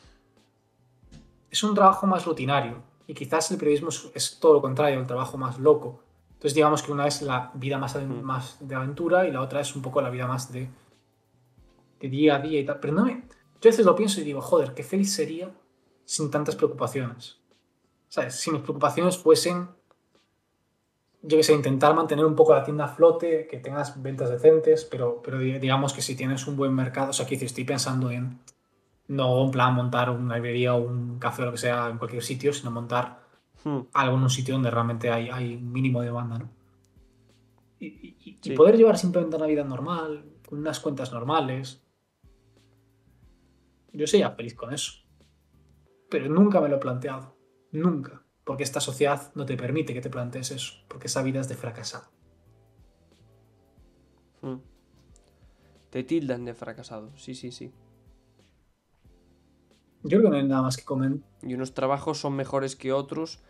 Es 1.51 1.63
un 1.63 1.75
trabajo 1.75 2.07
más 2.07 2.25
rutinario 2.27 2.83
y 3.07 3.15
quizás 3.15 3.51
el 3.51 3.59
periodismo 3.59 3.89
es, 3.91 4.11
es 4.15 4.39
todo 4.41 4.55
lo 4.55 4.61
contrario, 4.63 5.01
el 5.01 5.07
trabajo 5.07 5.37
más 5.39 5.59
loco. 5.59 6.03
Entonces 6.31 6.55
digamos 6.55 6.83
que 6.83 6.93
una 6.93 7.07
es 7.07 7.21
la 7.23 7.51
vida 7.55 7.79
más, 7.79 7.97
aven- 7.97 8.21
Mm. 8.21 8.23
más 8.23 8.57
de 8.61 8.75
aventura 8.75 9.27
y 9.27 9.33
la 9.33 9.41
otra 9.41 9.61
es 9.61 9.75
un 9.77 9.83
poco 9.83 10.01
la 10.01 10.11
vida 10.11 10.27
más 10.27 10.53
de, 10.53 10.71
de 12.01 12.09
día 12.09 12.37
a 12.37 12.39
día 12.41 12.61
y 12.61 12.65
tal. 12.67 12.79
Pero 12.81 12.93
no 12.95 13.05
me... 13.05 13.13
Yo 13.61 13.69
a 13.69 13.73
veces 13.73 13.85
lo 13.85 13.97
pienso 13.97 14.21
y 14.21 14.25
digo, 14.25 14.41
joder, 14.41 14.73
qué 14.73 14.83
feliz 14.85 15.13
sería 15.13 15.51
sin 16.09 16.31
tantas 16.31 16.57
preocupaciones. 16.57 17.37
¿Sabes? 18.09 18.35
Si 18.37 18.51
mis 18.51 18.63
preocupaciones 18.63 19.19
fuesen, 19.19 19.69
yo 21.21 21.37
que 21.37 21.43
sé, 21.43 21.53
intentar 21.53 21.95
mantener 21.95 22.25
un 22.25 22.35
poco 22.35 22.55
la 22.55 22.65
tienda 22.65 22.87
a 22.87 22.89
flote, 22.89 23.47
que 23.47 23.59
tengas 23.59 24.01
ventas 24.03 24.31
decentes, 24.31 24.87
pero, 24.87 25.21
pero 25.23 25.39
digamos 25.39 25.93
que 25.93 26.01
si 26.01 26.17
tienes 26.17 26.47
un 26.47 26.57
buen 26.57 26.75
mercado, 26.75 27.11
o 27.11 27.13
sea, 27.13 27.27
que 27.27 27.35
estoy 27.35 27.65
pensando 27.65 28.11
en 28.11 28.39
no 29.09 29.45
en 29.45 29.51
plan 29.51 29.75
montar 29.75 30.09
una 30.09 30.37
librería 30.37 30.75
o 30.75 30.79
un 30.79 31.19
café 31.19 31.43
o 31.43 31.47
lo 31.47 31.53
que 31.53 31.59
sea 31.59 31.91
en 31.91 31.99
cualquier 31.99 32.23
sitio, 32.23 32.55
sino 32.55 32.71
montar 32.71 33.21
hmm. 33.65 33.81
algo 33.93 34.17
en 34.17 34.23
un 34.23 34.31
sitio 34.31 34.55
donde 34.55 34.71
realmente 34.71 35.11
hay, 35.11 35.29
hay 35.29 35.57
un 35.57 35.71
mínimo 35.71 36.01
de 36.01 36.07
demanda, 36.07 36.39
¿no? 36.39 36.49
Y, 37.81 38.17
y, 38.43 38.57
poder 38.57 38.79
llevar 38.79 38.97
simplemente 38.97 39.37
una 39.37 39.47
vida 39.47 39.63
normal, 39.63 40.25
con 40.49 40.59
unas 40.59 40.81
cuentas 40.81 41.13
normales. 41.13 41.83
Yo 43.93 44.07
sería 44.07 44.31
feliz 44.31 44.55
con 44.55 44.73
eso. 44.73 45.08
Pero 46.09 46.29
nunca 46.29 46.61
me 46.61 46.69
lo 46.69 46.77
he 46.77 46.81
planteado. 46.81 47.37
Nunca. 47.73 48.23
Porque 48.45 48.63
esta 48.63 48.81
sociedad 48.81 49.31
no 49.35 49.45
te 49.45 49.57
permite 49.57 49.93
que 49.93 50.01
te 50.01 50.11
plantees 50.11 50.51
eso. 50.51 50.75
Porque 50.89 51.07
esa 51.09 51.23
vida 51.23 51.41
es 51.41 51.49
de 51.49 51.55
fracasado. 51.55 52.07
Hmm. 54.41 54.59
Te 55.91 56.03
tildan 56.03 56.45
de 56.45 56.55
fracasado. 56.55 57.11
Sí, 57.17 57.35
sí, 57.35 57.51
sí. 57.51 57.73
Yo 60.03 60.19
creo 60.19 60.23
que 60.23 60.29
no 60.31 60.37
hay 60.37 60.49
nada 60.49 60.63
más 60.63 60.77
que 60.77 60.85
comen. 60.85 61.25
Y 61.43 61.55
unos 61.55 61.75
trabajos 61.75 62.19
son 62.19 62.35
mejores 62.35 62.77
que 62.77 62.93
otros. 62.93 63.41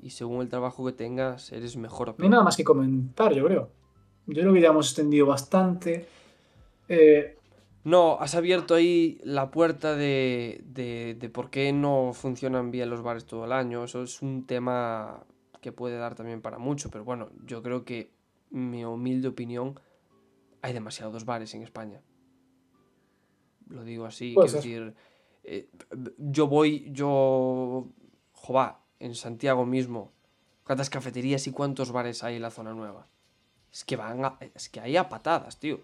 Y 0.00 0.10
según 0.10 0.42
el 0.42 0.48
trabajo 0.48 0.84
que 0.86 0.92
tengas, 0.92 1.52
eres 1.52 1.76
mejor 1.76 2.10
o 2.10 2.16
peor. 2.16 2.20
No 2.20 2.26
hay 2.26 2.30
nada 2.30 2.44
más 2.44 2.56
que 2.56 2.64
comentar, 2.64 3.34
yo 3.34 3.44
creo. 3.44 3.70
Yo 4.26 4.42
creo 4.42 4.52
que 4.52 4.60
ya 4.60 4.68
hemos 4.68 4.88
extendido 4.88 5.26
bastante. 5.26 6.06
Eh, 6.88 7.37
no, 7.88 8.18
has 8.20 8.34
abierto 8.34 8.74
ahí 8.74 9.18
la 9.24 9.50
puerta 9.50 9.96
de, 9.96 10.62
de, 10.66 11.30
por 11.30 11.48
qué 11.48 11.72
no 11.72 12.12
funcionan 12.12 12.70
bien 12.70 12.90
los 12.90 13.02
bares 13.02 13.24
todo 13.24 13.46
el 13.46 13.52
año. 13.52 13.84
Eso 13.84 14.02
es 14.02 14.20
un 14.20 14.46
tema 14.46 15.24
que 15.62 15.72
puede 15.72 15.96
dar 15.96 16.14
también 16.14 16.42
para 16.42 16.58
mucho, 16.58 16.90
pero 16.90 17.04
bueno, 17.04 17.30
yo 17.46 17.62
creo 17.62 17.86
que, 17.86 18.12
mi 18.50 18.84
humilde 18.84 19.28
opinión, 19.28 19.80
hay 20.60 20.74
demasiados 20.74 21.24
bares 21.24 21.54
en 21.54 21.62
España. 21.62 22.02
Lo 23.68 23.84
digo 23.84 24.04
así, 24.04 24.34
quiero 24.34 24.52
decir, 24.52 24.94
eh, 25.44 25.70
yo 26.18 26.46
voy, 26.46 26.90
yo, 26.92 27.88
jova, 28.32 28.84
en 28.98 29.14
Santiago 29.14 29.64
mismo, 29.64 30.12
¿cuántas 30.62 30.90
cafeterías 30.90 31.46
y 31.46 31.52
cuántos 31.52 31.90
bares 31.90 32.22
hay 32.22 32.36
en 32.36 32.42
la 32.42 32.50
zona 32.50 32.74
nueva? 32.74 33.08
Es 33.72 33.84
que 33.84 33.96
van 33.96 34.36
es 34.54 34.68
que 34.68 34.80
hay 34.80 34.96
a 34.96 35.08
patadas, 35.08 35.58
tío 35.58 35.80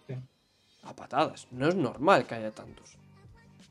a 0.85 0.95
patadas. 0.95 1.49
No 1.51 1.69
es 1.69 1.75
normal 1.75 2.27
que 2.27 2.35
haya 2.35 2.51
tantos. 2.51 2.97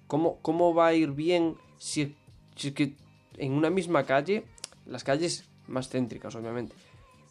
¿Cómo, 0.07 0.39
cómo 0.41 0.73
va 0.73 0.87
a 0.87 0.93
ir 0.93 1.11
bien 1.11 1.55
si, 1.77 2.15
si 2.55 2.69
es 2.69 2.73
que 2.73 2.95
en 3.37 3.53
una 3.53 3.69
misma 3.69 4.03
calle, 4.03 4.45
las 4.85 5.03
calles 5.03 5.49
más 5.67 5.89
céntricas, 5.89 6.35
obviamente, 6.35 6.75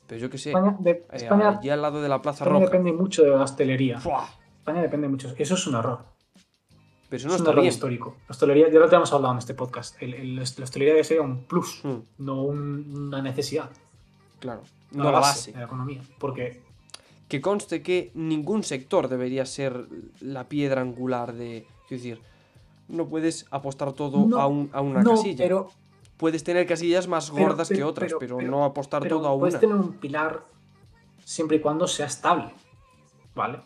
pero 0.06 0.20
yo 0.20 0.30
que 0.30 0.38
sé, 0.38 0.50
España, 0.50 0.76
de, 0.78 1.06
eh, 1.12 1.28
allí 1.28 1.70
al 1.70 1.80
lado 1.80 2.02
de 2.02 2.08
la 2.08 2.20
Plaza 2.20 2.44
España 2.44 2.64
depende 2.64 2.92
mucho 2.92 3.22
de 3.22 3.30
la 3.30 3.42
hostelería. 3.42 3.96
España 3.96 4.82
depende 4.82 5.08
mucho. 5.08 5.32
Eso 5.36 5.54
es 5.54 5.66
un 5.66 5.74
error. 5.74 6.04
Pero 7.08 7.18
eso 7.18 7.28
no 7.28 7.34
es 7.34 7.40
un 7.40 7.48
error 7.48 7.64
histórico. 7.64 8.16
La 8.28 8.32
hostelería, 8.32 8.70
ya 8.70 8.78
lo 8.78 8.88
tenemos 8.88 9.12
hablado 9.12 9.32
en 9.32 9.38
este 9.38 9.54
podcast. 9.54 10.00
El, 10.02 10.36
la 10.36 10.42
hostelería 10.42 10.94
debe 10.94 11.04
ser 11.04 11.20
un 11.20 11.44
plus, 11.44 11.80
hmm. 11.84 11.98
no 12.18 12.42
una 12.42 13.22
necesidad. 13.22 13.70
Claro. 14.38 14.62
No 14.90 15.04
la 15.04 15.12
base 15.12 15.52
de 15.52 15.58
la 15.58 15.64
economía. 15.64 16.02
Porque 16.18 16.62
que 17.32 17.40
conste 17.40 17.82
que 17.82 18.10
ningún 18.12 18.62
sector 18.62 19.08
debería 19.08 19.46
ser 19.46 19.86
la 20.20 20.50
piedra 20.50 20.82
angular 20.82 21.32
de. 21.32 21.66
Es 21.84 21.88
decir, 21.88 22.20
no 22.88 23.08
puedes 23.08 23.46
apostar 23.50 23.94
todo 23.94 24.38
a, 24.38 24.46
una 24.48 25.02
casilla. 25.02 25.42
Pero, 25.42 25.70
puedes 26.18 26.44
tener 26.44 26.66
casillas 26.66 27.08
más 27.08 27.30
gordas 27.30 27.70
que 27.70 27.82
otras, 27.84 28.12
pero, 28.20 28.38
no 28.42 28.66
apostar 28.66 29.08
todo 29.08 29.26
a 29.26 29.32
una. 29.32 29.40
Puedes 29.40 29.58
tener 29.58 29.74
un 29.74 29.94
pilar 29.94 30.42
siempre 31.24 31.56
y 31.56 31.60
cuando 31.60 31.86
sea 31.88 32.04
estable. 32.04 32.52
¿Vale? 33.34 33.62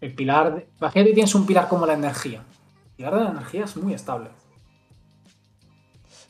El 0.00 0.14
pilar. 0.14 0.54
De... 0.54 0.68
Imagínate 0.80 1.10
que 1.10 1.14
tienes 1.14 1.34
un 1.34 1.44
pilar 1.44 1.68
como 1.68 1.84
la 1.84 1.92
energía. 1.92 2.38
El 2.38 2.96
pilar 2.96 3.14
de 3.14 3.24
la 3.24 3.30
energía 3.32 3.64
es 3.64 3.76
muy 3.76 3.92
estable. 3.92 4.30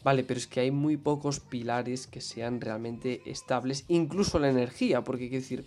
Vale, 0.03 0.25
pero 0.25 0.39
es 0.39 0.49
que 0.49 0.59
hay 0.59 0.73
muy 0.73 0.97
pocos 0.97 1.39
pilares 1.39 2.09
que 2.09 2.21
sean 2.21 2.61
realmente 2.61 3.23
estables, 3.25 3.85
incluso 3.87 4.41
la 4.41 4.51
energía, 4.51 5.05
porque 5.05 5.29
quiero 5.29 5.43
decir, 5.43 5.65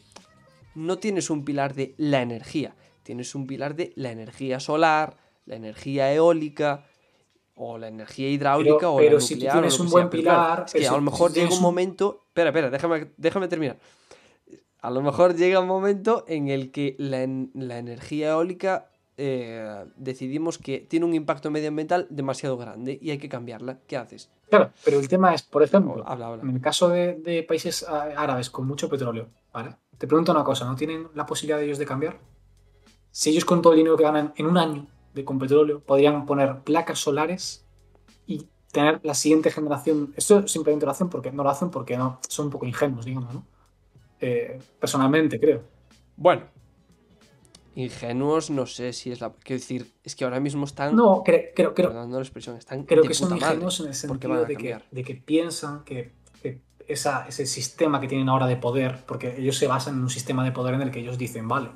no 0.76 1.00
tienes 1.00 1.30
un 1.30 1.44
pilar 1.46 1.74
de 1.74 1.96
la 1.98 2.22
energía, 2.22 2.76
tienes 3.04 3.34
un 3.36 3.48
pilar 3.48 3.76
de 3.76 3.94
la 3.96 4.12
energía 4.12 4.60
solar, 4.60 5.18
la 5.46 5.56
energía 5.56 6.14
eólica 6.14 6.86
o 7.56 7.78
la 7.78 7.88
energía 7.88 8.30
hidráulica 8.30 8.90
o 8.90 9.00
la 9.00 9.12
nuclear. 9.12 9.22
si 9.22 9.38
tienes 9.38 9.80
un 9.80 9.90
buen 9.90 10.10
pilar, 10.10 10.66
es 10.68 10.74
que 10.74 10.88
a 10.88 10.92
lo 10.92 11.02
mejor 11.02 11.32
llega 11.32 11.54
un 11.54 11.62
momento, 11.62 12.24
espera, 12.28 12.50
espera, 12.50 12.70
déjame, 12.70 13.08
déjame 13.18 13.48
terminar. 13.48 13.78
A 14.82 14.92
lo 14.92 15.02
mejor 15.02 15.36
llega 15.36 15.60
un 15.60 15.68
momento 15.68 16.26
en 16.28 16.50
el 16.50 16.72
que 16.72 16.96
la, 17.00 17.24
energía 17.24 18.32
eólica 18.32 18.90
eh, 19.18 19.86
decidimos 19.96 20.60
que 20.60 20.80
tiene 20.80 21.06
un 21.06 21.16
impacto 21.16 21.50
medioambiental 21.50 22.06
demasiado 22.10 22.58
grande 22.58 23.00
y 23.02 23.10
hay 23.10 23.18
que 23.18 23.30
cambiarla. 23.30 23.80
¿Qué 23.88 23.98
haces? 23.98 24.30
Claro, 24.50 24.72
pero 24.84 25.00
el 25.00 25.08
tema 25.08 25.34
es, 25.34 25.42
por 25.42 25.64
ejemplo, 25.64 26.06
en 26.44 26.50
el 26.50 26.62
caso 26.62 26.90
de, 26.90 27.16
de, 27.16 27.42
países 27.42 27.84
árabes 27.88 28.52
con 28.52 28.68
mucho 28.68 28.88
petróleo, 28.88 29.30
¿vale? 29.52 29.76
Te 29.98 30.08
pregunto 30.08 30.32
una 30.32 30.43
cosa, 30.43 30.66
¿no 30.66 30.76
tienen 30.76 31.08
la 31.14 31.26
posibilidad 31.26 31.58
de 31.58 31.66
ellos 31.66 31.78
de 31.78 31.86
cambiar? 31.86 32.20
Si 33.12 33.30
ellos 33.30 33.46
con 33.46 33.62
todo 33.62 33.74
el 33.74 33.78
dinero 33.78 33.96
que 33.96 34.04
ganan 34.04 34.34
en 34.36 34.46
un 34.46 34.58
año 34.58 34.88
de 35.14 35.24
con 35.24 35.39
petróleo 35.39 35.80
podrían 35.80 36.26
poner 36.26 36.60
placas 36.60 37.00
solares 37.00 37.66
y 38.28 38.48
tener 38.72 39.00
la 39.04 39.14
siguiente 39.14 39.50
generación. 39.50 40.14
Esto 40.18 40.48
simplemente 40.48 40.86
lo 40.86 40.91
hacen 40.91 41.10
porque 41.10 41.32
no 41.32 41.43
lo 41.43 41.50
hacen 41.50 41.70
porque 41.72 41.98
no 41.98 42.20
son 42.28 42.48
un 42.48 42.52
poco 42.52 42.66
ingenuos, 42.66 43.06
digamos, 43.06 43.34
¿no? 43.34 43.46
Eh, 44.20 44.60
personalmente, 44.80 45.39
creo. 45.39 45.64
Bueno, 46.18 46.43
ingenuos 47.76 48.50
no 48.50 48.66
sé 48.66 48.91
si 48.91 49.12
es 49.12 49.22
la. 49.22 49.32
Quiero 49.32 49.62
decir, 49.62 49.93
es 50.04 50.16
que 50.16 50.26
ahora 50.26 50.41
mismo 50.41 50.66
están. 50.66 50.93
No, 50.93 51.24
creo, 51.24 51.52
creo, 51.56 51.74
creo. 51.74 51.93
La 51.93 52.20
expresión, 52.20 52.58
están 52.58 52.84
creo 52.84 53.04
que 53.04 53.14
son 53.14 53.36
ingenuos 53.36 53.80
en 53.80 53.88
el 53.88 53.93
sentido 53.93 54.46
de 54.46 54.58
que, 54.58 54.78
de 54.91 55.04
que 55.04 55.16
piensan 55.16 55.86
que 55.86 56.12
ese 56.88 57.46
sistema 57.46 58.00
que 58.00 58.08
tienen 58.08 58.30
ahora 58.30 58.48
de 58.48 58.58
poder, 58.58 59.04
porque 59.06 59.36
ellos 59.38 59.58
se 59.58 59.68
basan 59.68 59.96
en 59.96 60.02
un 60.02 60.10
sistema 60.10 60.44
de 60.44 60.52
poder 60.52 60.76
en 60.76 60.82
el 60.82 60.92
que 60.92 61.00
ellos 61.00 61.18
dicen, 61.18 61.48
vale, 61.48 61.70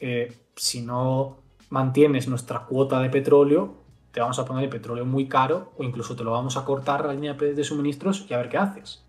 eh, 0.00 0.36
si 0.56 0.82
no 0.82 1.38
mantienes 1.70 2.28
nuestra 2.28 2.64
cuota 2.64 3.00
de 3.00 3.10
petróleo, 3.10 3.74
te 4.12 4.20
vamos 4.20 4.38
a 4.38 4.44
poner 4.44 4.64
el 4.64 4.70
petróleo 4.70 5.04
muy 5.04 5.28
caro 5.28 5.72
o 5.76 5.84
incluso 5.84 6.16
te 6.16 6.24
lo 6.24 6.32
vamos 6.32 6.56
a 6.56 6.64
cortar 6.64 7.04
la 7.04 7.12
línea 7.12 7.34
de 7.34 7.64
suministros 7.64 8.26
y 8.28 8.34
a 8.34 8.38
ver 8.38 8.48
qué 8.48 8.58
haces. 8.58 9.04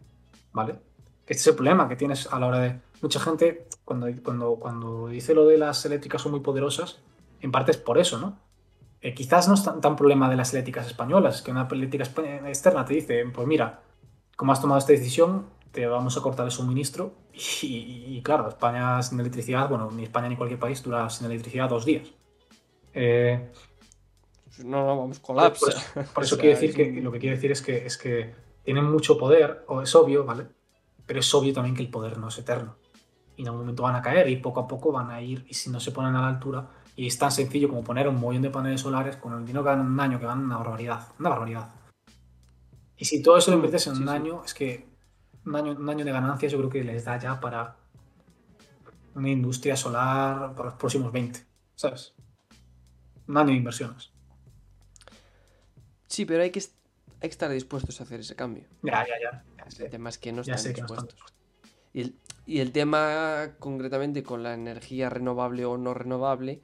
¿Vale? 0.52 0.76
Este 1.22 1.42
es 1.42 1.48
el 1.48 1.56
problema 1.56 1.88
que 1.88 1.96
tienes 1.96 2.32
a 2.32 2.40
la 2.40 2.48
hora 2.48 2.60
de... 2.60 2.80
Mucha 3.02 3.20
gente, 3.20 3.68
cuando, 3.86 4.08
cuando, 4.24 4.56
cuando 4.56 5.08
dice 5.08 5.34
lo 5.34 5.46
de 5.46 5.58
las 5.58 5.86
eléctricas 5.86 6.22
son 6.22 6.32
muy 6.32 6.42
poderosas, 6.42 7.00
en 7.40 7.52
parte 7.52 7.72
es 7.72 7.78
por 7.78 7.98
eso, 7.98 8.20
¿no? 8.20 8.38
Eh, 9.02 9.14
quizás 9.14 9.48
no 9.48 9.54
es 9.54 9.64
tan, 9.64 9.80
tan, 9.80 9.96
problema 9.96 10.30
de 10.30 10.36
las 10.36 10.52
eléctricas 10.54 10.88
españolas, 10.88 11.42
que 11.42 11.52
una 11.52 11.68
eléctrica 11.72 12.04
externa 12.04 12.84
te 12.84 12.96
dice, 12.96 13.24
pues 13.34 13.48
mira, 13.48 13.80
como 14.40 14.54
has 14.54 14.62
tomado 14.62 14.80
esta 14.80 14.94
decisión, 14.94 15.48
te 15.74 15.86
vamos 15.86 16.16
a 16.16 16.22
cortar 16.22 16.46
el 16.46 16.52
suministro. 16.54 17.12
Y, 17.34 18.22
claro, 18.24 18.48
España 18.48 19.04
sin 19.04 19.20
electricidad, 19.20 19.68
bueno, 19.68 19.92
ni 19.92 20.04
España 20.04 20.30
ni 20.30 20.38
cualquier 20.38 20.62
país 20.62 20.82
dura 20.82 21.10
sin 21.10 21.26
electricidad 21.26 21.68
dos 21.68 21.84
días. 21.84 22.08
Eh, 22.94 23.52
no, 24.60 24.86
no, 24.86 24.98
vamos, 24.98 25.20
colapsa. 25.20 25.74
Por, 26.14 26.24
eso, 26.24 26.38
quiero 26.40 26.58
decir 26.58 26.74
que 26.74 27.02
lo 27.02 27.12
que 27.12 27.20
quiero 27.20 27.36
decir 27.36 27.52
es 27.52 27.62
que, 27.62 27.86
es 27.86 27.98
que 27.98 28.34
tienen 28.64 28.86
mucho 28.86 29.18
poder, 29.18 29.66
o 29.68 29.82
es 29.82 29.94
obvio, 29.94 30.24
¿vale? 30.24 30.48
Pero 31.06 31.20
es 31.20 31.34
obvio 31.34 31.52
también 31.52 31.76
que 31.76 31.82
el 31.82 31.90
poder 31.90 32.18
no 32.18 32.30
es 32.30 32.38
eterno. 32.38 32.78
Y 33.36 33.42
en 33.42 33.50
algún 33.50 33.64
momento 33.64 33.84
van 33.84 33.98
a 33.98 34.02
caer 34.02 34.30
y 34.30 34.38
poco 34.38 34.62
a 34.62 34.68
poco 34.70 34.94
van 34.94 35.12
a 35.12 35.22
ir, 35.22 35.46
y 35.50 35.54
si 35.54 35.70
no 35.70 35.82
se 35.82 35.92
ponen 35.92 36.16
a 36.16 36.22
la 36.22 36.30
altura, 36.30 36.70
y 36.96 37.08
es 37.08 37.18
tan 37.18 37.34
sencillo 37.34 37.68
como 37.68 37.84
poner 37.84 38.08
un 38.08 38.18
mollón 38.18 38.44
de 38.44 38.52
paneles 38.52 38.80
solares 38.80 39.18
con 39.18 39.34
el 39.34 39.46
dinero 39.46 39.66
que 39.66 39.72
ganan 39.72 39.88
un 39.88 40.00
año, 40.00 40.18
que 40.18 40.26
van 40.26 40.46
una 40.46 40.56
barbaridad, 40.56 41.10
una 41.20 41.28
barbaridad. 41.28 41.79
Y 43.00 43.06
si 43.06 43.22
todo 43.22 43.38
eso 43.38 43.52
lo 43.52 43.56
inviertes 43.56 43.88
en 43.88 43.96
un 43.96 44.10
año, 44.10 44.44
es 44.44 44.54
que 44.54 44.86
un 45.46 45.56
año, 45.56 45.72
un 45.72 45.90
año 45.90 46.04
de 46.04 46.12
ganancias 46.12 46.52
yo 46.52 46.58
creo 46.58 46.70
que 46.70 46.84
les 46.84 47.06
da 47.06 47.18
ya 47.18 47.40
para 47.40 47.78
una 49.16 49.30
industria 49.30 49.78
solar 49.78 50.54
para 50.54 50.70
los 50.70 50.78
próximos 50.78 51.10
20, 51.10 51.40
¿sabes? 51.76 52.14
Un 53.26 53.38
año 53.38 53.48
de 53.48 53.54
inversiones. 53.54 54.12
Sí, 56.08 56.26
pero 56.26 56.44
hay 56.44 56.52
que, 56.52 56.62
estar 57.22 57.50
dispuestos 57.50 58.02
a 58.02 58.04
hacer 58.04 58.20
ese 58.20 58.36
cambio. 58.36 58.66
Ya, 58.84 59.08
ya, 59.08 59.14
ya. 59.22 59.86
el 59.86 59.90
tema 59.90 60.10
es 60.10 60.18
que 60.18 60.34
no 60.34 60.42
están 60.42 60.62
dispuestos. 60.62 61.16
Y, 61.94 62.02
el, 62.02 62.16
y 62.46 62.60
el 62.60 62.74
tema 62.74 63.54
concretamente 63.60 64.24
con 64.24 64.44
la 64.44 64.54
energía 64.54 65.10
renovable 65.10 65.64
o 65.64 65.78
no 65.78 65.94
renovable 65.94 66.62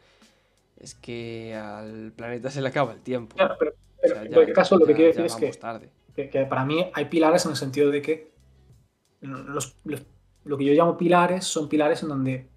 es 0.75 0.95
que 0.95 1.55
al 1.55 2.11
planeta 2.11 2.51
se 2.51 2.61
le 2.61 2.67
acaba 2.67 2.91
el 2.91 2.99
tiempo. 2.99 3.37
pero, 3.57 3.73
en 4.01 4.33
cualquier 4.33 4.53
caso 4.53 4.77
lo 4.77 4.85
que 4.85 4.93
quiero 4.93 5.07
decir 5.07 5.25
es 5.25 5.35
que 5.35 5.49
tarde 5.53 5.89
que, 6.15 6.45
para 6.49 6.65
mí 6.65 6.89
hay 6.93 7.05
pilares 7.05 7.45
en 7.45 7.51
el 7.51 7.57
sentido 7.57 7.91
de 7.91 8.01
que 8.01 8.33
lo 9.21 10.57
que 10.57 10.65
yo 10.65 10.73
llamo 10.73 10.97
pilares 10.97 11.45
son 11.45 11.67
pilares 11.67 12.03
en 12.03 12.09
donde 12.09 12.49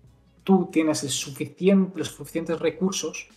tú 0.44 0.68
tienes 0.70 1.02
el 1.02 1.10
suficiente, 1.10 1.98
los 1.98 2.08
suficientes 2.08 2.58
recursos 2.58 3.28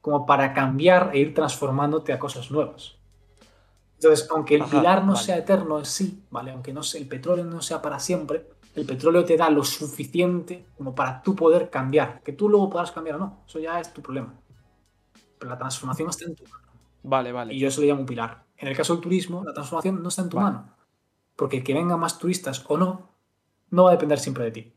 como 0.00 0.26
para 0.26 0.52
cambiar 0.52 1.10
e 1.14 1.18
ir 1.18 1.34
transformándote 1.34 2.12
a 2.12 2.18
cosas 2.18 2.50
nuevas. 2.50 2.96
Entonces, 3.94 4.28
aunque 4.30 4.54
el 4.54 4.62
Ajá, 4.62 4.78
pilar 4.78 5.04
no 5.04 5.14
vale. 5.14 5.24
sea 5.24 5.36
eterno 5.38 5.78
en 5.78 5.84
sí, 5.84 6.22
¿vale? 6.30 6.52
Aunque 6.52 6.72
no 6.72 6.82
sea, 6.82 7.00
el 7.00 7.08
petróleo 7.08 7.44
no 7.44 7.60
sea 7.60 7.82
para 7.82 7.98
siempre, 7.98 8.48
el 8.74 8.86
petróleo 8.86 9.24
te 9.24 9.36
da 9.36 9.50
lo 9.50 9.64
suficiente 9.64 10.66
como 10.76 10.94
para 10.94 11.20
tú 11.22 11.34
poder 11.34 11.68
cambiar. 11.68 12.22
Que 12.22 12.32
tú 12.32 12.48
luego 12.48 12.70
puedas 12.70 12.92
cambiar 12.92 13.16
o 13.16 13.18
no, 13.18 13.42
eso 13.46 13.58
ya 13.58 13.80
es 13.80 13.92
tu 13.92 14.00
problema. 14.00 14.34
Pero 15.38 15.50
la 15.50 15.58
transformación 15.58 16.10
está 16.10 16.26
en 16.26 16.36
tu 16.36 16.44
mano. 16.44 16.68
Vale, 17.02 17.32
vale. 17.32 17.54
Y 17.54 17.58
yo 17.58 17.68
eso 17.68 17.80
le 17.80 17.88
llamo 17.88 18.00
un 18.00 18.06
pilar. 18.06 18.44
En 18.58 18.68
el 18.68 18.76
caso 18.76 18.92
del 18.94 19.02
turismo, 19.02 19.42
la 19.44 19.52
transformación 19.52 20.02
no 20.02 20.08
está 20.08 20.22
en 20.22 20.28
tu 20.28 20.36
Vale. 20.36 20.50
mano. 20.56 20.74
Porque 21.36 21.62
que 21.62 21.72
vengan 21.74 22.00
más 22.00 22.18
turistas 22.18 22.64
o 22.68 22.76
no, 22.76 23.08
no 23.70 23.84
va 23.84 23.90
a 23.90 23.92
depender 23.92 24.18
siempre 24.18 24.44
de 24.44 24.50
ti. 24.50 24.72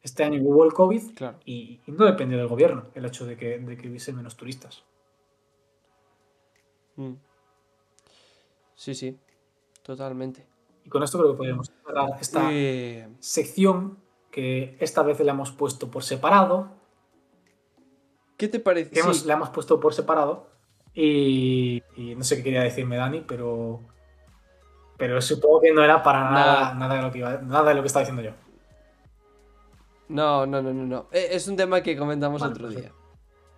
Este 0.00 0.24
año 0.24 0.40
hubo 0.42 0.64
el 0.64 0.72
COVID 0.72 1.14
Claro. 1.14 1.38
y, 1.44 1.80
y 1.86 1.92
no 1.92 2.04
dependió 2.04 2.38
del 2.38 2.48
gobierno 2.48 2.86
el 2.94 3.04
hecho 3.04 3.24
de 3.26 3.36
que, 3.36 3.58
de 3.58 3.76
que 3.76 3.88
hubiese 3.88 4.12
menos 4.12 4.36
turistas. 4.36 4.84
Mm. 6.96 7.12
Sí, 8.74 8.94
sí. 8.94 9.18
Totalmente. 9.82 10.46
Y 10.84 10.88
con 10.88 11.02
esto 11.02 11.18
creo 11.18 11.32
que 11.32 11.38
podemos 11.38 11.70
cerrar 11.86 12.10
esta 12.20 12.48
Eh, 12.52 13.08
sección 13.20 13.98
que 14.30 14.76
esta 14.80 15.02
vez 15.02 15.20
la 15.20 15.32
hemos 15.32 15.52
puesto 15.52 15.90
por 15.90 16.02
separado. 16.04 16.70
¿Qué 18.36 18.48
te 18.48 18.58
parece? 18.60 18.90
Que 18.90 19.00
hemos, 19.00 19.18
Sí, 19.20 19.26
la 19.28 19.34
hemos 19.34 19.50
puesto 19.50 19.78
por 19.78 19.94
separado. 19.94 20.48
Y, 20.94 21.82
y 21.96 22.14
no 22.14 22.22
sé 22.24 22.36
qué 22.36 22.42
quería 22.44 22.62
decirme 22.62 22.96
Dani, 22.96 23.24
pero. 23.26 23.80
Pero 24.98 25.20
supongo 25.20 25.60
que 25.62 25.72
no 25.72 25.82
era 25.82 26.02
para 26.02 26.30
nada, 26.30 26.60
Nada. 26.62 26.74
nada, 26.74 26.94
de, 26.96 27.02
lo 27.02 27.10
que 27.10 27.18
iba- 27.18 27.38
nada 27.42 27.64
de 27.70 27.74
lo 27.74 27.80
que 27.82 27.86
estaba 27.88 28.02
diciendo 28.04 28.22
yo. 28.22 28.30
No, 30.08 30.46
no, 30.46 30.62
no, 30.62 30.72
no, 30.72 30.84
no. 30.84 31.06
Eh, 31.12 31.28
Es 31.32 31.48
un 31.48 31.56
tema 31.56 31.80
que 31.82 31.96
comentamos 31.96 32.40
Vale, 32.42 32.52
otro 32.52 32.68
día. 32.68 32.92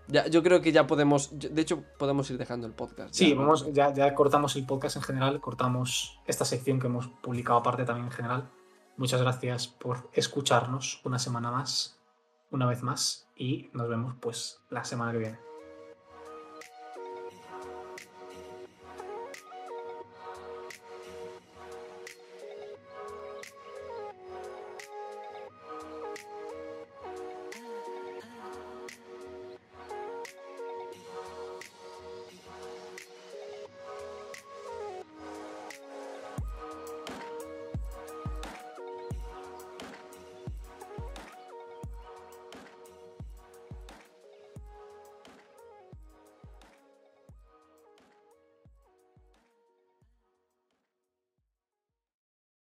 Ya, 0.07 0.27
yo 0.27 0.43
creo 0.43 0.61
que 0.61 0.71
ya 0.73 0.87
podemos. 0.87 1.31
De 1.39 1.61
hecho, 1.61 1.83
podemos 1.99 2.31
ir 2.31 2.39
dejando 2.39 2.67
el 2.67 2.73
podcast. 2.75 3.15
Sí, 3.15 3.31
ya, 3.31 3.37
vamos, 3.37 3.73
ya, 3.73 3.93
ya 3.93 4.15
cortamos 4.15 4.55
el 4.57 4.67
podcast 4.67 4.97
en 4.97 5.03
general, 5.03 5.41
cortamos 5.41 6.21
esta 6.27 6.45
sección 6.45 6.79
que 6.79 6.87
hemos 6.87 7.09
publicado 7.09 7.59
aparte 7.59 7.85
también 7.85 8.07
en 8.07 8.13
general. 8.13 8.51
Muchas 8.97 9.21
gracias 9.21 9.67
por 9.67 10.09
escucharnos 10.13 11.01
una 11.05 11.19
semana 11.19 11.51
más, 11.51 11.99
una 12.51 12.67
vez 12.67 12.83
más, 12.83 13.29
y 13.35 13.71
nos 13.73 13.89
vemos 13.89 14.15
pues 14.21 14.61
la 14.71 14.85
semana 14.85 15.11
que 15.13 15.19
viene. 15.19 15.39